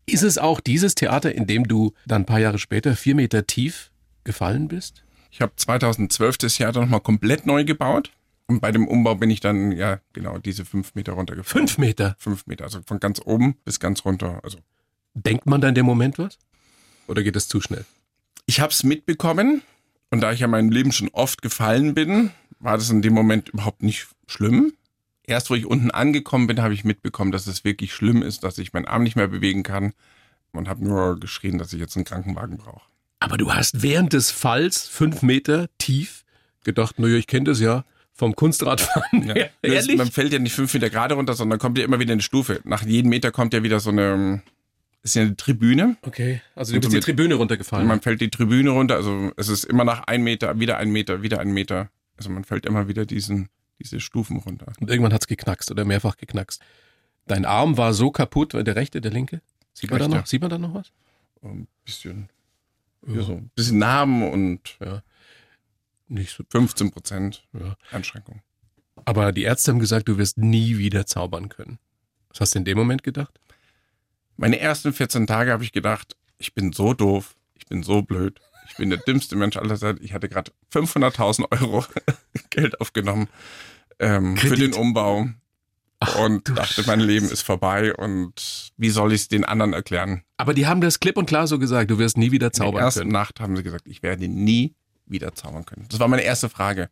Ist 0.04 0.22
es 0.22 0.36
auch 0.38 0.60
dieses 0.60 0.94
Theater, 0.94 1.34
in 1.34 1.46
dem 1.46 1.66
du 1.66 1.92
dann 2.06 2.22
ein 2.22 2.26
paar 2.26 2.40
Jahre 2.40 2.58
später 2.58 2.94
vier 2.94 3.14
Meter 3.14 3.46
tief 3.46 3.90
gefallen 4.24 4.68
bist? 4.68 5.02
Ich 5.30 5.40
habe 5.40 5.52
2012 5.56 6.38
das 6.38 6.56
Theater 6.56 6.80
nochmal 6.80 7.00
komplett 7.00 7.46
neu 7.46 7.64
gebaut. 7.64 8.10
Und 8.48 8.60
bei 8.60 8.72
dem 8.72 8.88
Umbau 8.88 9.14
bin 9.14 9.30
ich 9.30 9.40
dann, 9.40 9.72
ja, 9.72 10.00
genau, 10.12 10.38
diese 10.38 10.64
fünf 10.64 10.94
Meter 10.94 11.12
runtergefallen. 11.12 11.68
Fünf 11.68 11.78
Meter. 11.78 12.16
Fünf 12.18 12.46
Meter, 12.46 12.64
also 12.64 12.80
von 12.84 12.98
ganz 12.98 13.20
oben 13.24 13.56
bis 13.64 13.78
ganz 13.78 14.04
runter. 14.04 14.40
Also 14.42 14.58
Denkt 15.14 15.46
man 15.46 15.60
da 15.60 15.68
in 15.68 15.74
dem 15.76 15.86
Moment 15.86 16.18
was? 16.18 16.38
Oder 17.06 17.22
geht 17.22 17.36
das 17.36 17.46
zu 17.48 17.60
schnell? 17.60 17.84
ich 18.48 18.60
habe 18.60 18.72
es 18.72 18.82
mitbekommen 18.82 19.62
und 20.10 20.22
da 20.22 20.32
ich 20.32 20.40
ja 20.40 20.46
in 20.46 20.50
meinem 20.50 20.70
Leben 20.70 20.90
schon 20.90 21.10
oft 21.10 21.42
gefallen 21.42 21.92
bin, 21.94 22.30
war 22.58 22.78
das 22.78 22.88
in 22.88 23.02
dem 23.02 23.12
Moment 23.12 23.50
überhaupt 23.50 23.82
nicht 23.82 24.08
schlimm. 24.26 24.72
Erst 25.24 25.50
wo 25.50 25.54
ich 25.54 25.66
unten 25.66 25.90
angekommen 25.90 26.46
bin, 26.46 26.62
habe 26.62 26.72
ich 26.72 26.82
mitbekommen, 26.82 27.30
dass 27.30 27.46
es 27.46 27.62
wirklich 27.64 27.92
schlimm 27.92 28.22
ist, 28.22 28.42
dass 28.44 28.56
ich 28.56 28.72
meinen 28.72 28.86
Arm 28.86 29.02
nicht 29.02 29.16
mehr 29.16 29.28
bewegen 29.28 29.62
kann 29.62 29.92
und 30.52 30.66
habe 30.66 30.82
nur 30.82 31.20
geschrien, 31.20 31.58
dass 31.58 31.74
ich 31.74 31.78
jetzt 31.78 31.94
einen 31.96 32.06
Krankenwagen 32.06 32.56
brauche. 32.56 32.80
Aber 33.20 33.36
du 33.36 33.52
hast 33.52 33.82
während 33.82 34.14
des 34.14 34.30
Falls 34.30 34.88
fünf 34.88 35.20
Meter 35.20 35.68
tief 35.76 36.24
gedacht, 36.64 36.98
naja, 36.98 37.16
ich 37.16 37.26
kenne 37.26 37.44
das 37.44 37.60
ja 37.60 37.84
vom 38.18 38.34
Kunstradfahren. 38.34 39.28
Ja. 39.28 39.46
Ehrlich? 39.62 39.96
Man 39.96 40.10
fällt 40.10 40.32
ja 40.32 40.40
nicht 40.40 40.52
fünf 40.52 40.74
Meter 40.74 40.90
gerade 40.90 41.14
runter, 41.14 41.34
sondern 41.34 41.58
kommt 41.60 41.78
ja 41.78 41.84
immer 41.84 42.00
wieder 42.00 42.12
eine 42.12 42.20
Stufe. 42.20 42.60
Nach 42.64 42.82
jedem 42.82 43.10
Meter 43.10 43.30
kommt 43.30 43.54
ja 43.54 43.62
wieder 43.62 43.78
so 43.78 43.90
eine, 43.90 44.42
ist 45.04 45.14
ja 45.14 45.22
eine 45.22 45.36
Tribüne. 45.36 45.96
Okay, 46.02 46.42
also 46.56 46.74
du 46.74 46.80
bist 46.80 46.92
die 46.92 47.00
Tribüne 47.00 47.36
runtergefallen. 47.36 47.86
man 47.86 48.00
fällt 48.02 48.20
die 48.20 48.28
Tribüne 48.28 48.70
runter, 48.70 48.96
also 48.96 49.30
es 49.36 49.48
ist 49.48 49.64
immer 49.64 49.84
nach 49.84 50.02
ein 50.08 50.22
Meter, 50.22 50.58
wieder 50.58 50.78
ein 50.78 50.90
Meter, 50.90 51.22
wieder 51.22 51.38
ein 51.38 51.52
Meter. 51.52 51.90
Also 52.16 52.30
man 52.30 52.42
fällt 52.42 52.66
immer 52.66 52.88
wieder 52.88 53.06
diesen, 53.06 53.48
diese 53.80 54.00
Stufen 54.00 54.38
runter. 54.38 54.72
Und 54.80 54.90
irgendwann 54.90 55.12
hat's 55.12 55.28
geknackst 55.28 55.70
oder 55.70 55.84
mehrfach 55.84 56.16
geknackst. 56.16 56.60
Dein 57.28 57.44
Arm 57.44 57.76
war 57.76 57.94
so 57.94 58.10
kaputt, 58.10 58.52
der 58.52 58.74
rechte, 58.74 59.00
der 59.00 59.12
linke? 59.12 59.42
Sieht 59.74 59.90
man 59.92 60.00
da 60.00 60.08
noch, 60.08 60.26
sieht 60.26 60.40
man 60.40 60.50
da 60.50 60.58
noch 60.58 60.74
was? 60.74 60.90
Ein 61.44 61.68
bisschen, 61.84 62.28
ja, 63.06 63.22
so 63.22 63.34
ein 63.34 63.50
bisschen 63.54 63.78
Narben 63.78 64.28
und 64.28 64.76
Ja. 64.80 65.02
Nicht 66.08 66.34
so. 66.36 66.44
15 66.50 66.90
Prozent 66.90 67.46
Ja. 67.52 67.76
Einschränkung. 67.90 68.42
Aber 69.04 69.32
die 69.32 69.42
Ärzte 69.42 69.70
haben 69.70 69.78
gesagt, 69.78 70.08
du 70.08 70.18
wirst 70.18 70.38
nie 70.38 70.78
wieder 70.78 71.06
zaubern 71.06 71.48
können. 71.48 71.78
Was 72.30 72.40
hast 72.40 72.54
du 72.54 72.58
in 72.58 72.64
dem 72.64 72.76
Moment 72.76 73.02
gedacht? 73.02 73.40
Meine 74.36 74.58
ersten 74.60 74.92
14 74.92 75.26
Tage 75.26 75.52
habe 75.52 75.64
ich 75.64 75.72
gedacht, 75.72 76.16
ich 76.38 76.54
bin 76.54 76.72
so 76.72 76.94
doof, 76.94 77.34
ich 77.54 77.66
bin 77.66 77.82
so 77.82 78.02
blöd, 78.02 78.40
ich 78.68 78.76
bin 78.76 78.90
der 78.90 78.98
dümmste 78.98 79.36
Mensch 79.36 79.56
aller 79.56 79.76
Zeiten. 79.76 80.04
Ich 80.04 80.12
hatte 80.12 80.28
gerade 80.28 80.52
500.000 80.72 81.50
Euro 81.60 81.84
Geld 82.50 82.80
aufgenommen 82.80 83.28
ähm, 83.98 84.36
für 84.36 84.56
den 84.56 84.74
Umbau 84.74 85.28
und 86.20 86.56
dachte, 86.56 86.84
mein 86.86 87.00
Leben 87.00 87.28
ist 87.28 87.42
vorbei 87.42 87.94
und 87.94 88.72
wie 88.76 88.90
soll 88.90 89.12
ich 89.12 89.22
es 89.22 89.28
den 89.28 89.44
anderen 89.44 89.72
erklären? 89.72 90.22
Aber 90.36 90.54
die 90.54 90.66
haben 90.66 90.80
das 90.80 91.00
klipp 91.00 91.16
und 91.16 91.26
klar 91.26 91.46
so 91.48 91.58
gesagt, 91.58 91.90
du 91.90 91.98
wirst 91.98 92.16
nie 92.16 92.30
wieder 92.30 92.46
In 92.48 92.52
der 92.52 92.52
zaubern 92.52 92.82
ersten 92.84 93.00
können. 93.00 93.12
Nacht 93.12 93.40
haben 93.40 93.56
sie 93.56 93.62
gesagt, 93.64 93.88
ich 93.88 94.02
werde 94.02 94.28
nie 94.28 94.74
wieder 95.10 95.34
zaubern 95.34 95.64
können. 95.64 95.86
Das 95.88 96.00
war 96.00 96.08
meine 96.08 96.22
erste 96.22 96.48
Frage. 96.48 96.90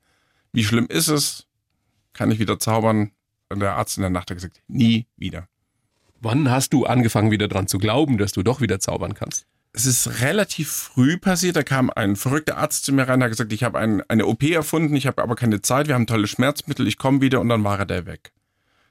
Wie 0.53 0.65
schlimm 0.65 0.87
ist 0.89 1.09
es? 1.09 1.47
Kann 2.13 2.31
ich 2.31 2.39
wieder 2.39 2.59
zaubern? 2.59 3.13
Und 3.49 3.61
der 3.61 3.75
Arzt 3.75 3.97
in 3.97 4.03
der 4.03 4.11
Nacht 4.11 4.31
hat 4.31 4.37
gesagt, 4.37 4.63
nie 4.69 5.07
wieder. 5.17 5.49
Wann 6.21 6.51
hast 6.51 6.73
du 6.73 6.87
angefangen, 6.87 7.31
wieder 7.31 7.47
dran 7.47 7.69
zu 7.69 7.79
glauben, 7.79 8.19
dass 8.19 8.33
du 8.33 8.43
doch 8.43 8.61
wieder 8.61 8.81
zaubern 8.81 9.15
kannst? 9.15 9.47
Es 9.73 9.85
ist 9.85 10.23
relativ 10.23 10.71
früh 10.71 11.19
passiert. 11.19 11.57
Da 11.57 11.63
kam 11.63 11.91
ein 11.91 12.17
verrückter 12.17 12.57
Arzt 12.57 12.85
zu 12.85 12.93
mir 12.93 13.07
rein, 13.07 13.23
hat 13.23 13.31
gesagt, 13.31 13.53
ich 13.53 13.63
habe 13.63 13.79
ein, 13.79 14.03
eine 14.09 14.27
OP 14.27 14.43
erfunden, 14.43 14.97
ich 14.97 15.07
habe 15.07 15.23
aber 15.23 15.37
keine 15.37 15.61
Zeit, 15.61 15.87
wir 15.87 15.95
haben 15.95 16.07
tolle 16.07 16.27
Schmerzmittel, 16.27 16.89
ich 16.89 16.97
komme 16.97 17.21
wieder 17.21 17.41
und 17.41 17.51
dann 17.51 17.63
war 17.63 17.79
er 17.79 17.87
der 17.87 18.07
weg. 18.07 18.33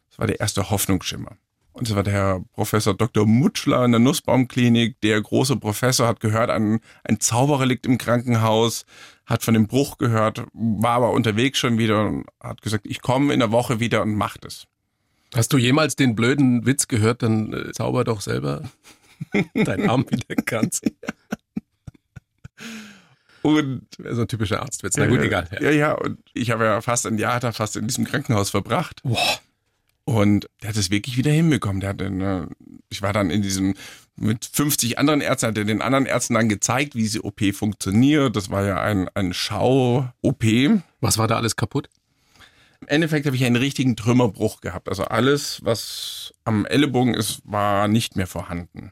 Das 0.10 0.20
war 0.20 0.28
der 0.28 0.40
erste 0.40 0.70
Hoffnungsschimmer. 0.70 1.38
Und 1.74 1.90
das 1.90 1.96
war 1.96 2.04
der 2.04 2.14
Herr 2.14 2.42
Professor 2.54 2.94
Dr. 2.94 3.26
Mutschler 3.26 3.84
in 3.84 3.92
der 3.92 4.00
Nussbaumklinik. 4.00 5.02
Der 5.02 5.22
große 5.22 5.58
Professor 5.58 6.08
hat 6.08 6.22
gehört, 6.22 6.50
ein, 6.50 6.80
ein 7.04 7.20
Zauberer 7.20 7.66
liegt 7.66 7.86
im 7.86 7.98
Krankenhaus, 7.98 8.86
hat 9.26 9.44
von 9.44 9.54
dem 9.54 9.68
Bruch 9.68 9.98
gehört, 9.98 10.44
war 10.54 10.92
aber 10.92 11.12
unterwegs 11.12 11.58
schon 11.60 11.78
wieder 11.78 12.06
und 12.06 12.26
hat 12.42 12.62
gesagt, 12.62 12.86
ich 12.86 13.02
komme 13.02 13.34
in 13.34 13.40
der 13.40 13.52
Woche 13.52 13.80
wieder 13.80 14.02
und 14.02 14.16
mach 14.16 14.38
das. 14.38 14.66
Hast 15.34 15.52
du 15.52 15.58
jemals 15.58 15.96
den 15.96 16.16
blöden 16.16 16.66
Witz 16.66 16.88
gehört, 16.88 17.24
dann 17.24 17.52
äh, 17.52 17.72
zauber 17.72 18.04
doch 18.04 18.22
selber 18.22 18.64
deinen 19.54 19.90
Arm 19.90 20.06
wieder 20.10 20.36
ganz. 20.46 20.82
Und 23.42 23.88
so 24.00 24.22
ein 24.22 24.28
typischer 24.28 24.62
Arztwitz. 24.62 24.98
Na 24.98 25.06
gut, 25.06 25.20
egal. 25.20 25.48
Ja, 25.60 25.70
ja, 25.70 25.92
und 25.92 26.18
ich 26.34 26.50
habe 26.50 26.64
ja 26.66 26.82
fast 26.82 27.06
ein 27.06 27.20
Jahr 27.20 27.40
da 27.40 27.52
fast 27.52 27.76
in 27.76 27.88
diesem 27.88 28.06
Krankenhaus 28.06 28.50
verbracht. 28.50 29.04
Boah. 29.04 29.40
Und 30.04 30.50
der 30.62 30.70
hat 30.70 30.78
es 30.78 30.90
wirklich 30.90 31.18
wieder 31.18 31.32
hinbekommen. 31.32 31.80
Der 31.80 31.92
hat 31.92 32.00
den, 32.00 32.22
äh, 32.22 32.48
ich 32.90 33.02
war 33.02 33.14
dann 33.14 33.30
in 33.30 33.42
diesem, 33.42 33.76
mit 34.16 34.46
50 34.46 34.98
anderen 34.98 35.22
Ärzten, 35.22 35.48
hat 35.48 35.58
er 35.58 35.66
den 35.66 35.82
anderen 35.82 36.06
Ärzten 36.06 36.36
dann 36.36 36.50
gezeigt, 36.50 36.96
wie 36.96 37.02
diese 37.02 37.24
OP 37.24 37.42
funktioniert. 37.54 38.36
Das 38.36 38.50
war 38.50 38.66
ja 38.66 38.82
ein, 38.82 39.10
ein 39.14 39.34
Schau-OP. 39.34 40.44
Im 40.44 40.84
Was 41.02 41.18
war 41.18 41.28
da 41.28 41.38
alles 41.38 41.56
kaputt? 41.56 41.90
Endeffekt 42.88 43.26
habe 43.26 43.36
ich 43.36 43.44
einen 43.44 43.56
richtigen 43.56 43.96
Trümmerbruch 43.96 44.62
gehabt. 44.62 44.90
Also 44.90 45.06
alles, 45.06 45.60
was 45.64 46.34
am 46.44 46.66
Ellenbogen 46.66 47.14
ist, 47.14 47.42
war 47.44 47.88
nicht 47.88 48.16
mehr 48.16 48.28
vorhanden. 48.28 48.92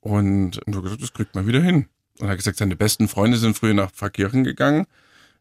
Und 0.00 0.60
er 0.66 0.76
hat 0.76 0.82
gesagt, 0.82 1.02
das 1.02 1.12
kriegt 1.12 1.34
man 1.34 1.46
wieder 1.46 1.60
hin. 1.60 1.88
Und 2.18 2.26
er 2.26 2.30
hat 2.30 2.38
gesagt, 2.38 2.58
seine 2.58 2.76
besten 2.76 3.08
Freunde 3.08 3.38
sind 3.38 3.56
früher 3.56 3.74
nach 3.74 3.90
Pfarrkirchen 3.90 4.44
gegangen 4.44 4.86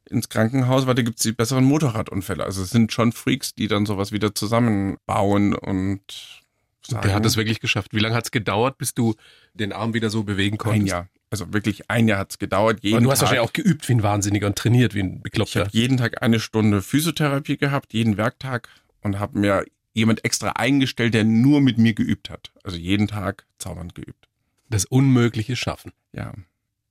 ins 0.10 0.30
Krankenhaus, 0.30 0.86
weil 0.86 0.96
da 0.96 1.02
gibt's 1.02 1.24
die 1.24 1.32
besseren 1.32 1.64
Motorradunfälle. 1.64 2.44
Also 2.44 2.62
es 2.62 2.70
sind 2.70 2.92
schon 2.92 3.12
Freaks, 3.12 3.56
die 3.56 3.68
dann 3.68 3.86
sowas 3.86 4.12
wieder 4.12 4.36
zusammenbauen 4.36 5.56
und 5.56 6.44
sagen, 6.88 7.08
Der 7.08 7.15
hat 7.15 7.26
es 7.26 7.38
wirklich 7.38 7.60
geschafft. 7.60 7.93
Wie 7.93 8.00
lange 8.00 8.15
hat 8.15 8.26
es 8.26 8.32
gedauert, 8.32 8.78
bis 8.78 8.93
du 8.93 9.15
den 9.54 9.74
Arm 9.74 9.93
wieder 9.93 10.10
so 10.10 10.24
bewegen 10.24 10.58
konntest? 10.58 10.84
ein 10.84 10.88
Jahr. 10.88 11.10
Also 11.32 11.52
wirklich 11.54 11.89
ein 11.89 12.08
Jahr 12.08 12.19
hat's 12.19 12.38
gedauert. 12.38 12.80
Jeden 12.84 12.98
Und 12.98 13.04
du 13.04 13.12
hast 13.12 13.19
Tag. 13.19 13.30
wahrscheinlich 13.30 13.50
auch 13.50 13.54
geübt 13.54 13.89
wie 13.89 13.93
ein 13.93 14.04
Wahnsinniger 14.04 14.48
und 14.48 14.56
trainiert 14.58 14.93
wie 14.93 15.02
ein 15.02 15.15
Ich 15.17 15.24
Bekloppter. 15.24 15.62
habe 15.62 15.69
jeden 15.74 15.98
Tag 15.98 16.21
eine 16.21 16.39
Stunde 16.39 16.82
Physiotherapie 16.82 17.58
gehabt, 17.58 17.93
jeden 17.93 18.17
Werktag 18.17 18.69
und 19.02 19.19
habe 19.19 19.39
mir 19.39 19.65
jemand 19.93 20.24
extra 20.24 20.50
eingestellt, 20.52 21.13
der 21.13 21.24
nur 21.24 21.62
mit 21.62 21.78
mir 21.78 21.93
geübt 21.93 22.30
hat. 22.30 22.52
Also 22.63 22.78
jeden 22.78 23.08
Tag 23.08 23.45
zaubernd 23.58 23.95
geübt. 23.95 24.28
Das 24.69 24.86
Unmögliche 24.86 25.56
schaffen. 25.56 25.91
Ja, 26.13 26.34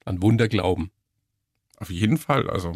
An 0.04 0.20
Wunder 0.22 0.48
glauben. 0.48 0.90
auf 1.78 1.90
jeden 1.90 2.18
Fall. 2.18 2.48
Also 2.50 2.72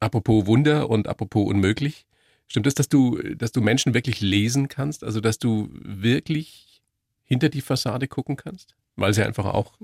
Apropos 0.00 0.46
Wunder 0.46 0.88
und 0.88 1.08
apropos 1.08 1.46
unmöglich. 1.48 2.06
Stimmt 2.50 2.66
es, 2.66 2.74
dass 2.74 2.88
du, 2.88 3.16
dass 3.36 3.52
du 3.52 3.60
Menschen 3.60 3.94
wirklich 3.94 4.20
lesen 4.20 4.66
kannst? 4.66 5.04
Also, 5.04 5.20
dass 5.20 5.38
du 5.38 5.68
wirklich 5.72 6.82
hinter 7.24 7.48
die 7.48 7.60
Fassade 7.60 8.08
gucken 8.08 8.36
kannst? 8.36 8.74
Weil 8.96 9.12
es 9.12 9.18
ja 9.18 9.24
einfach 9.24 9.44
auch 9.44 9.74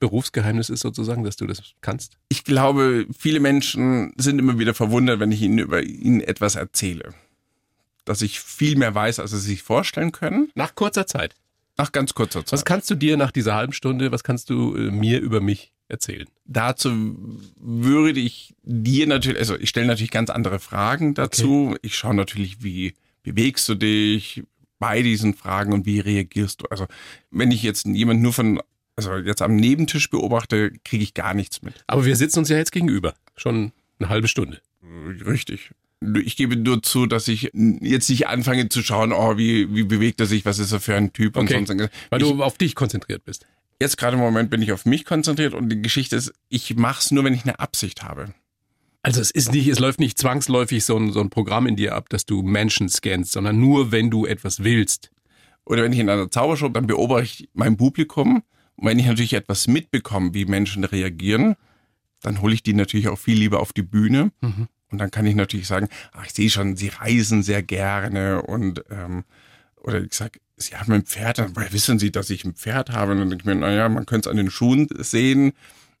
Berufsgeheimnis 0.00 0.68
ist 0.68 0.80
sozusagen, 0.80 1.22
dass 1.22 1.36
du 1.36 1.46
das 1.46 1.62
kannst. 1.82 2.18
ich 2.28 2.42
glaube, 2.42 3.06
viele 3.16 3.38
Menschen 3.38 4.12
sind 4.16 4.40
immer 4.40 4.58
wieder 4.58 4.74
verwundert, 4.74 5.20
wenn 5.20 5.30
ich 5.30 5.40
ihnen 5.40 5.58
über 5.58 5.84
ihnen 5.84 6.20
etwas 6.20 6.56
erzähle. 6.56 7.14
Dass 8.04 8.22
ich 8.22 8.40
viel 8.40 8.76
mehr 8.76 8.92
weiß, 8.92 9.20
als 9.20 9.30
sie 9.30 9.38
sich 9.38 9.62
vorstellen 9.62 10.10
können. 10.10 10.50
Nach 10.56 10.74
kurzer 10.74 11.06
Zeit. 11.06 11.36
Nach 11.78 11.92
ganz 11.92 12.12
kurzer 12.14 12.44
Zeit. 12.44 12.52
Was 12.52 12.64
kannst 12.64 12.90
du 12.90 12.96
dir 12.96 13.16
nach 13.16 13.30
dieser 13.30 13.54
halben 13.54 13.72
Stunde, 13.72 14.10
was 14.10 14.24
kannst 14.24 14.50
du 14.50 14.74
äh, 14.74 14.90
mir 14.90 15.20
über 15.20 15.40
mich 15.40 15.72
erzählen? 15.88 16.26
dazu 16.44 16.90
würde 17.56 18.20
ich 18.20 18.54
dir 18.62 19.06
natürlich, 19.06 19.38
also 19.38 19.58
ich 19.58 19.68
stelle 19.68 19.86
natürlich 19.86 20.10
ganz 20.10 20.30
andere 20.30 20.58
Fragen 20.60 21.14
dazu. 21.14 21.76
Ich 21.82 21.96
schaue 21.96 22.14
natürlich, 22.14 22.62
wie 22.62 22.94
bewegst 23.22 23.68
du 23.68 23.74
dich 23.74 24.44
bei 24.78 25.02
diesen 25.02 25.34
Fragen 25.34 25.72
und 25.72 25.86
wie 25.86 26.00
reagierst 26.00 26.62
du. 26.62 26.66
Also 26.66 26.86
wenn 27.30 27.50
ich 27.50 27.62
jetzt 27.62 27.86
jemand 27.86 28.22
nur 28.22 28.32
von, 28.32 28.60
also 28.94 29.16
jetzt 29.16 29.42
am 29.42 29.56
Nebentisch 29.56 30.10
beobachte, 30.10 30.72
kriege 30.84 31.02
ich 31.02 31.14
gar 31.14 31.34
nichts 31.34 31.62
mit. 31.62 31.74
Aber 31.86 32.04
wir 32.04 32.14
sitzen 32.14 32.40
uns 32.40 32.48
ja 32.48 32.56
jetzt 32.56 32.72
gegenüber. 32.72 33.14
Schon 33.36 33.72
eine 33.98 34.08
halbe 34.08 34.28
Stunde. 34.28 34.60
Richtig. 35.26 35.70
Ich 36.22 36.36
gebe 36.36 36.56
nur 36.56 36.82
zu, 36.82 37.06
dass 37.06 37.26
ich 37.26 37.50
jetzt 37.80 38.10
nicht 38.10 38.28
anfange 38.28 38.68
zu 38.68 38.82
schauen, 38.82 39.12
oh, 39.12 39.38
wie, 39.38 39.74
wie 39.74 39.82
bewegt 39.82 40.20
er 40.20 40.26
sich, 40.26 40.44
was 40.44 40.58
ist 40.58 40.70
er 40.70 40.80
für 40.80 40.94
ein 40.94 41.12
Typ 41.12 41.36
Okay. 41.36 41.56
und 41.56 41.66
sonst. 41.66 41.90
Weil 42.10 42.22
ich, 42.22 42.28
du 42.28 42.42
auf 42.42 42.58
dich 42.58 42.74
konzentriert 42.74 43.24
bist. 43.24 43.46
Jetzt 43.80 43.98
gerade 43.98 44.16
im 44.16 44.22
Moment 44.22 44.50
bin 44.50 44.62
ich 44.62 44.72
auf 44.72 44.84
mich 44.84 45.04
konzentriert 45.04 45.54
und 45.54 45.68
die 45.68 45.82
Geschichte 45.82 46.16
ist, 46.16 46.32
ich 46.48 46.76
mache 46.76 47.00
es 47.00 47.10
nur, 47.10 47.24
wenn 47.24 47.34
ich 47.34 47.44
eine 47.44 47.58
Absicht 47.60 48.02
habe. 48.02 48.34
Also 49.02 49.20
es 49.20 49.30
ist 49.30 49.52
nicht, 49.52 49.68
es 49.68 49.78
läuft 49.78 50.00
nicht 50.00 50.18
zwangsläufig 50.18 50.84
so 50.84 50.96
ein, 50.96 51.12
so 51.12 51.20
ein 51.20 51.30
Programm 51.30 51.66
in 51.66 51.76
dir 51.76 51.94
ab, 51.94 52.08
dass 52.08 52.26
du 52.26 52.42
Menschen 52.42 52.88
scannst, 52.88 53.32
sondern 53.32 53.60
nur, 53.60 53.92
wenn 53.92 54.10
du 54.10 54.26
etwas 54.26 54.64
willst. 54.64 55.10
oder 55.64 55.82
wenn 55.82 55.92
ich 55.92 55.98
in 55.98 56.08
einer 56.08 56.30
Zaubershow, 56.30 56.68
dann 56.68 56.86
beobachte 56.86 57.24
ich 57.24 57.48
mein 57.52 57.76
Publikum. 57.76 58.42
Und 58.76 58.88
wenn 58.88 58.98
ich 58.98 59.06
natürlich 59.06 59.34
etwas 59.34 59.66
mitbekomme, 59.68 60.34
wie 60.34 60.44
Menschen 60.44 60.84
reagieren, 60.84 61.56
dann 62.20 62.40
hole 62.40 62.54
ich 62.54 62.62
die 62.62 62.72
natürlich 62.72 63.08
auch 63.08 63.18
viel 63.18 63.38
lieber 63.38 63.60
auf 63.60 63.72
die 63.72 63.82
Bühne. 63.82 64.32
Mhm. 64.40 64.68
Und 64.90 64.98
dann 64.98 65.10
kann 65.10 65.26
ich 65.26 65.34
natürlich 65.34 65.66
sagen, 65.66 65.88
ach, 66.12 66.26
ich 66.26 66.32
sehe 66.32 66.50
schon, 66.50 66.76
sie 66.76 66.88
reisen 66.88 67.42
sehr 67.42 67.62
gerne 67.62 68.42
und 68.42 68.84
ähm, 68.90 69.24
oder 69.86 70.02
ich 70.02 70.14
sage, 70.14 70.40
sie 70.56 70.76
haben 70.76 70.92
ein 70.92 71.04
Pferd, 71.04 71.38
dann 71.38 71.54
wissen 71.70 71.98
sie, 71.98 72.10
dass 72.10 72.28
ich 72.28 72.44
ein 72.44 72.54
Pferd 72.54 72.90
habe? 72.90 73.12
Und 73.12 73.18
dann 73.18 73.30
denke 73.30 73.42
ich 73.42 73.46
mir, 73.46 73.54
naja, 73.54 73.88
man 73.88 74.04
könnte 74.04 74.28
es 74.28 74.30
an 74.30 74.36
den 74.36 74.50
Schuhen 74.50 74.88
sehen. 74.98 75.52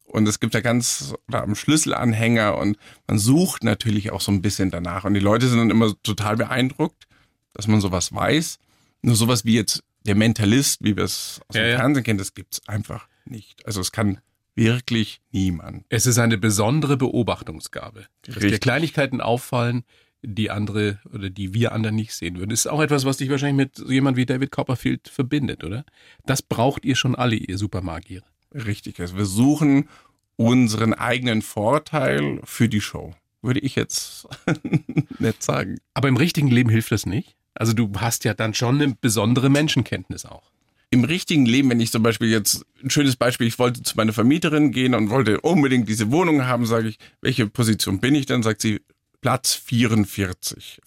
Und 0.04 0.28
es 0.28 0.40
gibt 0.40 0.54
ja 0.54 0.60
ganz, 0.60 1.14
oder 1.28 1.42
am 1.42 1.54
Schlüsselanhänger 1.54 2.56
und 2.58 2.76
man 3.06 3.18
sucht 3.18 3.64
natürlich 3.64 4.12
auch 4.12 4.20
so 4.20 4.30
ein 4.32 4.42
bisschen 4.42 4.70
danach. 4.70 5.04
Und 5.04 5.14
die 5.14 5.20
Leute 5.20 5.48
sind 5.48 5.58
dann 5.58 5.70
immer 5.70 5.94
total 6.02 6.36
beeindruckt, 6.36 7.06
dass 7.54 7.66
man 7.66 7.80
sowas 7.80 8.12
weiß. 8.12 8.58
Nur 9.02 9.16
sowas 9.16 9.44
wie 9.44 9.54
jetzt 9.54 9.82
der 10.04 10.14
Mentalist, 10.14 10.82
wie 10.82 10.96
wir 10.96 11.04
es 11.04 11.40
aus 11.48 11.56
Ja, 11.56 11.62
dem 11.62 11.70
ja. 11.70 11.76
Fernsehen 11.78 12.04
kennen, 12.04 12.18
das 12.18 12.34
gibt's 12.34 12.60
einfach 12.68 13.08
nicht. 13.24 13.66
Also 13.66 13.80
es 13.80 13.92
kann 13.92 14.18
wirklich 14.54 15.20
niemand. 15.30 15.84
Es 15.90 16.06
ist 16.06 16.18
eine 16.18 16.38
besondere 16.38 16.96
Beobachtungsgabe. 16.96 18.06
Dass 18.22 18.36
dir 18.36 18.42
Richtig. 18.42 18.60
Kleinigkeiten 18.62 19.20
auffallen, 19.20 19.84
die 20.26 20.50
andere 20.50 20.98
oder 21.12 21.30
die 21.30 21.54
wir 21.54 21.72
anderen 21.72 21.94
nicht 21.94 22.12
sehen 22.12 22.36
würden. 22.36 22.50
Das 22.50 22.60
ist 22.60 22.66
auch 22.66 22.80
etwas, 22.80 23.04
was 23.04 23.18
dich 23.18 23.30
wahrscheinlich 23.30 23.70
mit 23.78 23.88
jemand 23.88 24.16
wie 24.16 24.26
David 24.26 24.50
Copperfield 24.50 25.08
verbindet, 25.08 25.62
oder? 25.62 25.84
Das 26.26 26.42
braucht 26.42 26.84
ihr 26.84 26.96
schon 26.96 27.14
alle, 27.14 27.36
ihr 27.36 27.56
Supermagier. 27.56 28.22
Richtig. 28.52 29.00
Also 29.00 29.16
wir 29.16 29.24
suchen 29.24 29.88
unseren 30.34 30.94
eigenen 30.94 31.42
Vorteil 31.42 32.40
für 32.44 32.68
die 32.68 32.80
Show. 32.80 33.14
Würde 33.40 33.60
ich 33.60 33.76
jetzt 33.76 34.26
nicht 35.18 35.42
sagen. 35.42 35.78
Aber 35.94 36.08
im 36.08 36.16
richtigen 36.16 36.48
Leben 36.48 36.70
hilft 36.70 36.90
das 36.90 37.06
nicht. 37.06 37.36
Also 37.54 37.72
du 37.72 37.90
hast 37.96 38.24
ja 38.24 38.34
dann 38.34 38.52
schon 38.52 38.80
eine 38.80 38.96
besondere 39.00 39.48
Menschenkenntnis 39.48 40.26
auch. 40.26 40.50
Im 40.90 41.04
richtigen 41.04 41.46
Leben, 41.46 41.70
wenn 41.70 41.80
ich 41.80 41.92
zum 41.92 42.02
Beispiel 42.02 42.28
jetzt, 42.28 42.64
ein 42.82 42.90
schönes 42.90 43.16
Beispiel, 43.16 43.46
ich 43.46 43.58
wollte 43.58 43.82
zu 43.82 43.96
meiner 43.96 44.12
Vermieterin 44.12 44.72
gehen 44.72 44.94
und 44.94 45.10
wollte 45.10 45.40
unbedingt 45.40 45.88
diese 45.88 46.10
Wohnung 46.10 46.46
haben, 46.46 46.66
sage 46.66 46.88
ich, 46.88 46.98
welche 47.20 47.46
Position 47.46 48.00
bin 48.00 48.14
ich 48.14 48.26
denn? 48.26 48.42
Sagt 48.42 48.60
sie, 48.60 48.80
Platz 49.26 49.54
44. 49.54 50.80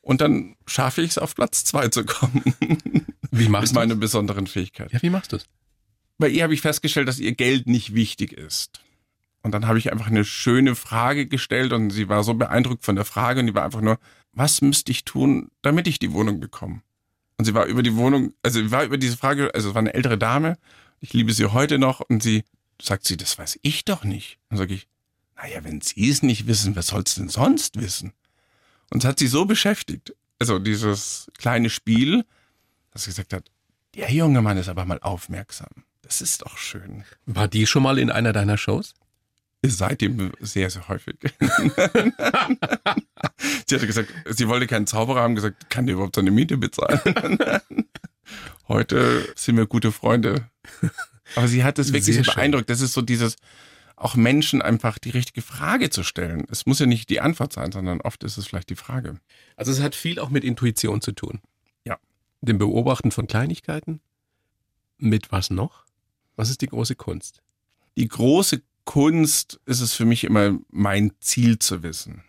Und 0.00 0.20
dann 0.20 0.56
schaffe 0.66 1.00
ich 1.00 1.10
es, 1.10 1.18
auf 1.18 1.36
Platz 1.36 1.62
2 1.62 1.88
zu 1.90 2.04
kommen. 2.04 2.42
Wie 3.30 3.48
machst 3.48 3.70
du 3.70 3.76
meiner 3.76 3.94
besonderen 3.94 4.48
Fähigkeit. 4.48 4.92
Ja, 4.92 5.00
wie 5.00 5.10
machst 5.10 5.30
du 5.30 5.36
es? 5.36 5.44
Bei 6.18 6.28
ihr 6.28 6.42
habe 6.42 6.54
ich 6.54 6.60
festgestellt, 6.60 7.06
dass 7.06 7.20
ihr 7.20 7.36
Geld 7.36 7.68
nicht 7.68 7.94
wichtig 7.94 8.32
ist. 8.32 8.80
Und 9.42 9.52
dann 9.52 9.68
habe 9.68 9.78
ich 9.78 9.92
einfach 9.92 10.08
eine 10.08 10.24
schöne 10.24 10.74
Frage 10.74 11.28
gestellt 11.28 11.72
und 11.72 11.90
sie 11.90 12.08
war 12.08 12.24
so 12.24 12.34
beeindruckt 12.34 12.84
von 12.84 12.96
der 12.96 13.04
Frage 13.04 13.38
und 13.38 13.46
die 13.46 13.54
war 13.54 13.64
einfach 13.64 13.80
nur, 13.80 14.00
was 14.32 14.60
müsste 14.60 14.90
ich 14.90 15.04
tun, 15.04 15.48
damit 15.62 15.86
ich 15.86 16.00
die 16.00 16.12
Wohnung 16.12 16.40
bekomme? 16.40 16.82
Und 17.38 17.44
sie 17.44 17.54
war 17.54 17.66
über 17.66 17.84
die 17.84 17.94
Wohnung, 17.94 18.34
also 18.42 18.58
sie 18.58 18.72
war 18.72 18.82
über 18.82 18.98
diese 18.98 19.16
Frage, 19.16 19.54
also 19.54 19.68
es 19.68 19.74
war 19.76 19.82
eine 19.82 19.94
ältere 19.94 20.18
Dame, 20.18 20.58
ich 20.98 21.12
liebe 21.12 21.32
sie 21.32 21.46
heute 21.46 21.78
noch 21.78 22.00
und 22.00 22.24
sie 22.24 22.42
sagt 22.80 23.06
sie, 23.06 23.16
das 23.16 23.38
weiß 23.38 23.60
ich 23.62 23.84
doch 23.84 24.02
nicht. 24.02 24.40
Und 24.50 24.56
sage 24.56 24.74
ich, 24.74 24.88
naja, 25.42 25.64
wenn 25.64 25.80
Sie 25.80 26.08
es 26.08 26.22
nicht 26.22 26.46
wissen, 26.46 26.76
wer 26.76 26.82
soll 26.82 27.02
es 27.04 27.16
denn 27.16 27.28
sonst 27.28 27.80
wissen? 27.80 28.12
Und 28.90 29.02
es 29.02 29.08
hat 29.08 29.18
sie 29.18 29.26
so 29.26 29.44
beschäftigt, 29.44 30.14
also 30.38 30.58
dieses 30.58 31.30
kleine 31.38 31.70
Spiel, 31.70 32.24
dass 32.92 33.04
sie 33.04 33.10
gesagt 33.10 33.32
hat, 33.32 33.50
der 33.94 34.12
junge 34.12 34.42
Mann 34.42 34.58
ist 34.58 34.68
aber 34.68 34.84
mal 34.84 35.00
aufmerksam. 35.00 35.70
Das 36.02 36.20
ist 36.20 36.42
doch 36.42 36.58
schön. 36.58 37.04
War 37.26 37.48
die 37.48 37.66
schon 37.66 37.82
mal 37.82 37.98
in 37.98 38.10
einer 38.10 38.32
deiner 38.32 38.56
Shows? 38.56 38.94
Seitdem 39.64 40.32
sehr, 40.40 40.70
sehr 40.70 40.88
häufig. 40.88 41.16
sie 43.66 43.74
hatte 43.74 43.86
gesagt, 43.86 44.12
sie 44.26 44.48
wollte 44.48 44.66
keinen 44.66 44.86
Zauberer 44.86 45.22
haben, 45.22 45.34
gesagt, 45.34 45.70
kann 45.70 45.86
dir 45.86 45.92
überhaupt 45.92 46.16
seine 46.16 46.32
Miete 46.32 46.56
bezahlen? 46.56 47.00
Heute 48.68 49.32
sind 49.36 49.56
wir 49.56 49.66
gute 49.66 49.92
Freunde. 49.92 50.48
Aber 51.34 51.48
sie 51.48 51.64
hat 51.64 51.78
es 51.78 51.92
wirklich 51.92 52.16
Sehr 52.16 52.24
so 52.24 52.32
beeindruckt. 52.32 52.68
Das 52.68 52.80
ist 52.80 52.92
so 52.92 53.02
dieses, 53.02 53.36
auch 54.02 54.16
Menschen 54.16 54.62
einfach 54.62 54.98
die 54.98 55.10
richtige 55.10 55.42
Frage 55.42 55.88
zu 55.90 56.02
stellen. 56.02 56.44
Es 56.50 56.66
muss 56.66 56.80
ja 56.80 56.86
nicht 56.86 57.08
die 57.08 57.20
Antwort 57.20 57.52
sein, 57.52 57.70
sondern 57.70 58.00
oft 58.00 58.24
ist 58.24 58.36
es 58.36 58.46
vielleicht 58.46 58.70
die 58.70 58.76
Frage. 58.76 59.20
Also 59.56 59.70
es 59.70 59.80
hat 59.80 59.94
viel 59.94 60.18
auch 60.18 60.28
mit 60.30 60.42
Intuition 60.44 61.00
zu 61.00 61.12
tun. 61.12 61.40
Ja. 61.84 61.98
Dem 62.40 62.58
Beobachten 62.58 63.12
von 63.12 63.26
Kleinigkeiten. 63.28 64.00
Mit 64.98 65.30
was 65.30 65.50
noch? 65.50 65.84
Was 66.34 66.50
ist 66.50 66.62
die 66.62 66.66
große 66.66 66.96
Kunst? 66.96 67.42
Die 67.96 68.08
große 68.08 68.62
Kunst 68.84 69.60
ist 69.66 69.80
es 69.80 69.94
für 69.94 70.04
mich 70.04 70.24
immer, 70.24 70.58
mein 70.70 71.12
Ziel 71.20 71.58
zu 71.58 71.82
wissen. 71.84 72.24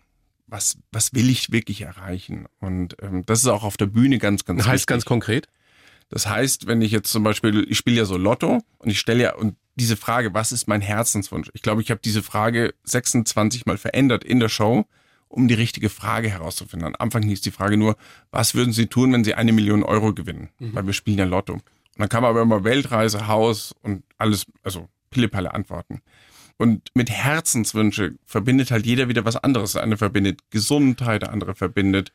Was, 0.46 0.78
was 0.92 1.12
will 1.14 1.28
ich 1.28 1.50
wirklich 1.50 1.80
erreichen? 1.80 2.46
Und 2.60 2.96
ähm, 3.02 3.26
das 3.26 3.40
ist 3.40 3.48
auch 3.48 3.64
auf 3.64 3.76
der 3.76 3.86
Bühne 3.86 4.18
ganz, 4.18 4.44
ganz 4.44 4.58
Das 4.58 4.66
heißt 4.66 4.82
wichtig. 4.82 4.86
ganz 4.86 5.04
konkret? 5.06 5.48
Das 6.08 6.28
heißt, 6.28 6.68
wenn 6.68 6.82
ich 6.82 6.92
jetzt 6.92 7.10
zum 7.10 7.24
Beispiel, 7.24 7.66
ich 7.68 7.78
spiele 7.78 7.96
ja 7.96 8.04
so 8.04 8.16
Lotto 8.16 8.62
und 8.78 8.90
ich 8.90 9.00
stelle 9.00 9.24
ja, 9.24 9.34
und 9.34 9.56
diese 9.76 9.96
Frage, 9.96 10.34
was 10.34 10.52
ist 10.52 10.68
mein 10.68 10.80
Herzenswunsch? 10.80 11.50
Ich 11.54 11.62
glaube, 11.62 11.82
ich 11.82 11.90
habe 11.90 12.00
diese 12.04 12.22
Frage 12.22 12.74
26 12.84 13.66
Mal 13.66 13.78
verändert 13.78 14.24
in 14.24 14.40
der 14.40 14.48
Show, 14.48 14.86
um 15.28 15.48
die 15.48 15.54
richtige 15.54 15.88
Frage 15.88 16.28
herauszufinden. 16.28 16.88
Am 16.88 16.96
Anfang 16.98 17.22
hieß 17.22 17.40
die 17.40 17.50
Frage 17.50 17.76
nur, 17.76 17.96
was 18.30 18.54
würden 18.54 18.72
Sie 18.72 18.86
tun, 18.86 19.12
wenn 19.12 19.24
Sie 19.24 19.34
eine 19.34 19.52
Million 19.52 19.82
Euro 19.82 20.14
gewinnen? 20.14 20.50
Weil 20.74 20.86
wir 20.86 20.92
spielen 20.92 21.18
ja 21.18 21.24
Lotto. 21.24 21.54
Und 21.54 21.62
dann 21.98 22.08
kam 22.08 22.24
aber 22.24 22.42
immer 22.42 22.64
Weltreise, 22.64 23.26
Haus 23.26 23.74
und 23.82 24.04
alles, 24.18 24.46
also 24.62 24.88
Pillepalle 25.10 25.54
Antworten. 25.54 26.00
Und 26.56 26.90
mit 26.94 27.10
Herzenswünsche 27.10 28.14
verbindet 28.24 28.70
halt 28.70 28.86
jeder 28.86 29.08
wieder 29.08 29.24
was 29.24 29.36
anderes. 29.36 29.72
Der 29.72 29.82
eine 29.82 29.96
verbindet 29.96 30.40
Gesundheit, 30.50 31.22
der 31.22 31.32
andere 31.32 31.54
verbindet 31.54 32.12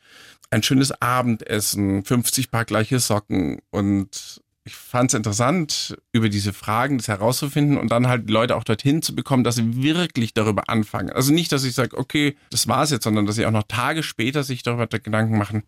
ein 0.49 0.64
schönes 0.64 0.91
Abendessen, 1.01 2.05
50 2.05 2.49
Paar 2.49 2.66
gleiche 2.66 2.99
Socken. 2.99 3.60
Und 3.70 4.41
ich 4.66 4.76
fand 4.76 5.12
es 5.12 5.16
interessant, 5.16 5.97
über 6.12 6.30
diese 6.30 6.53
Fragen 6.53 6.97
das 6.97 7.07
herauszufinden 7.07 7.78
und 7.78 7.89
dann 7.91 8.07
halt 8.07 8.30
Leute 8.30 8.55
auch 8.55 8.64
dorthin 8.64 9.01
zu 9.01 9.16
bekommen, 9.16 9.43
dass 9.43 9.55
sie 9.55 9.82
wirklich 9.82 10.34
darüber 10.34 10.70
anfangen. 10.70 11.10
Also 11.12 11.34
nicht, 11.34 11.51
dass 11.51 11.64
ich 11.64 11.74
sage, 11.74 11.97
okay, 11.97 12.36
das 12.51 12.68
war's 12.68 12.91
jetzt, 12.91 13.03
sondern 13.03 13.26
dass 13.26 13.36
sie 13.36 13.45
auch 13.45 13.51
noch 13.51 13.64
Tage 13.64 14.03
später 14.03 14.43
sich 14.43 14.62
darüber 14.64 14.88
Gedanken 14.88 15.38
machen, 15.38 15.64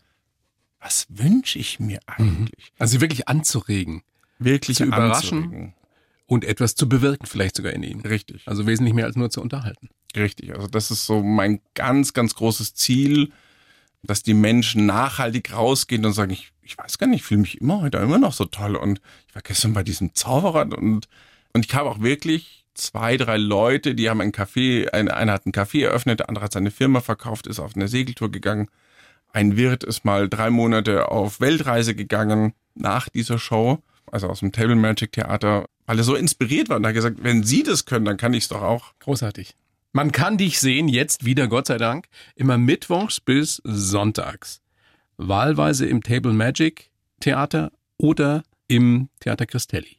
was 0.80 1.06
wünsche 1.10 1.60
ich 1.60 1.80
mir 1.80 2.00
eigentlich? 2.08 2.74
Also 2.80 2.94
sie 2.94 3.02
wirklich 3.02 3.28
anzuregen 3.28 4.04
Wirklich 4.40 4.78
Zu 4.78 4.86
überraschen? 4.86 5.44
anzuregen. 5.44 5.74
und 6.26 6.46
etwas 6.46 6.76
zu 6.76 6.90
bewirken, 6.90 7.28
vielleicht 7.28 7.56
sogar 7.56 7.74
in 7.74 7.84
ihnen. 7.84 8.02
Richtig. 8.02 8.42
Also 8.48 8.66
wesentlich 8.66 8.96
mehr 8.96 9.06
als 9.06 9.16
nur 9.16 9.30
zu 9.30 9.42
unterhalten. 9.42 9.90
Richtig, 10.16 10.54
also 10.54 10.68
das 10.68 10.92
ist 10.92 11.06
so 11.06 11.22
mein 11.22 11.62
ganz, 11.76 12.14
ganz 12.14 12.36
großes 12.36 12.74
Ziel, 12.74 13.32
dass 14.04 14.24
die 14.24 14.34
Menschen 14.34 14.86
nachhaltig 14.86 15.54
rausgehen 15.54 16.06
und 16.06 16.14
sagen, 16.14 16.32
ich, 16.32 16.52
ich 16.72 16.78
weiß 16.78 16.98
gar 16.98 17.08
nicht, 17.08 17.20
ich 17.22 17.26
fühle 17.26 17.42
mich 17.42 17.60
immer 17.60 17.82
heute 17.82 17.98
immer 17.98 18.18
noch 18.18 18.32
so 18.32 18.46
toll 18.46 18.78
und 18.78 19.02
ich 19.28 19.36
war 19.36 19.42
gestern 19.42 19.74
bei 19.74 19.84
diesem 19.84 20.16
Zauberer 20.16 20.62
und, 20.78 21.08
und 21.54 21.66
ich 21.66 21.76
habe 21.76 21.90
auch 21.90 22.00
wirklich 22.00 22.66
zwei, 22.76 23.18
drei 23.18 23.36
Leute, 23.36 23.94
die 23.94 24.10
haben 24.10 24.22
ein 24.22 24.32
Café, 24.32 24.90
eine, 24.90 25.14
einer 25.16 25.34
hat 25.34 25.46
ein 25.46 25.52
Café 25.52 25.84
eröffnet, 25.84 26.22
der 26.22 26.30
andere 26.30 26.46
hat 26.46 26.54
seine 26.54 26.72
Firma 26.72 27.02
verkauft, 27.02 27.48
ist 27.48 27.60
auf 27.60 27.76
eine 27.76 27.90
Segeltour 27.90 28.32
gegangen. 28.32 28.70
Ein 29.34 29.58
Wirt 29.58 29.84
ist 29.84 30.06
mal 30.06 30.30
drei 30.30 30.50
Monate 30.50 31.12
auf 31.12 31.42
Weltreise 31.42 31.94
gegangen 31.94 32.54
nach 32.74 33.10
dieser 33.10 33.38
Show, 33.38 33.80
also 34.10 34.30
aus 34.30 34.40
dem 34.40 34.54
Table 34.54 34.76
Magic 34.76 35.12
Theater, 35.12 35.66
weil 35.86 35.98
er 35.98 36.06
so 36.06 36.16
inspiriert 36.16 36.70
war 36.70 36.78
und 36.78 36.88
hat 36.88 36.94
gesagt, 36.94 37.18
wenn 37.22 37.44
Sie 37.44 37.64
das 37.64 37.86
können, 37.86 38.06
dann 38.06 38.18
kann 38.18 38.34
ich 38.34 38.44
es 38.44 38.50
doch 38.50 38.62
auch. 38.62 38.94
Großartig. 39.00 39.56
Man 39.92 40.14
kann 40.14 40.38
dich 40.38 40.62
sehen, 40.62 40.88
jetzt 40.88 41.26
wieder, 41.26 41.50
Gott 41.50 41.68
sei 41.68 41.78
Dank, 41.78 42.08
immer 42.36 42.58
mittwochs 42.58 43.20
bis 43.20 43.62
sonntags. 43.66 44.62
Wahlweise 45.28 45.86
im 45.86 46.04
Table 46.04 46.34
Magic 46.34 46.92
Theater 47.20 47.72
oder 47.98 48.44
im 48.68 49.10
Theater 49.20 49.46
Christelli. 49.46 49.98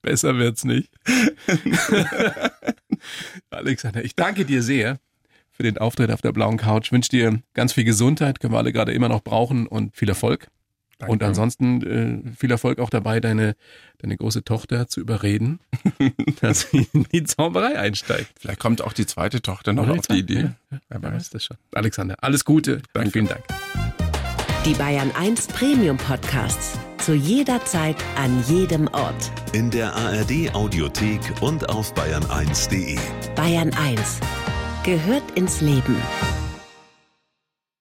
Besser 0.00 0.38
wird's 0.38 0.64
nicht. 0.64 0.90
Alexander, 3.50 4.02
ich 4.02 4.16
danke 4.16 4.46
dir 4.46 4.62
sehr 4.62 4.98
für 5.50 5.62
den 5.62 5.76
Auftritt 5.76 6.10
auf 6.10 6.22
der 6.22 6.32
blauen 6.32 6.56
Couch. 6.56 6.90
Wünsche 6.90 7.10
dir 7.10 7.42
ganz 7.52 7.74
viel 7.74 7.84
Gesundheit, 7.84 8.40
können 8.40 8.54
wir 8.54 8.58
alle 8.58 8.72
gerade 8.72 8.92
immer 8.92 9.10
noch 9.10 9.22
brauchen 9.22 9.66
und 9.66 9.94
viel 9.94 10.08
Erfolg. 10.08 10.48
Danke. 10.98 11.12
Und 11.12 11.22
ansonsten 11.22 12.24
äh, 12.26 12.36
viel 12.36 12.50
Erfolg 12.50 12.78
auch 12.78 12.90
dabei, 12.90 13.18
deine, 13.20 13.56
deine 13.98 14.16
große 14.16 14.44
Tochter 14.44 14.86
zu 14.88 15.00
überreden, 15.00 15.58
dass 16.40 16.70
sie 16.70 16.86
in 16.92 17.06
die 17.12 17.24
Zauberei 17.24 17.78
einsteigt. 17.78 18.30
Vielleicht 18.38 18.60
kommt 18.60 18.82
auch 18.82 18.92
die 18.92 19.06
zweite 19.06 19.42
Tochter 19.42 19.72
noch 19.72 19.84
Oder 19.84 19.98
auf 19.98 20.06
die 20.06 20.18
Idee. 20.18 20.34
Ja, 20.40 20.54
ja, 20.70 20.78
Wer 20.90 21.02
weiß. 21.02 21.12
weiß 21.14 21.30
das 21.30 21.44
schon. 21.44 21.56
Alexander, 21.72 22.16
alles 22.20 22.44
Gute. 22.44 22.82
Danke. 22.92 23.06
Und 23.06 23.12
vielen 23.12 23.28
Dank. 23.28 23.42
Die 24.64 24.74
Bayern 24.74 25.10
1 25.18 25.48
Premium 25.48 25.96
Podcasts. 25.96 26.78
Zu 26.98 27.14
jeder 27.14 27.64
Zeit, 27.64 27.96
an 28.16 28.44
jedem 28.48 28.86
Ort. 28.88 29.32
In 29.52 29.72
der 29.72 29.92
ARD 29.92 30.54
Audiothek 30.54 31.20
und 31.40 31.68
auf 31.68 31.92
bayern1.de. 31.94 32.96
Bayern 33.34 33.72
1 33.74 34.20
gehört 34.84 35.28
ins 35.34 35.60
Leben. 35.60 35.96